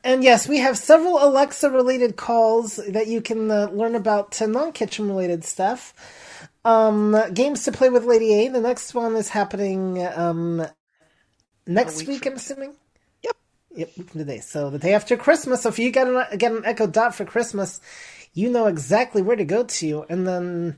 and 0.04 0.24
yes, 0.24 0.48
we 0.48 0.60
have 0.60 0.78
several 0.78 1.24
Alexa 1.24 1.70
related 1.70 2.16
calls 2.16 2.78
that 2.88 3.08
you 3.08 3.22
can 3.22 3.52
uh, 3.52 3.70
learn 3.72 3.96
about 3.96 4.32
to 4.34 4.48
non 4.48 4.72
kitchen 4.72 5.08
related 5.08 5.44
stuff. 5.44 5.94
Um, 6.64 7.18
games 7.34 7.64
to 7.64 7.72
play 7.72 7.90
with 7.90 8.06
Lady 8.06 8.34
A. 8.34 8.50
The 8.50 8.62
next 8.62 8.94
one 8.94 9.16
is 9.16 9.30
happening 9.30 10.06
um, 10.16 10.66
next 11.66 12.00
week, 12.00 12.08
week 12.08 12.26
I'm 12.28 12.34
assuming. 12.34 12.76
Yep. 13.24 13.38
Yep, 13.76 13.90
today. 14.12 14.40
So 14.40 14.70
the 14.70 14.80
day 14.80 14.94
after 14.94 15.18
Christmas. 15.18 15.64
So 15.64 15.70
if 15.70 15.80
you 15.80 15.92
get 15.92 16.08
an, 16.08 16.38
get 16.38 16.52
an 16.52 16.64
Echo 16.66 16.88
Dot 16.88 17.16
for 17.16 17.26
Christmas, 17.26 17.82
you 18.34 18.50
know 18.50 18.68
exactly 18.68 19.22
where 19.22 19.36
to 19.36 19.46
go 19.46 19.64
to. 19.64 20.06
And 20.10 20.28
then, 20.28 20.78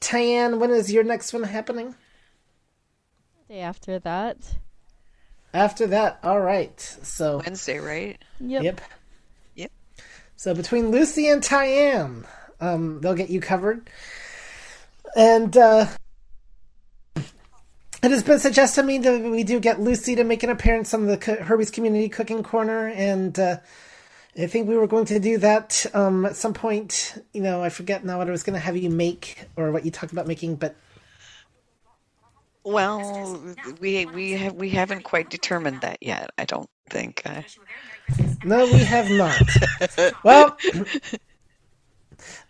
Tyann, 0.00 0.58
when 0.58 0.70
is 0.70 0.92
your 0.92 1.04
next 1.04 1.32
one 1.32 1.44
happening? 1.44 1.94
Day 3.48 3.60
after 3.60 3.98
that. 3.98 4.36
After 5.58 5.88
that, 5.88 6.20
all 6.22 6.40
right. 6.40 6.80
So 7.02 7.42
Wednesday, 7.44 7.80
right? 7.80 8.16
Yep. 8.38 8.62
Yep. 8.62 8.80
Yep. 9.56 9.72
So 10.36 10.54
between 10.54 10.92
Lucy 10.92 11.28
and 11.28 11.42
Tyann, 11.42 12.24
um, 12.60 13.00
they'll 13.00 13.16
get 13.16 13.28
you 13.28 13.40
covered. 13.40 13.90
And 15.16 15.56
uh, 15.56 15.86
it 17.16 17.24
has 18.12 18.22
been 18.22 18.38
suggested 18.38 18.82
to 18.82 18.86
me 18.86 18.98
that 18.98 19.20
we 19.20 19.42
do 19.42 19.58
get 19.58 19.80
Lucy 19.80 20.14
to 20.14 20.22
make 20.22 20.44
an 20.44 20.50
appearance 20.50 20.94
on 20.94 21.06
the 21.06 21.16
Co- 21.16 21.42
Herbie's 21.42 21.72
Community 21.72 22.08
Cooking 22.08 22.44
Corner, 22.44 22.86
and 22.86 23.36
uh, 23.36 23.56
I 24.38 24.46
think 24.46 24.68
we 24.68 24.76
were 24.76 24.86
going 24.86 25.06
to 25.06 25.18
do 25.18 25.38
that 25.38 25.86
um, 25.92 26.24
at 26.24 26.36
some 26.36 26.54
point. 26.54 27.20
You 27.32 27.42
know, 27.42 27.64
I 27.64 27.70
forget 27.70 28.04
now 28.04 28.18
what 28.18 28.28
I 28.28 28.30
was 28.30 28.44
going 28.44 28.54
to 28.54 28.60
have 28.60 28.76
you 28.76 28.90
make 28.90 29.46
or 29.56 29.72
what 29.72 29.84
you 29.84 29.90
talked 29.90 30.12
about 30.12 30.28
making, 30.28 30.54
but 30.54 30.76
Well, 32.72 33.40
we 33.80 34.04
we 34.06 34.32
have 34.32 34.54
we 34.54 34.70
haven't 34.70 35.02
quite 35.04 35.30
determined 35.30 35.80
that 35.80 35.98
yet. 36.02 36.30
I 36.36 36.44
don't 36.44 36.68
think. 36.90 37.22
Uh, 37.24 37.42
no, 38.44 38.64
we 38.66 38.78
have 38.78 39.10
not. 39.10 39.42
well, 40.22 40.56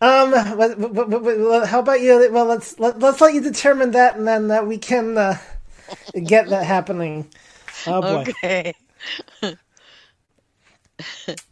um, 0.01 0.31
what, 0.59 0.79
what, 0.79 1.09
what- 1.23 1.69
how 1.69 1.79
about 1.81 2.01
you? 2.01 2.29
Well, 2.33 2.47
let's 2.47 2.79
let, 2.79 2.99
let's 2.99 3.21
let 3.21 3.35
you 3.35 3.41
determine 3.41 3.93
that, 3.93 4.17
and 4.17 4.27
then 4.27 4.51
uh, 4.51 4.63
we 4.63 4.79
can 4.79 5.17
uh, 5.17 5.39
get 6.25 6.49
that 6.49 6.65
happening. 6.67 7.29
Oh 7.87 8.01
boy. 8.03 8.31
okay. 8.31 8.75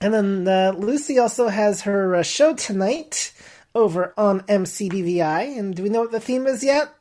And 0.00 0.12
then 0.12 0.48
uh, 0.48 0.72
Lucy 0.76 1.18
also 1.20 1.46
has 1.48 1.82
her 1.82 2.16
uh, 2.16 2.22
show 2.24 2.54
tonight 2.54 3.32
over 3.76 4.12
on 4.16 4.40
MCBVI. 4.40 5.56
And 5.56 5.74
do 5.74 5.84
we 5.84 5.88
know 5.88 6.00
what 6.00 6.10
the 6.12 6.18
theme 6.20 6.46
is 6.48 6.64
yet? 6.64 6.92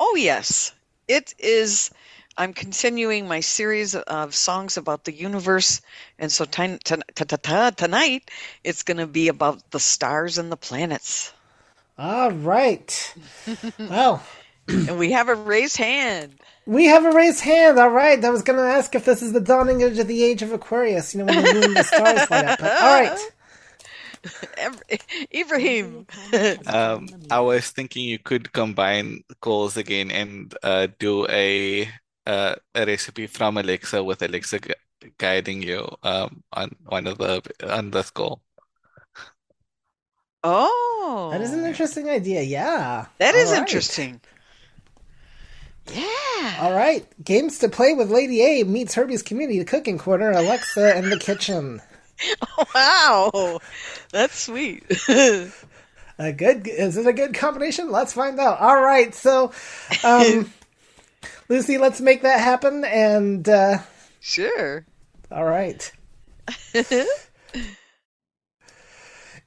Oh 0.00 0.16
yes, 0.16 0.72
it 1.08 1.34
is. 1.38 1.90
I'm 2.38 2.52
continuing 2.52 3.26
my 3.26 3.40
series 3.40 3.94
of 3.94 4.34
songs 4.34 4.76
about 4.76 5.04
the 5.04 5.12
universe, 5.12 5.80
and 6.18 6.30
so 6.30 6.44
ta- 6.44 6.76
ta- 6.84 6.98
ta- 7.14 7.70
tonight 7.70 8.30
it's 8.62 8.82
going 8.82 8.98
to 8.98 9.06
be 9.06 9.28
about 9.28 9.70
the 9.70 9.80
stars 9.80 10.36
and 10.36 10.52
the 10.52 10.56
planets. 10.56 11.32
All 11.98 12.30
right. 12.30 13.14
well, 13.78 14.22
and 14.68 14.98
we 14.98 15.12
have 15.12 15.28
a 15.30 15.34
raised 15.34 15.78
hand. 15.78 16.34
we 16.66 16.86
have 16.86 17.06
a 17.06 17.12
raised 17.12 17.40
hand. 17.42 17.78
All 17.78 17.90
right. 17.90 18.22
I 18.22 18.30
was 18.30 18.42
going 18.42 18.58
to 18.58 18.64
ask 18.64 18.94
if 18.94 19.06
this 19.06 19.22
is 19.22 19.32
the 19.32 19.40
dawning 19.40 19.80
age 19.80 19.98
of 19.98 20.06
the 20.06 20.22
age 20.22 20.42
of 20.42 20.52
Aquarius. 20.52 21.14
You 21.14 21.24
know, 21.24 21.32
when 21.32 21.42
the 21.42 21.54
moon 21.54 21.64
and 21.64 21.76
the 21.76 21.84
stars 21.84 22.30
light 22.30 22.44
up. 22.44 22.58
But, 22.58 22.72
all 22.82 23.00
right. 23.00 23.18
Ev- 24.58 24.82
Ibrahim. 25.34 26.06
Um, 26.66 27.08
I 27.30 27.40
was 27.40 27.70
thinking 27.70 28.04
you 28.04 28.18
could 28.18 28.52
combine 28.52 29.22
calls 29.40 29.76
again 29.76 30.10
and 30.10 30.54
uh, 30.62 30.88
do 30.98 31.26
a 31.28 31.88
uh, 32.26 32.56
a 32.74 32.86
recipe 32.86 33.26
from 33.26 33.56
Alexa 33.58 34.02
with 34.02 34.22
Alexa 34.22 34.58
gu 34.60 34.74
guiding 35.18 35.62
you 35.62 35.86
um, 36.02 36.42
on 36.52 36.70
one 36.86 37.06
of 37.06 37.18
the 37.18 37.42
on 37.62 37.90
this 37.90 38.10
goal. 38.10 38.42
Oh, 40.42 41.30
That 41.30 41.40
is 41.40 41.52
an 41.52 41.64
interesting 41.64 42.08
idea. 42.08 42.42
Yeah. 42.42 43.06
that 43.18 43.34
is 43.36 43.52
All 43.52 43.58
right. 43.58 43.58
interesting. 43.58 44.20
Yeah. 45.86 46.56
All 46.58 46.72
right. 46.72 47.06
Games 47.24 47.58
to 47.58 47.68
play 47.68 47.94
with 47.94 48.10
Lady 48.10 48.42
A 48.42 48.64
meets 48.64 48.94
Herbie's 48.94 49.22
Community 49.22 49.64
Cooking 49.64 49.98
Corner, 49.98 50.30
Alexa 50.32 50.96
in 50.96 51.10
the 51.10 51.16
kitchen. 51.16 51.80
Wow, 52.74 53.60
that's 54.10 54.38
sweet. 54.38 54.84
A 56.18 56.32
good 56.32 56.66
is 56.66 56.96
it 56.96 57.06
a 57.06 57.12
good 57.12 57.34
combination? 57.34 57.90
Let's 57.90 58.14
find 58.14 58.40
out. 58.40 58.58
All 58.58 58.80
right, 58.80 59.14
so 59.14 59.52
um 60.02 60.50
Lucy, 61.48 61.76
let's 61.76 62.00
make 62.00 62.22
that 62.22 62.40
happen 62.40 62.84
and 62.84 63.46
uh 63.46 63.78
sure. 64.20 64.86
All 65.30 65.44
right. 65.44 65.92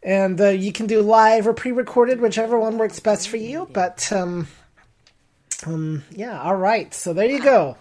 and 0.03 0.39
uh, 0.39 0.49
you 0.49 0.71
can 0.71 0.85
do 0.85 1.01
live 1.01 1.47
or 1.47 1.53
pre-recorded, 1.53 2.21
whichever 2.21 2.59
one 2.59 2.77
works 2.77 2.99
best 2.99 3.29
for 3.29 3.37
you, 3.37 3.67
but 3.73 4.11
um 4.11 4.47
um 5.65 6.03
yeah, 6.11 6.39
all 6.39 6.55
right. 6.55 6.93
So 6.93 7.13
there 7.13 7.29
you 7.29 7.41
go. 7.41 7.77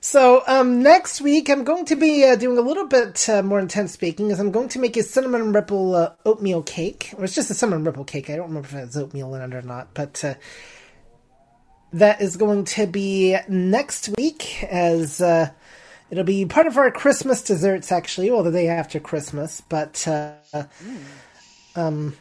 So 0.00 0.44
um, 0.46 0.82
next 0.82 1.20
week, 1.20 1.50
I'm 1.50 1.64
going 1.64 1.84
to 1.86 1.96
be 1.96 2.24
uh, 2.24 2.36
doing 2.36 2.56
a 2.56 2.60
little 2.60 2.86
bit 2.86 3.28
uh, 3.28 3.42
more 3.42 3.58
intense 3.58 3.96
baking, 3.96 4.30
as 4.30 4.38
I'm 4.38 4.52
going 4.52 4.68
to 4.70 4.78
make 4.78 4.96
a 4.96 5.02
cinnamon 5.02 5.52
ripple 5.52 5.94
uh, 5.94 6.12
oatmeal 6.24 6.62
cake. 6.62 7.12
Or 7.16 7.24
it's 7.24 7.34
just 7.34 7.50
a 7.50 7.54
cinnamon 7.54 7.84
ripple 7.84 8.04
cake. 8.04 8.30
I 8.30 8.36
don't 8.36 8.48
remember 8.48 8.68
if 8.68 8.74
it's 8.74 8.96
oatmeal 8.96 9.34
in 9.34 9.42
it 9.42 9.54
or 9.54 9.62
not, 9.62 9.94
but 9.94 10.24
uh, 10.24 10.34
that 11.92 12.20
is 12.20 12.36
going 12.36 12.64
to 12.66 12.86
be 12.86 13.36
next 13.48 14.10
week, 14.16 14.62
as 14.64 15.20
uh, 15.20 15.50
it'll 16.10 16.24
be 16.24 16.46
part 16.46 16.68
of 16.68 16.76
our 16.76 16.92
Christmas 16.92 17.42
desserts, 17.42 17.90
actually. 17.90 18.30
Well, 18.30 18.44
the 18.44 18.52
day 18.52 18.68
after 18.68 19.00
Christmas, 19.00 19.60
but 19.62 20.06
uh, 20.06 20.34
um, 21.74 22.16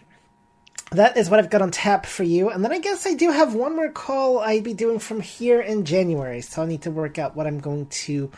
that 0.92 1.18
is 1.18 1.30
what 1.30 1.40
I've 1.40 1.50
got 1.50 1.62
on 1.62 1.72
tap 1.72 2.06
for 2.06 2.24
you. 2.24 2.50
And 2.50 2.64
then 2.64 2.72
I 2.72 2.80
guess 2.80 3.06
I 3.06 3.14
do 3.14 3.32
have 3.32 3.54
one 3.54 3.76
more 3.76 3.92
call 3.92 4.40
I'd 4.40 4.64
be 4.64 4.74
doing 4.74 5.00
from 5.00 5.22
here 5.22 5.62
in 5.62 5.86
January. 5.86 6.42
So 6.42 6.62
I 6.62 6.66
need 6.66 6.84
to 6.84 6.92
work 6.92 7.20
out 7.20 7.36
what 7.36 7.48
I'm 7.48 7.60
going 7.60 7.88
to 7.88 8.32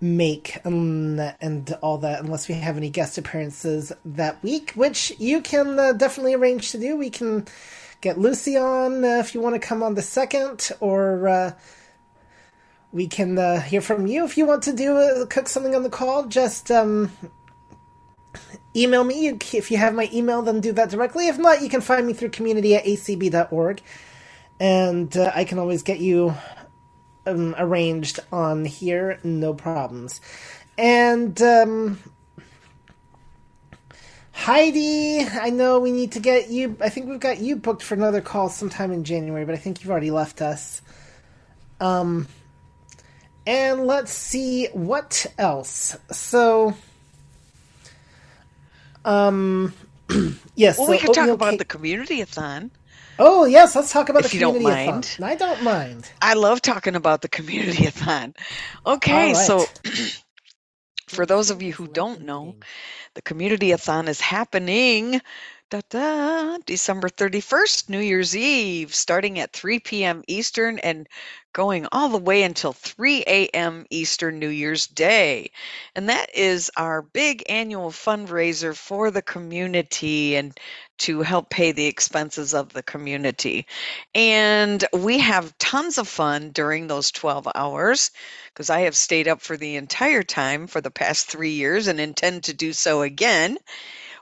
make 0.00 0.58
um, 0.64 1.20
and 1.40 1.76
all 1.82 1.98
that, 1.98 2.20
unless 2.20 2.48
we 2.48 2.54
have 2.54 2.76
any 2.76 2.90
guest 2.90 3.18
appearances 3.18 3.92
that 4.04 4.42
week, 4.42 4.72
which 4.74 5.12
you 5.18 5.40
can 5.42 5.78
uh, 5.78 5.92
definitely 5.92 6.34
arrange 6.34 6.72
to 6.72 6.78
do. 6.78 6.96
We 6.96 7.10
can 7.10 7.46
get 8.00 8.18
Lucy 8.18 8.56
on 8.56 9.04
uh, 9.04 9.18
if 9.18 9.34
you 9.34 9.40
want 9.40 9.54
to 9.54 9.60
come 9.60 9.82
on 9.82 9.94
the 9.94 10.02
second, 10.02 10.70
or 10.80 11.28
uh, 11.28 11.52
we 12.92 13.06
can 13.06 13.38
uh, 13.38 13.60
hear 13.60 13.80
from 13.80 14.06
you 14.06 14.24
if 14.24 14.36
you 14.36 14.46
want 14.46 14.62
to 14.64 14.72
do 14.72 14.96
uh, 14.96 15.26
cook 15.26 15.48
something 15.48 15.74
on 15.74 15.82
the 15.82 15.90
call. 15.90 16.26
Just 16.26 16.70
um, 16.70 17.12
email 18.74 19.04
me. 19.04 19.28
If 19.28 19.70
you 19.70 19.76
have 19.76 19.94
my 19.94 20.08
email 20.12 20.42
then 20.42 20.60
do 20.60 20.72
that 20.72 20.90
directly. 20.90 21.28
If 21.28 21.38
not 21.38 21.62
you 21.62 21.68
can 21.68 21.80
find 21.80 22.06
me 22.06 22.12
through 22.12 22.30
community 22.30 22.74
at 22.74 22.84
acb.org 22.84 23.82
and 24.58 25.16
uh, 25.16 25.32
i 25.34 25.44
can 25.44 25.58
always 25.58 25.82
get 25.82 26.00
you 26.00 26.34
um, 27.26 27.54
arranged 27.58 28.20
on 28.32 28.64
here. 28.64 29.18
No 29.24 29.54
problems. 29.54 30.20
And 30.78 31.40
um, 31.42 31.98
heidi 34.32 35.20
i 35.20 35.50
know 35.50 35.80
we 35.80 35.92
need 35.92 36.12
to 36.12 36.20
get 36.20 36.48
you 36.48 36.74
i 36.80 36.88
think 36.88 37.06
we've 37.06 37.20
got 37.20 37.40
you 37.40 37.56
booked 37.56 37.82
for 37.82 37.92
another 37.92 38.22
call 38.22 38.48
sometime 38.48 38.90
in 38.90 39.04
january 39.04 39.44
but 39.44 39.54
i 39.54 39.58
think 39.58 39.82
you've 39.82 39.90
already 39.90 40.10
left 40.10 40.40
us. 40.40 40.80
Um 41.78 42.26
and 43.46 43.86
let's 43.86 44.12
see 44.12 44.66
what 44.72 45.26
else. 45.38 45.96
So 46.12 46.74
um, 49.04 49.74
yes. 50.56 50.78
Well, 50.78 50.86
so 50.86 50.92
we 50.92 50.98
could 50.98 51.12
talk 51.12 51.32
about 51.32 51.50
cake- 51.50 51.58
the 51.58 51.64
community-a-thon. 51.64 52.70
Oh 53.18 53.44
yes, 53.44 53.76
let's 53.76 53.92
talk 53.92 54.08
about 54.08 54.24
If 54.24 54.30
the 54.30 54.36
you 54.36 54.40
don't 54.40 54.54
community. 54.54 54.82
mind. 54.86 55.16
I 55.22 55.34
don't 55.36 55.62
mind. 55.62 56.10
I 56.22 56.34
love 56.34 56.62
talking 56.62 56.96
about 56.96 57.22
the 57.22 57.28
community-a-thon. 57.28 58.34
Okay, 58.86 59.28
All 59.28 59.34
so 59.34 59.66
for 61.08 61.26
those 61.26 61.50
of 61.50 61.62
you 61.62 61.72
who 61.72 61.88
don't 61.88 62.22
know, 62.22 62.56
the 63.14 63.22
community-a-thon 63.22 64.08
is 64.08 64.20
happening 64.20 65.20
da, 65.70 65.80
da, 65.88 66.58
December 66.66 67.08
31st, 67.08 67.88
New 67.88 68.00
Year's 68.00 68.36
Eve, 68.36 68.92
starting 68.92 69.38
at 69.38 69.52
3 69.52 69.78
p.m. 69.78 70.24
Eastern 70.26 70.80
and 70.80 71.06
going 71.52 71.86
all 71.92 72.08
the 72.08 72.18
way 72.18 72.42
until 72.42 72.72
3 72.72 73.22
a.m. 73.28 73.86
Eastern 73.88 74.40
New 74.40 74.48
Year's 74.48 74.88
Day. 74.88 75.52
And 75.94 76.08
that 76.08 76.34
is 76.34 76.72
our 76.76 77.02
big 77.02 77.44
annual 77.48 77.90
fundraiser 77.90 78.76
for 78.76 79.12
the 79.12 79.22
community 79.22 80.34
and 80.34 80.58
to 80.98 81.22
help 81.22 81.50
pay 81.50 81.70
the 81.70 81.86
expenses 81.86 82.52
of 82.52 82.72
the 82.72 82.82
community. 82.82 83.64
And 84.12 84.84
we 84.92 85.18
have 85.18 85.56
tons 85.58 85.98
of 85.98 86.08
fun 86.08 86.50
during 86.50 86.88
those 86.88 87.12
12 87.12 87.46
hours 87.54 88.10
because 88.52 88.70
I 88.70 88.80
have 88.80 88.96
stayed 88.96 89.28
up 89.28 89.40
for 89.40 89.56
the 89.56 89.76
entire 89.76 90.24
time 90.24 90.66
for 90.66 90.80
the 90.80 90.90
past 90.90 91.28
three 91.28 91.52
years 91.52 91.86
and 91.86 92.00
intend 92.00 92.42
to 92.44 92.52
do 92.52 92.72
so 92.72 93.02
again. 93.02 93.56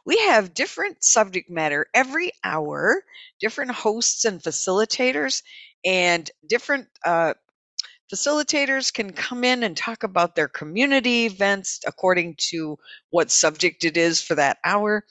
We 0.08 0.16
have 0.20 0.54
different 0.54 1.04
subject 1.04 1.50
matter 1.50 1.84
every 1.92 2.32
hour, 2.42 3.04
different 3.40 3.72
hosts 3.72 4.24
and 4.24 4.40
facilitators, 4.42 5.42
and 5.84 6.30
different 6.48 6.88
uh, 7.04 7.34
facilitators 8.10 8.90
can 8.90 9.12
come 9.12 9.44
in 9.44 9.62
and 9.62 9.76
talk 9.76 10.04
about 10.04 10.34
their 10.34 10.48
community 10.48 11.26
events 11.26 11.80
according 11.86 12.36
to 12.52 12.78
what 13.10 13.30
subject 13.30 13.84
it 13.84 13.98
is 13.98 14.22
for 14.22 14.34
that 14.36 14.56
hour. 14.64 15.04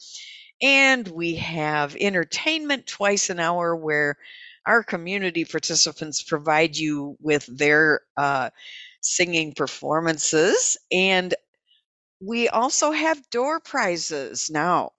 And 0.64 1.08
we 1.08 1.36
have 1.36 1.96
entertainment 1.96 2.88
twice 2.88 3.30
an 3.30 3.40
hour 3.40 3.76
where 3.76 4.18
our 4.66 4.82
community 4.82 5.46
participants 5.46 6.24
provide 6.24 6.76
you 6.76 7.16
with 7.22 7.46
their 7.56 8.02
uh, 8.18 8.50
singing 9.02 9.54
performances. 9.54 10.76
And 10.92 11.36
we 12.22 12.50
also 12.50 12.92
have 12.92 13.30
door 13.30 13.60
prizes 13.60 14.50
now. 14.50 14.92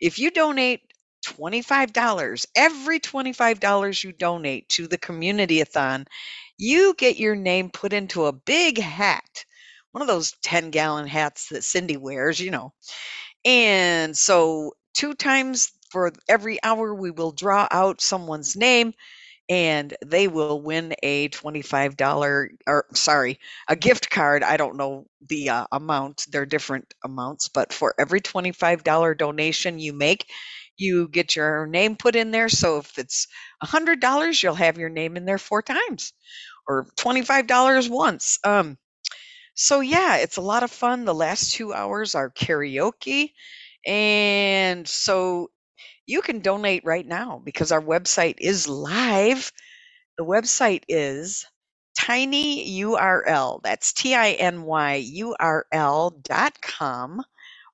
If 0.00 0.18
you 0.18 0.30
donate 0.30 0.80
$25, 1.24 2.46
every 2.56 3.00
$25 3.00 4.02
you 4.04 4.12
donate 4.12 4.68
to 4.70 4.86
the 4.86 4.98
community-a-thon, 4.98 6.06
you 6.58 6.94
get 6.98 7.16
your 7.18 7.36
name 7.36 7.70
put 7.70 7.92
into 7.92 8.26
a 8.26 8.32
big 8.32 8.78
hat, 8.78 9.44
one 9.92 10.02
of 10.02 10.08
those 10.08 10.32
10 10.42 10.70
gallon 10.70 11.06
hats 11.06 11.48
that 11.50 11.64
Cindy 11.64 11.96
wears, 11.96 12.40
you 12.40 12.50
know. 12.50 12.72
And 13.44 14.16
so, 14.16 14.72
two 14.94 15.14
times 15.14 15.70
for 15.90 16.12
every 16.28 16.62
hour, 16.62 16.94
we 16.94 17.10
will 17.10 17.32
draw 17.32 17.66
out 17.70 18.00
someone's 18.02 18.56
name 18.56 18.92
and 19.48 19.94
they 20.04 20.28
will 20.28 20.60
win 20.60 20.94
a 21.02 21.28
$25 21.28 22.48
or 22.66 22.86
sorry, 22.94 23.38
a 23.68 23.76
gift 23.76 24.10
card. 24.10 24.42
I 24.42 24.56
don't 24.56 24.76
know 24.76 25.06
the 25.28 25.50
uh, 25.50 25.66
amount, 25.72 26.26
they're 26.30 26.46
different 26.46 26.92
amounts, 27.04 27.48
but 27.48 27.72
for 27.72 27.94
every 27.98 28.20
$25 28.20 29.14
donation 29.14 29.78
you 29.78 29.92
make, 29.92 30.26
you 30.76 31.08
get 31.08 31.36
your 31.36 31.66
name 31.66 31.96
put 31.96 32.16
in 32.16 32.30
there. 32.30 32.48
So 32.48 32.78
if 32.78 32.98
it's 32.98 33.28
$100, 33.62 34.42
you'll 34.42 34.54
have 34.54 34.78
your 34.78 34.90
name 34.90 35.16
in 35.16 35.24
there 35.24 35.38
four 35.38 35.62
times 35.62 36.12
or 36.68 36.86
$25 36.96 37.88
once. 37.88 38.38
Um, 38.44 38.78
so 39.54 39.80
yeah, 39.80 40.16
it's 40.16 40.36
a 40.36 40.42
lot 40.42 40.62
of 40.62 40.70
fun. 40.70 41.04
The 41.04 41.14
last 41.14 41.52
two 41.54 41.72
hours 41.72 42.14
are 42.14 42.30
karaoke. 42.30 43.30
And 43.86 44.86
so 44.88 45.50
you 46.06 46.22
can 46.22 46.40
donate 46.40 46.84
right 46.84 47.06
now 47.06 47.40
because 47.44 47.72
our 47.72 47.82
website 47.82 48.36
is 48.38 48.68
live. 48.68 49.52
The 50.18 50.24
website 50.24 50.84
is 50.88 51.46
tinyurl. 51.98 53.62
That's 53.62 53.92
T 53.92 54.14
I 54.14 54.32
N 54.32 54.62
Y 54.62 54.94
U 54.96 55.36
R 55.38 55.66
L 55.72 56.10
dot 56.10 56.60
com 56.62 57.22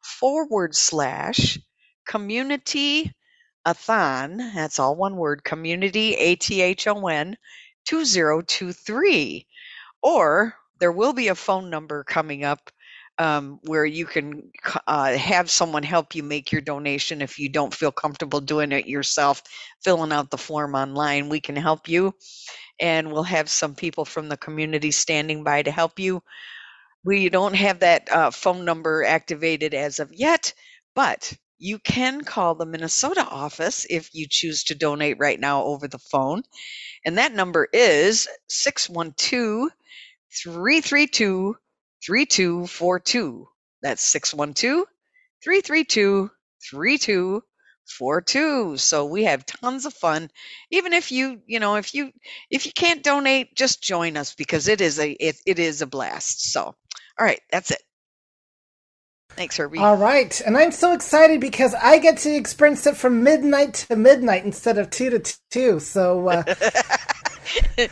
forward 0.02 0.74
slash 0.74 1.58
community 2.06 3.12
athon. 3.66 4.38
That's 4.54 4.78
all 4.78 4.96
one 4.96 5.16
word 5.16 5.44
community 5.44 6.14
A 6.14 6.36
T 6.36 6.60
H 6.62 6.86
O 6.86 7.06
N 7.08 7.36
2023. 7.86 9.46
Or 10.02 10.56
there 10.78 10.92
will 10.92 11.12
be 11.12 11.28
a 11.28 11.34
phone 11.34 11.70
number 11.70 12.04
coming 12.04 12.44
up 12.44 12.70
um, 13.18 13.60
where 13.64 13.84
you 13.84 14.06
can 14.06 14.50
uh, 14.86 15.12
have 15.16 15.50
someone 15.50 15.82
help 15.82 16.14
you 16.14 16.22
make 16.22 16.50
your 16.52 16.60
donation 16.60 17.22
if 17.22 17.38
you 17.38 17.48
don't 17.48 17.74
feel 17.74 17.92
comfortable 17.92 18.40
doing 18.40 18.72
it 18.72 18.86
yourself, 18.86 19.42
filling 19.84 20.12
out 20.12 20.30
the 20.30 20.38
form 20.38 20.74
online. 20.74 21.28
We 21.28 21.40
can 21.40 21.56
help 21.56 21.88
you, 21.88 22.14
and 22.80 23.12
we'll 23.12 23.24
have 23.24 23.50
some 23.50 23.74
people 23.74 24.04
from 24.04 24.28
the 24.28 24.36
community 24.36 24.90
standing 24.90 25.44
by 25.44 25.62
to 25.62 25.70
help 25.70 25.98
you. 25.98 26.22
We 27.04 27.28
don't 27.28 27.54
have 27.54 27.80
that 27.80 28.10
uh, 28.12 28.30
phone 28.30 28.64
number 28.64 29.04
activated 29.04 29.74
as 29.74 29.98
of 30.00 30.12
yet, 30.12 30.52
but 30.94 31.32
you 31.58 31.78
can 31.78 32.22
call 32.22 32.54
the 32.56 32.66
Minnesota 32.66 33.24
office 33.24 33.86
if 33.88 34.10
you 34.12 34.26
choose 34.28 34.64
to 34.64 34.74
donate 34.74 35.16
right 35.18 35.38
now 35.38 35.62
over 35.62 35.86
the 35.86 35.98
phone. 35.98 36.42
And 37.04 37.18
that 37.18 37.34
number 37.34 37.68
is 37.72 38.28
612 38.48 39.70
332 40.42 41.56
3242. 42.06 43.48
That's 43.82 44.02
612 44.02 44.86
332 45.42 46.30
3242. 46.70 48.76
So 48.76 49.06
we 49.06 49.24
have 49.24 49.46
tons 49.46 49.86
of 49.86 49.94
fun. 49.94 50.30
Even 50.70 50.92
if 50.92 51.10
you, 51.10 51.40
you 51.46 51.60
know, 51.60 51.76
if 51.76 51.94
you 51.94 52.12
if 52.50 52.66
you 52.66 52.72
can't 52.72 53.02
donate, 53.02 53.56
just 53.56 53.82
join 53.82 54.16
us 54.16 54.34
because 54.34 54.68
it 54.68 54.80
is 54.80 54.98
a 54.98 55.10
it, 55.10 55.36
it 55.46 55.58
is 55.58 55.82
a 55.82 55.86
blast. 55.86 56.52
So, 56.52 56.62
all 56.62 56.76
right, 57.18 57.40
that's 57.50 57.70
it. 57.70 57.82
Thanks, 59.30 59.56
Herbie. 59.56 59.78
All 59.78 59.96
right, 59.96 60.38
and 60.44 60.58
I'm 60.58 60.72
so 60.72 60.92
excited 60.92 61.40
because 61.40 61.74
I 61.74 61.98
get 61.98 62.18
to 62.18 62.34
experience 62.34 62.86
it 62.86 62.98
from 62.98 63.22
midnight 63.22 63.74
to 63.88 63.96
midnight 63.96 64.44
instead 64.44 64.76
of 64.76 64.90
two 64.90 65.08
to 65.10 65.36
two. 65.50 65.80
So, 65.80 66.28
uh, 66.28 66.42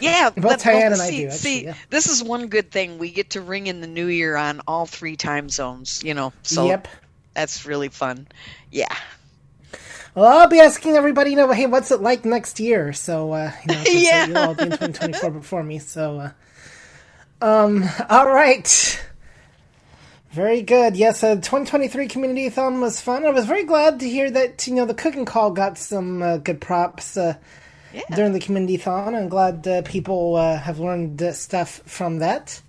Yeah, 0.00 0.30
Both 0.30 0.62
Diane 0.64 0.90
but 0.90 0.92
and 0.92 1.02
I 1.02 1.08
see, 1.10 1.16
do, 1.22 1.24
actually, 1.26 1.38
see, 1.38 1.64
yeah. 1.64 1.74
this 1.90 2.06
is 2.08 2.22
one 2.22 2.48
good 2.48 2.70
thing. 2.70 2.98
We 2.98 3.10
get 3.10 3.30
to 3.30 3.40
ring 3.40 3.66
in 3.66 3.80
the 3.80 3.86
new 3.86 4.06
year 4.06 4.36
on 4.36 4.60
all 4.66 4.86
three 4.86 5.16
time 5.16 5.48
zones. 5.48 6.02
You 6.04 6.14
know, 6.14 6.32
so 6.42 6.66
Yep. 6.66 6.88
that's 7.34 7.64
really 7.66 7.88
fun. 7.88 8.26
Yeah. 8.70 8.94
well, 10.14 10.26
I'll 10.40 10.48
be 10.48 10.60
asking 10.60 10.94
everybody, 10.96 11.30
you 11.30 11.36
know, 11.36 11.50
hey, 11.52 11.66
what's 11.66 11.90
it 11.90 12.00
like 12.00 12.24
next 12.24 12.60
year? 12.60 12.92
So, 12.92 13.32
uh, 13.32 13.52
you 13.68 13.74
know, 13.74 13.82
yeah, 13.90 14.26
you'll 14.26 14.38
all 14.38 14.54
be 14.54 14.64
in 14.64 14.70
2024 14.70 15.30
before 15.30 15.62
me. 15.62 15.78
So, 15.78 16.20
uh, 16.20 17.44
um, 17.44 17.84
all 18.08 18.28
right. 18.30 19.00
Very 20.30 20.62
good. 20.62 20.96
Yes, 20.96 21.22
uh, 21.22 21.36
2023 21.36 22.08
Community 22.08 22.48
Thon 22.48 22.80
was 22.80 23.00
fun. 23.00 23.24
I 23.24 23.30
was 23.30 23.46
very 23.46 23.62
glad 23.64 24.00
to 24.00 24.08
hear 24.08 24.28
that, 24.32 24.66
you 24.66 24.74
know, 24.74 24.84
the 24.84 24.94
cooking 24.94 25.24
call 25.24 25.52
got 25.52 25.78
some 25.78 26.22
uh, 26.22 26.38
good 26.38 26.60
props 26.60 27.16
uh, 27.16 27.34
during 28.14 28.32
the 28.32 28.40
Community 28.40 28.76
Thon. 28.76 29.14
I'm 29.14 29.28
glad 29.28 29.66
uh, 29.66 29.82
people 29.82 30.36
uh, 30.36 30.58
have 30.58 30.78
learned 30.78 31.22
uh, 31.22 31.32
stuff 31.32 31.80
from 31.86 32.18
that. 32.18 32.60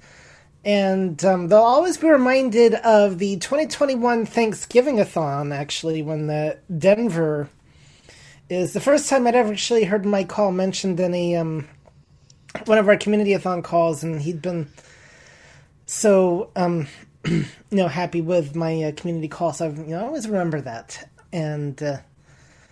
And 0.63 1.23
um, 1.23 1.47
they'll 1.47 1.59
always 1.59 1.97
be 1.97 2.09
reminded 2.09 2.73
of 2.73 3.19
the 3.19 3.37
2021 3.37 4.25
Thanksgiving-a-thon, 4.25 5.51
actually, 5.51 6.01
when 6.01 6.25
the 6.25 6.57
Denver 6.75 7.49
is 8.49 8.73
the 8.73 8.79
first 8.79 9.09
time 9.09 9.27
I'd 9.27 9.35
ever 9.35 9.53
actually 9.53 9.83
heard 9.83 10.05
Mike 10.05 10.31
Hall 10.31 10.51
mentioned 10.51 10.99
in 10.99 11.13
a 11.13 11.35
um, 11.35 11.67
one 12.65 12.77
of 12.77 12.87
our 12.87 12.97
community-a-thon 12.97 13.61
calls, 13.61 14.03
and 14.03 14.21
he'd 14.21 14.41
been 14.41 14.69
so 15.85 16.49
um, 16.55 16.87
you 17.25 17.45
know 17.71 17.87
happy 17.87 18.21
with 18.21 18.55
my 18.55 18.83
uh, 18.83 18.91
community 18.93 19.27
call. 19.27 19.53
So 19.53 19.67
I've, 19.67 19.77
you 19.77 19.87
know, 19.87 19.99
I 19.99 20.03
always 20.03 20.27
remember 20.27 20.61
that, 20.61 21.09
and 21.31 21.81
uh, 21.81 21.97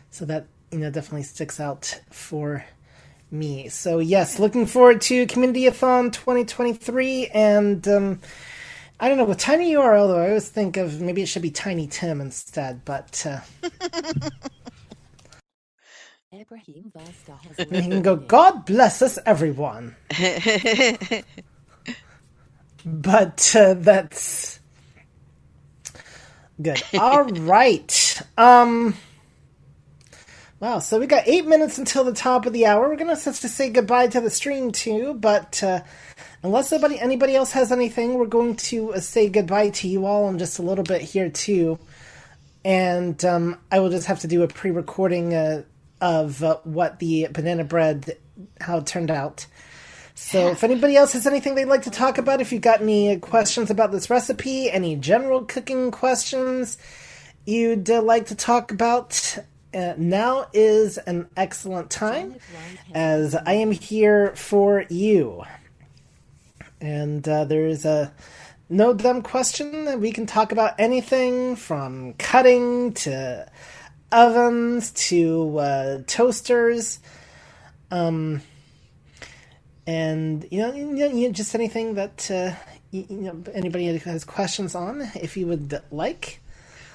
so 0.10 0.26
that 0.26 0.48
you 0.74 0.80
know 0.80 0.90
definitely 0.90 1.24
sticks 1.24 1.60
out 1.60 2.02
for 2.12 2.66
me. 3.32 3.70
So 3.70 4.00
yes, 4.00 4.40
looking 4.40 4.66
forward 4.66 5.02
to 5.02 5.26
Community-a-thon 5.28 6.12
2023, 6.12 7.28
and 7.28 7.88
um, 7.88 8.20
I 9.00 9.08
don't 9.08 9.18
know 9.18 9.26
with 9.26 9.38
Tiny 9.38 9.74
URL 9.74 10.08
though. 10.08 10.22
I 10.22 10.28
always 10.28 10.50
think 10.50 10.78
of 10.78 11.00
maybe 11.00 11.22
it 11.22 11.28
should 11.28 11.42
be 11.42 11.52
Tiny 11.52 11.88
Tim 11.88 12.20
instead, 12.20 12.84
but. 12.86 13.26
Uh, 13.26 13.40
Ibrahim 16.34 16.92
And 17.60 17.76
he 17.76 17.82
can 17.90 18.02
go, 18.02 18.16
God 18.16 18.66
bless 18.66 19.02
us, 19.02 19.20
everyone. 19.26 19.96
But 22.86 23.56
uh, 23.56 23.76
that's 23.76 24.60
good. 26.62 26.82
All 27.00 27.24
right. 27.24 28.22
Um. 28.38 28.96
Wow. 30.64 30.80
So 30.80 30.98
we 30.98 31.08
got 31.08 31.28
eight 31.28 31.46
minutes 31.46 31.78
until 31.78 32.06
the 32.06 32.14
top 32.14 32.46
of 32.46 32.54
the 32.54 32.68
hour. 32.68 32.88
We're 32.88 32.96
gonna 32.96 33.18
have 33.18 33.40
to 33.42 33.50
say 33.50 33.70
goodbye 33.70 34.08
to 34.08 34.22
the 34.22 34.30
stream 34.30 34.72
too. 34.72 35.14
But 35.14 35.62
uh, 35.62 35.82
unless 36.42 36.72
anybody 36.72 36.98
anybody 37.02 37.36
else 37.36 37.52
has 37.52 37.70
anything, 37.70 38.14
we're 38.14 38.28
going 38.28 38.56
to 38.72 38.94
uh, 38.94 39.02
say 39.02 39.28
goodbye 39.28 39.72
to 39.72 39.90
you 39.90 40.06
all 40.06 40.30
in 40.30 40.40
just 40.40 40.60
a 40.60 40.62
little 40.62 40.86
bit 40.86 41.02
here 41.02 41.30
too. 41.30 41.80
And 42.64 43.26
um, 43.26 43.60
I 43.74 43.82
will 43.82 43.90
just 43.90 44.08
have 44.08 44.22
to 44.22 44.28
do 44.28 44.42
a 44.44 44.48
pre-recording 44.48 45.34
uh, 45.34 45.64
of 46.00 46.42
uh, 46.42 46.60
what 46.64 47.00
the 47.00 47.28
banana 47.30 47.66
bread 47.66 48.16
how 48.62 48.78
it 48.78 48.86
turned 48.86 49.12
out. 49.12 49.46
So, 50.16 50.48
if 50.48 50.64
anybody 50.64 50.96
else 50.96 51.12
has 51.12 51.28
anything 51.28 51.56
they'd 51.56 51.66
like 51.66 51.82
to 51.82 51.92
talk 51.92 52.18
about, 52.18 52.40
if 52.40 52.54
you've 52.54 52.62
got 52.62 52.80
any 52.80 53.18
questions 53.18 53.70
about 53.70 53.92
this 53.92 54.10
recipe, 54.10 54.72
any 54.72 54.96
general 54.96 55.44
cooking 55.44 55.92
questions 55.92 56.78
you'd 57.46 57.90
uh, 57.90 58.02
like 58.02 58.28
to 58.28 58.36
talk 58.36 58.72
about, 58.72 59.38
uh, 59.74 59.94
now 59.98 60.48
is 60.54 60.98
an 60.98 61.30
excellent 61.36 61.90
time 61.90 62.36
as 62.94 63.36
I 63.36 63.54
am 63.54 63.72
here 63.72 64.36
for 64.36 64.86
you. 64.90 65.44
And 66.82 67.28
uh, 67.28 67.46
there's 67.46 67.86
a 67.86 68.14
no 68.70 68.94
dumb 68.94 69.22
question. 69.22 69.86
that 69.86 70.00
We 70.00 70.12
can 70.12 70.26
talk 70.26 70.52
about 70.52 70.80
anything 70.80 71.56
from 71.56 72.14
cutting 72.14 72.94
to 72.94 73.50
ovens 74.12 74.92
to 74.92 75.58
uh, 75.58 76.00
toasters. 76.08 77.00
Um, 77.92 78.42
and 79.86 80.48
you 80.50 80.60
know, 80.60 80.74
you 80.74 80.86
know, 80.86 81.08
you 81.08 81.28
know, 81.28 81.34
just 81.34 81.56
anything 81.56 81.96
that 81.96 82.30
uh, 82.32 82.54
you, 82.92 83.06
you 83.10 83.18
know 83.18 83.44
anybody 83.54 83.86
has 83.98 84.24
questions 84.24 84.76
on, 84.76 85.02
if 85.16 85.36
you 85.36 85.48
would 85.48 85.82
like. 85.92 86.40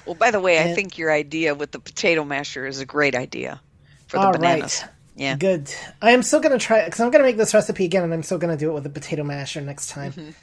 Well, 0.05 0.15
by 0.15 0.31
the 0.31 0.39
way, 0.39 0.59
I 0.59 0.73
think 0.73 0.97
your 0.97 1.11
idea 1.11 1.53
with 1.55 1.71
the 1.71 1.79
potato 1.79 2.23
masher 2.23 2.65
is 2.65 2.79
a 2.79 2.85
great 2.85 3.15
idea 3.15 3.61
for 4.07 4.17
the 4.19 4.31
bananas. 4.31 4.81
right. 4.81 4.91
Yeah. 5.15 5.35
Good. 5.35 5.73
I 6.01 6.11
am 6.11 6.23
still 6.23 6.39
going 6.39 6.57
to 6.57 6.63
try 6.65 6.85
because 6.85 6.99
I'm 7.01 7.11
going 7.11 7.21
to 7.21 7.27
make 7.27 7.37
this 7.37 7.53
recipe 7.53 7.85
again, 7.85 8.03
and 8.03 8.13
I'm 8.13 8.23
still 8.23 8.37
going 8.37 8.55
to 8.55 8.59
do 8.59 8.71
it 8.71 8.73
with 8.73 8.85
a 8.85 8.89
potato 8.89 9.23
masher 9.23 9.59
next 9.61 9.89
time. 9.89 10.13
Mhm. 10.13 10.33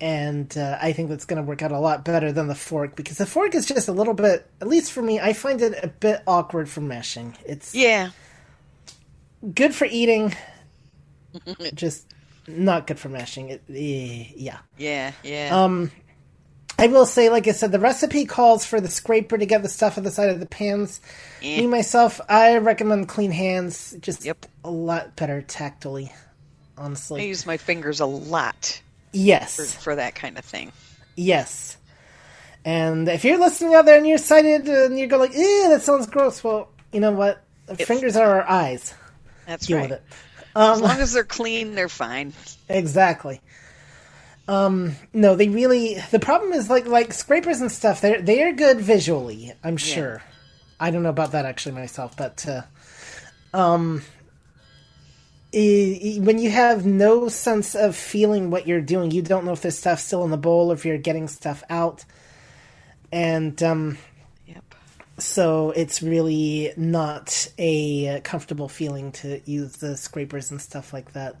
And 0.00 0.58
uh, 0.58 0.78
I 0.80 0.92
think 0.92 1.08
that's 1.08 1.24
going 1.24 1.36
to 1.42 1.42
work 1.48 1.62
out 1.62 1.72
a 1.72 1.78
lot 1.78 2.04
better 2.04 2.30
than 2.32 2.48
the 2.48 2.54
fork 2.54 2.96
because 2.96 3.16
the 3.18 3.24
fork 3.26 3.54
is 3.54 3.64
just 3.66 3.88
a 3.88 3.92
little 3.92 4.12
bit, 4.14 4.46
at 4.60 4.68
least 4.68 4.92
for 4.92 5.00
me, 5.02 5.20
I 5.20 5.32
find 5.32 5.60
it 5.62 5.78
a 5.82 5.88
bit 5.88 6.22
awkward 6.26 6.68
for 6.68 6.80
mashing. 6.82 7.36
It's 7.46 7.74
Yeah. 7.74 8.10
good 9.54 9.74
for 9.74 9.86
eating, 9.86 10.34
just 11.74 12.06
not 12.46 12.86
good 12.86 12.98
for 12.98 13.08
mashing. 13.08 13.48
It, 13.50 13.62
eh, 13.70 14.32
yeah. 14.36 14.58
Yeah. 14.78 15.12
Yeah. 15.22 15.50
Um, 15.64 15.90
I 16.78 16.88
will 16.88 17.06
say, 17.06 17.30
like 17.30 17.48
I 17.48 17.52
said, 17.52 17.72
the 17.72 17.78
recipe 17.80 18.26
calls 18.26 18.66
for 18.66 18.80
the 18.80 18.88
scraper 18.88 19.38
to 19.38 19.46
get 19.46 19.62
the 19.62 19.68
stuff 19.68 19.96
on 19.96 20.04
the 20.04 20.10
side 20.10 20.28
of 20.28 20.40
the 20.40 20.46
pans. 20.46 21.00
Eh. 21.42 21.60
Me 21.60 21.66
myself, 21.66 22.20
I 22.28 22.58
recommend 22.58 23.08
clean 23.08 23.30
hands. 23.30 23.94
Just 24.00 24.26
a 24.64 24.70
lot 24.70 25.16
better 25.16 25.40
tactily, 25.40 26.12
honestly. 26.76 27.22
I 27.22 27.24
use 27.24 27.46
my 27.46 27.56
fingers 27.56 28.00
a 28.00 28.06
lot 28.06 28.80
Yes. 29.12 29.56
for, 29.56 29.64
for 29.64 29.94
that 29.96 30.14
kind 30.14 30.36
of 30.36 30.44
thing. 30.44 30.70
Yes. 31.16 31.78
And 32.64 33.08
if 33.08 33.24
you're 33.24 33.38
listening 33.38 33.74
out 33.74 33.86
there 33.86 33.96
and 33.96 34.06
you're 34.06 34.16
excited 34.16 34.68
and 34.68 34.98
you 34.98 35.06
go 35.06 35.18
like, 35.18 35.34
"Ew, 35.34 35.68
that 35.70 35.82
sounds 35.82 36.06
gross," 36.08 36.42
well, 36.44 36.68
you 36.92 37.00
know 37.00 37.12
what? 37.12 37.42
Fingers 37.78 38.16
are 38.16 38.40
our 38.40 38.48
eyes. 38.50 38.92
That's 39.46 39.66
deal 39.66 39.78
right. 39.78 39.92
it. 39.92 40.02
as 40.56 40.78
Um, 40.78 40.82
long 40.82 40.98
as 40.98 41.12
they're 41.14 41.24
clean, 41.24 41.74
they're 41.76 41.88
fine. 41.88 42.32
Exactly. 42.68 43.40
Um, 44.48 44.94
no, 45.12 45.34
they 45.34 45.48
really. 45.48 45.96
The 46.10 46.20
problem 46.20 46.52
is 46.52 46.70
like 46.70 46.86
like 46.86 47.12
scrapers 47.12 47.60
and 47.60 47.70
stuff. 47.70 48.00
They're 48.00 48.22
they 48.22 48.42
are 48.42 48.52
good 48.52 48.80
visually. 48.80 49.52
I'm 49.64 49.76
sure. 49.76 50.22
I 50.78 50.90
don't 50.90 51.02
know 51.02 51.10
about 51.10 51.32
that 51.32 51.46
actually 51.46 51.74
myself, 51.74 52.16
but 52.16 52.46
uh, 52.46 52.62
um, 53.56 54.02
when 55.52 56.38
you 56.38 56.50
have 56.50 56.84
no 56.84 57.28
sense 57.28 57.74
of 57.74 57.96
feeling 57.96 58.50
what 58.50 58.66
you're 58.66 58.82
doing, 58.82 59.10
you 59.10 59.22
don't 59.22 59.44
know 59.46 59.52
if 59.52 59.62
there's 59.62 59.78
stuff 59.78 60.00
still 60.00 60.22
in 60.24 60.30
the 60.30 60.36
bowl, 60.36 60.70
or 60.70 60.74
if 60.74 60.84
you're 60.84 60.98
getting 60.98 61.28
stuff 61.28 61.64
out, 61.70 62.04
and 63.10 63.60
um, 63.62 63.96
yep. 64.46 64.64
so 65.18 65.70
it's 65.70 66.02
really 66.02 66.72
not 66.76 67.50
a 67.58 68.20
comfortable 68.20 68.68
feeling 68.68 69.12
to 69.12 69.40
use 69.46 69.78
the 69.78 69.96
scrapers 69.96 70.50
and 70.50 70.60
stuff 70.60 70.92
like 70.92 71.12
that. 71.14 71.36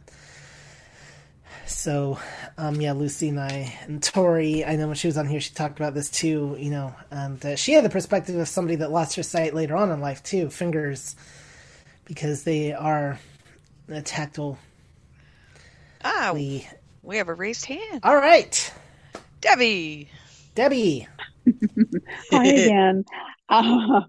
So, 1.66 2.18
um, 2.58 2.80
yeah, 2.80 2.92
Lucy 2.92 3.28
and 3.28 3.40
I 3.40 3.74
and 3.82 4.02
Tori, 4.02 4.64
I 4.64 4.76
know 4.76 4.86
when 4.86 4.96
she 4.96 5.08
was 5.08 5.18
on 5.18 5.26
here, 5.26 5.40
she 5.40 5.52
talked 5.52 5.78
about 5.78 5.94
this 5.94 6.10
too, 6.10 6.56
you 6.58 6.70
know, 6.70 6.94
and 7.10 7.44
uh, 7.44 7.56
she 7.56 7.72
had 7.72 7.84
the 7.84 7.90
perspective 7.90 8.36
of 8.36 8.46
somebody 8.48 8.76
that 8.76 8.90
lost 8.92 9.16
her 9.16 9.22
sight 9.22 9.52
later 9.54 9.76
on 9.76 9.90
in 9.90 10.00
life 10.00 10.22
too, 10.22 10.48
fingers, 10.48 11.16
because 12.04 12.44
they 12.44 12.72
are 12.72 13.18
uh, 13.92 14.00
tactile. 14.04 14.58
Ah, 16.04 16.30
We- 16.34 16.66
we 17.02 17.16
have 17.18 17.28
a 17.28 17.34
raised 17.34 17.64
hand. 17.66 18.00
All 18.02 18.16
right, 18.16 18.72
Debbie. 19.40 20.08
Debbie. 20.54 21.08
Hi 22.30 22.46
again. 22.48 23.04
Uh, 23.48 24.00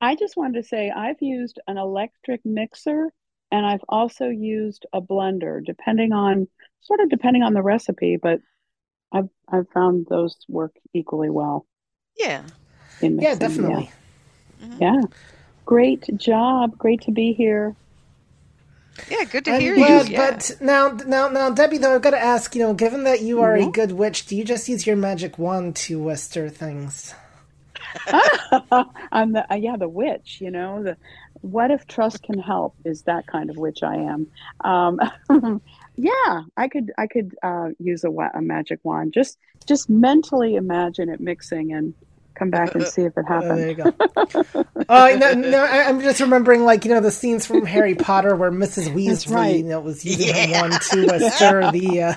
I 0.00 0.14
just 0.16 0.36
wanted 0.36 0.62
to 0.62 0.68
say 0.68 0.90
I've 0.90 1.20
used 1.20 1.58
an 1.66 1.78
electric 1.78 2.40
mixer 2.44 3.12
and 3.50 3.64
I've 3.64 3.84
also 3.88 4.28
used 4.28 4.86
a 4.92 5.00
blender, 5.00 5.64
depending 5.64 6.12
on 6.12 6.48
sort 6.82 7.00
of 7.00 7.08
depending 7.08 7.42
on 7.42 7.54
the 7.54 7.62
recipe, 7.62 8.16
but 8.20 8.40
I've 9.12 9.28
I've 9.48 9.68
found 9.70 10.06
those 10.08 10.36
work 10.48 10.74
equally 10.94 11.30
well 11.30 11.66
Yeah. 12.18 12.42
in 13.00 13.18
Yeah, 13.20 13.34
definitely. 13.34 13.90
Yeah. 14.60 14.76
Yeah. 14.78 15.02
Great 15.64 16.08
job. 16.16 16.78
Great 16.78 17.02
to 17.02 17.10
be 17.12 17.32
here. 17.32 17.74
Yeah, 19.10 19.24
good 19.24 19.44
to 19.44 19.52
I'm 19.52 19.60
hear 19.60 19.74
glad, 19.74 20.08
you. 20.08 20.14
Yeah. 20.14 20.30
But 20.32 20.56
now, 20.60 20.88
now, 21.06 21.28
now, 21.28 21.50
Debbie, 21.50 21.78
though, 21.78 21.94
I've 21.94 22.02
got 22.02 22.10
to 22.10 22.18
ask, 22.22 22.54
you 22.54 22.62
know, 22.62 22.72
given 22.72 23.04
that 23.04 23.20
you 23.20 23.40
are 23.42 23.56
Yeah. 23.56 23.68
a 23.68 23.70
good 23.70 23.92
witch, 23.92 24.26
do 24.26 24.34
you 24.36 24.44
just 24.44 24.68
use 24.68 24.86
your 24.86 24.96
magic 24.96 25.38
wand 25.38 25.76
to 25.76 26.10
uh, 26.10 26.16
stir 26.16 26.48
things? 26.48 27.14
I'm 29.12 29.32
the 29.32 29.44
uh, 29.50 29.56
yeah 29.56 29.76
the 29.76 29.88
witch. 29.88 30.38
You 30.40 30.50
know 30.50 30.82
the 30.82 30.96
what 31.40 31.70
if 31.70 31.86
trust 31.86 32.22
can 32.22 32.38
help 32.38 32.74
is 32.84 33.02
that 33.02 33.26
kind 33.26 33.50
of 33.50 33.56
witch 33.56 33.82
I 33.82 33.96
am. 33.96 34.26
Um, 34.64 35.00
yeah, 35.96 36.42
I 36.56 36.68
could 36.68 36.92
I 36.98 37.06
could 37.06 37.34
uh, 37.42 37.68
use 37.78 38.04
a, 38.04 38.10
wa- 38.10 38.30
a 38.34 38.42
magic 38.42 38.80
wand. 38.84 39.12
Just 39.12 39.38
just 39.66 39.88
mentally 39.90 40.54
imagine 40.56 41.08
it 41.08 41.20
mixing 41.20 41.72
and 41.72 41.94
come 42.34 42.50
back 42.50 42.74
and 42.74 42.84
see 42.84 43.02
if 43.02 43.16
it 43.16 43.24
Uh, 43.26 43.32
happens. 43.32 43.58
there 43.58 43.68
you 43.70 43.74
go. 43.74 44.64
Oh 44.88 45.16
no, 45.20 45.32
no, 45.32 45.64
I- 45.64 45.88
I'm 45.88 46.00
just 46.02 46.20
remembering, 46.20 46.64
like 46.64 46.84
you 46.84 46.90
know, 46.92 47.00
the 47.00 47.10
scenes 47.10 47.46
from 47.46 47.64
Harry 47.64 47.94
Potter 47.94 48.36
where 48.36 48.50
Mrs. 48.52 48.88
Weasley, 48.94 49.34
right. 49.34 49.56
you 49.56 49.64
know, 49.64 49.80
was 49.80 50.04
using 50.04 50.34
her 50.34 50.52
wand 50.60 50.74
to 50.90 51.14
uh, 51.26 51.30
stir 51.30 51.70
the. 51.72 52.02
Uh, 52.02 52.14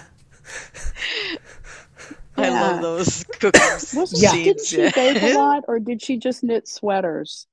I 2.38 2.44
Yeah. 2.48 2.62
love 2.62 2.82
those 2.82 3.24
cooking 3.40 3.62
Was 4.00 4.22
Yeah. 4.22 4.32
Didn't 4.34 4.66
she 4.66 4.78
bake 4.92 5.22
a 5.24 5.34
lot, 5.38 5.64
or 5.68 5.80
did 5.80 6.02
she 6.02 6.18
just 6.18 6.44
knit 6.44 6.68
sweaters? 6.68 7.48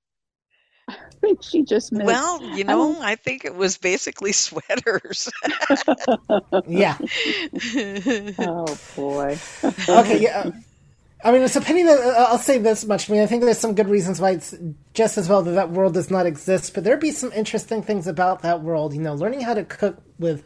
I 0.88 0.94
think 1.20 1.42
she 1.42 1.62
just 1.64 1.92
knit. 1.92 2.06
Well, 2.06 2.42
you 2.56 2.64
know, 2.64 2.92
don't- 2.94 3.02
I 3.04 3.16
think 3.16 3.44
it 3.44 3.54
was 3.54 3.76
basically 3.78 4.32
sweaters. 4.46 5.30
yeah. 6.66 6.96
oh 8.38 8.78
boy. 8.96 9.38
Okay. 9.88 10.20
Yeah. 10.22 10.50
I 11.24 11.32
mean, 11.32 11.42
it's 11.42 11.56
a 11.56 11.60
pity 11.60 11.82
that 11.82 11.98
uh, 11.98 12.26
I'll 12.28 12.38
say 12.38 12.58
this 12.58 12.84
much. 12.84 13.08
I 13.10 13.12
mean, 13.14 13.22
I 13.22 13.26
think 13.26 13.42
there's 13.42 13.58
some 13.58 13.74
good 13.74 13.88
reasons 13.88 14.20
why 14.20 14.32
it's 14.32 14.54
just 14.94 15.18
as 15.18 15.28
well 15.28 15.42
that 15.42 15.52
that 15.52 15.70
world 15.70 15.94
does 15.94 16.10
not 16.10 16.26
exist. 16.26 16.74
But 16.74 16.84
there'd 16.84 17.00
be 17.00 17.10
some 17.10 17.32
interesting 17.32 17.82
things 17.82 18.06
about 18.06 18.42
that 18.42 18.62
world. 18.62 18.94
You 18.94 19.00
know, 19.00 19.14
learning 19.14 19.40
how 19.40 19.54
to 19.54 19.64
cook 19.64 19.96
with 20.18 20.44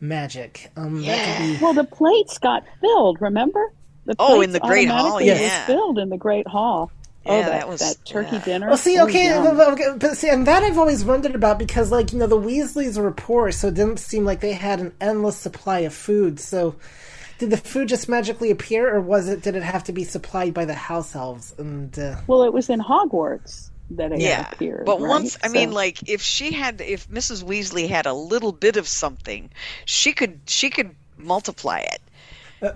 magic. 0.00 0.70
Um, 0.76 1.02
that 1.02 1.36
could 1.38 1.58
be. 1.58 1.62
Well, 1.62 1.74
the 1.74 1.84
plates 1.84 2.38
got 2.38 2.64
filled. 2.80 3.20
Remember? 3.20 3.72
The 4.06 4.14
Oh, 4.18 4.40
in 4.40 4.50
plates 4.50 4.52
the 4.52 4.60
Great 4.60 4.88
Hall, 4.88 5.20
yeah. 5.20 5.66
filled 5.66 5.98
in 5.98 6.08
the 6.10 6.16
Great 6.18 6.46
Hall. 6.46 6.90
Oh, 7.26 7.36
Yeah, 7.38 7.42
that, 7.44 7.50
that 7.60 7.68
was- 7.68 7.80
that 7.80 8.04
turkey 8.04 8.36
yeah. 8.36 8.44
dinner. 8.44 8.68
Well, 8.68 8.76
see, 8.76 8.98
Oh, 8.98 9.04
okay, 9.06 9.26
yum. 9.26 9.46
okay, 9.60 9.94
but 9.98 10.16
see, 10.16 10.28
and 10.28 10.46
that 10.46 10.62
I've 10.62 10.78
always 10.78 11.04
wondered 11.04 11.34
about 11.34 11.58
because, 11.58 11.90
like, 11.90 12.12
you 12.12 12.18
know, 12.18 12.26
the 12.26 12.38
Weasleys 12.38 12.96
were 12.98 13.10
poor, 13.12 13.50
so 13.52 13.68
it 13.68 13.74
didn't 13.74 13.98
seem 13.98 14.24
like 14.24 14.40
they 14.40 14.52
had 14.52 14.80
an 14.80 14.92
endless 15.00 15.36
supply 15.36 15.80
of 15.80 15.94
food. 15.94 16.38
So, 16.40 16.76
did 17.38 17.50
the 17.50 17.56
food 17.56 17.88
just 17.88 18.08
magically 18.08 18.50
appear, 18.50 18.94
or 18.94 19.00
was 19.00 19.28
it? 19.28 19.42
Did 19.42 19.56
it 19.56 19.62
have 19.62 19.84
to 19.84 19.92
be 19.92 20.04
supplied 20.04 20.54
by 20.54 20.64
the 20.64 20.74
house 20.74 21.16
elves? 21.16 21.54
And 21.58 21.98
uh, 21.98 22.16
Well, 22.26 22.44
it 22.44 22.52
was 22.52 22.70
in 22.70 22.80
Hogwarts 22.80 23.70
that 23.90 24.12
it 24.12 24.20
yeah. 24.20 24.50
appeared. 24.52 24.84
But 24.86 25.00
right? 25.00 25.08
once, 25.08 25.36
I 25.42 25.48
mean, 25.48 25.72
like, 25.72 26.08
if 26.08 26.22
she 26.22 26.52
had, 26.52 26.80
if 26.80 27.08
Mrs. 27.10 27.42
Weasley 27.44 27.88
had 27.88 28.06
a 28.06 28.14
little 28.14 28.52
bit 28.52 28.76
of 28.76 28.86
something, 28.88 29.50
she 29.84 30.12
could, 30.12 30.40
she 30.46 30.70
could 30.70 30.94
multiply 31.18 31.80
it. 31.80 32.00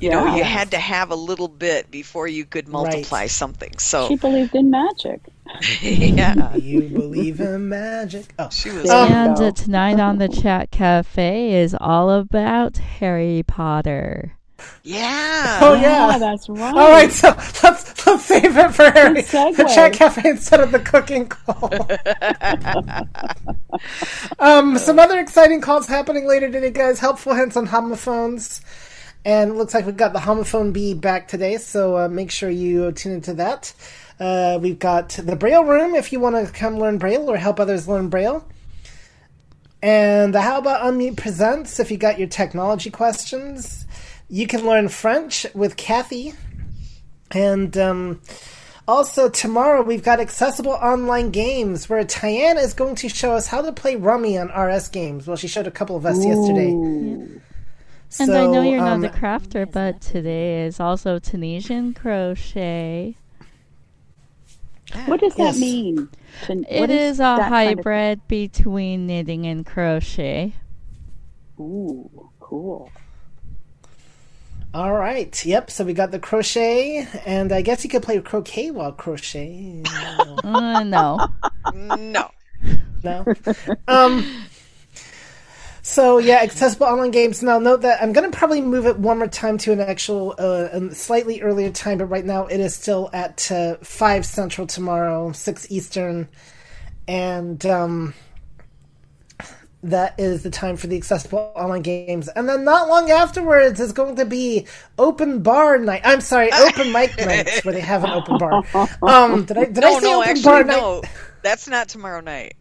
You 0.01 0.11
know, 0.11 0.37
you 0.37 0.45
had 0.45 0.71
to 0.73 0.79
have 0.79 1.11
a 1.11 1.17
little 1.17 1.49
bit 1.49 1.91
before 1.91 2.27
you 2.29 2.45
could 2.45 2.69
multiply 2.69 3.27
something. 3.27 3.79
So, 3.79 4.09
she 4.09 4.17
believed 4.17 4.55
in 4.55 4.71
magic. 4.71 5.21
yeah. 5.83 6.55
you 6.57 6.83
believe 6.83 7.41
in 7.41 7.69
magic? 7.69 8.27
Oh, 8.39 8.51
she 8.51 8.71
was. 8.71 8.91
And 8.91 9.37
go. 9.37 9.49
uh, 9.49 9.51
tonight 9.53 9.99
on 10.01 10.19
the 10.19 10.29
chat 10.29 10.71
cafe 10.71 11.55
is 11.55 11.75
all 11.81 12.11
about 12.11 12.77
Harry 12.77 13.43
Potter. 13.47 14.39
Yeah. 14.83 15.61
Oh 15.63 15.75
yeah, 15.75 16.19
that's 16.19 16.49
right. 16.49 16.75
All 16.75 16.91
right, 16.91 17.13
so 17.13 17.29
let's 17.63 18.07
let's 18.07 18.25
save 18.25 18.57
it 18.57 18.75
for 18.75 18.91
Harry. 18.91 19.23
The 19.23 19.71
chat 19.73 19.93
cafe 19.93 20.31
instead 20.31 20.61
of 20.61 20.73
the 20.73 20.81
cooking 20.81 21.29
call. 21.29 21.71
um, 24.39 24.79
some 24.79 24.99
other 24.99 25.21
exciting 25.21 25.61
calls 25.61 25.87
happening 25.87 26.27
later 26.27 26.51
today, 26.51 26.71
guys. 26.71 26.99
Helpful 26.99 27.35
hints 27.35 27.57
on 27.57 27.67
homophones, 27.67 28.61
and 29.25 29.51
it 29.51 29.55
looks 29.55 29.75
like 29.75 29.87
we've 29.87 29.97
got 29.97 30.13
the 30.13 30.21
homophone 30.21 30.73
bee 30.73 30.95
back 30.95 31.29
today. 31.29 31.59
So 31.59 31.99
uh, 31.99 32.09
make 32.09 32.31
sure 32.31 32.51
you 32.51 32.93
tune 32.93 33.13
into 33.13 33.35
that. 33.35 33.73
Uh, 34.19 34.59
we've 34.61 34.79
got 34.79 35.11
the 35.11 35.37
Braille 35.37 35.65
room 35.65 35.95
if 35.95 36.13
you 36.13 36.21
want 36.21 36.35
to 36.35 36.53
come 36.53 36.79
learn 36.79 36.99
Braille 36.99 37.31
or 37.31 37.37
help 37.37 37.61
others 37.61 37.87
learn 37.87 38.09
Braille. 38.09 38.47
And 39.81 40.35
the 40.35 40.41
how 40.41 40.59
about 40.59 40.83
Unmute 40.83 41.17
Presents 41.17 41.79
if 41.79 41.91
you 41.91 41.97
got 41.97 42.19
your 42.19 42.29
technology 42.29 42.91
questions? 42.91 43.87
You 44.29 44.47
can 44.47 44.67
learn 44.67 44.89
French 44.89 45.47
with 45.55 45.77
Kathy. 45.77 46.35
And 47.31 47.77
um, 47.79 48.21
also, 48.89 49.29
tomorrow 49.29 49.83
we've 49.83 50.03
got 50.03 50.19
accessible 50.19 50.73
online 50.73 51.31
games 51.31 51.89
where 51.89 52.03
Tyann 52.05 52.57
is 52.57 52.75
going 52.75 52.97
to 52.97 53.09
show 53.09 53.33
us 53.33 53.47
how 53.47 53.63
to 53.63 53.73
play 53.73 53.97
Rummy 53.97 54.37
on 54.39 54.49
RS 54.49 54.89
games. 54.89 55.27
Well, 55.27 55.37
she 55.37 55.47
showed 55.47 55.67
a 55.67 55.71
couple 55.71 55.95
of 55.95 56.07
us 56.07 56.25
yesterday. 56.25 57.41
Ooh. 58.11 58.23
And 58.23 58.35
I 58.35 58.47
know 58.47 58.63
you're 58.63 58.81
um, 58.81 59.01
not 59.03 59.15
a 59.15 59.17
crafter, 59.17 59.71
but 59.71 60.01
today 60.01 60.65
is 60.65 60.81
also 60.81 61.19
Tunisian 61.19 61.93
crochet. 61.95 63.17
What 65.07 65.21
does 65.21 65.35
that 65.35 65.57
mean? 65.57 66.09
To, 66.45 66.53
It 66.69 66.81
what 66.81 66.91
is 66.91 67.19
a 67.19 67.23
that 67.23 67.51
kind 67.51 67.79
of- 67.79 67.85
hybrid 67.85 68.27
between 68.29 69.07
knitting 69.07 69.47
and 69.47 69.67
crochet. 69.67 70.55
Ooh, 71.61 72.31
cool. 72.41 72.91
All 74.73 74.93
right. 74.95 75.45
Yep. 75.45 75.71
So 75.71 75.85
we 75.85 75.93
got 75.93 76.11
the 76.11 76.19
crochet, 76.19 77.07
and 77.27 77.53
I 77.53 77.63
guess 77.63 77.85
you 77.85 77.91
could 77.91 78.03
play 78.03 78.21
croquet 78.21 78.71
while 78.71 78.93
crocheting. 78.93 79.85
Uh, 79.87 80.83
no. 80.85 81.19
No. 81.75 82.31
No. 83.05 83.25
Um. 83.87 84.25
So 85.89 86.19
yeah, 86.19 86.41
accessible 86.43 86.87
online 86.87 87.13
games. 87.13 87.43
Now 87.43 87.59
note 87.59 87.81
that 87.81 88.03
I'm 88.03 88.13
going 88.13 88.31
to 88.31 88.37
probably 88.37 88.61
move 88.61 88.85
it 88.85 88.99
one 88.99 89.19
more 89.19 89.27
time 89.27 89.57
to 89.59 89.73
an 89.73 89.81
actual, 89.81 90.35
uh, 90.39 90.69
a 90.71 90.95
slightly 90.95 91.41
earlier 91.41 91.71
time, 91.71 91.97
but 91.97 92.05
right 92.05 92.27
now 92.27 92.45
it 92.45 92.61
is 92.61 92.75
still 92.75 93.09
at 93.15 93.51
uh, 93.51 93.77
five 93.79 94.27
central 94.27 94.67
tomorrow, 94.67 95.33
six 95.33 95.67
eastern, 95.73 96.29
and 97.09 97.65
um, 97.65 98.13
that 99.83 100.15
is 100.21 100.43
the 100.43 100.51
time 100.51 100.77
for 100.77 100.89
the 100.89 100.97
accessible 100.99 101.53
online 101.57 101.81
games. 101.81 102.29
And 102.29 102.47
then 102.47 102.65
not 102.65 102.89
long 102.89 103.11
afterwards 103.11 103.81
is 103.81 103.95
going 103.95 104.17
to 104.17 104.27
be 104.27 104.67
open 104.99 105.43
bar 105.43 105.79
night. 105.79 106.03
I'm 106.05 106.21
sorry, 106.21 106.53
open 106.53 106.93
mic 106.93 107.17
night 107.17 107.65
where 107.65 107.73
they 107.73 107.81
have 107.81 108.05
an 108.05 108.11
open 108.11 108.37
bar. 108.37 108.63
Um, 109.03 109.47
did 109.47 109.57
I 109.57 109.65
did 109.65 109.79
no, 109.79 109.89
I 109.89 110.01
say 110.01 110.07
no, 110.11 110.19
open 110.21 110.29
actually, 110.29 110.45
bar 110.45 110.65
night? 110.65 110.77
no. 110.77 111.03
That's 111.43 111.67
not 111.67 111.89
tomorrow 111.89 112.21
night. 112.21 112.57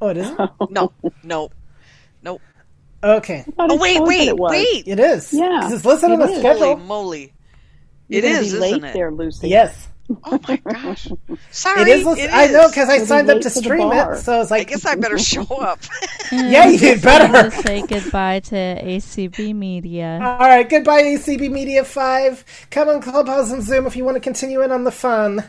Oh, 0.00 0.08
it 0.08 0.16
isn't. 0.16 0.40
No, 0.70 0.92
no, 1.22 1.50
nope. 2.22 2.42
Okay. 3.02 3.44
Oh 3.58 3.76
wait, 3.78 4.02
wait, 4.02 4.28
it 4.28 4.36
was. 4.36 4.50
wait! 4.52 4.84
It 4.86 5.00
is. 5.00 5.32
Yeah, 5.32 5.60
'Cause 5.62 5.72
it's 5.72 5.84
listed 5.84 6.10
on 6.10 6.18
the 6.18 6.26
is. 6.28 6.38
schedule. 6.40 6.76
Holy 6.76 6.82
moly! 6.84 7.32
You're 8.08 8.24
It 8.24 8.24
is, 8.24 8.52
be 8.52 8.58
late 8.58 8.70
isn't 8.72 8.84
it? 8.84 8.92
there, 8.94 9.10
Lucy. 9.12 9.48
Yes. 9.48 9.88
Oh 10.24 10.40
my 10.48 10.56
gosh. 10.56 11.08
Sorry. 11.52 11.82
It 11.82 11.88
is. 11.88 12.04
lis- 12.04 12.28
I 12.32 12.48
know 12.48 12.68
because 12.68 12.88
I 12.88 12.94
We'll 12.94 13.00
be 13.02 13.06
signed 13.06 13.30
up 13.30 13.40
to 13.42 13.50
stream 13.50 13.92
it, 13.92 14.16
so 14.18 14.34
I 14.34 14.38
was 14.38 14.52
I 14.52 14.58
like, 14.58 14.68
guess 14.68 14.84
I 14.84 14.96
better 14.96 15.18
show 15.18 15.42
up. 15.60 15.80
Yeah, 16.32 16.66
you 16.68 16.78
Just 16.78 17.04
better. 17.04 17.50
say 17.62 17.82
goodbye 17.86 18.40
to 18.40 18.54
ACB 18.56 19.54
Media. 19.54 20.18
All 20.22 20.38
right, 20.48 20.68
goodbye, 20.68 21.02
ACB 21.02 21.50
Media 21.50 21.84
5. 21.84 22.66
Come 22.70 22.88
on 22.88 23.00
Clubhouse 23.02 23.50
and 23.52 23.62
Zoom 23.64 23.86
if 23.86 23.96
you 23.96 24.04
want 24.04 24.16
to 24.16 24.20
continue 24.20 24.62
in 24.62 24.70
on 24.72 24.84
the 24.84 24.92
fun. 24.92 25.44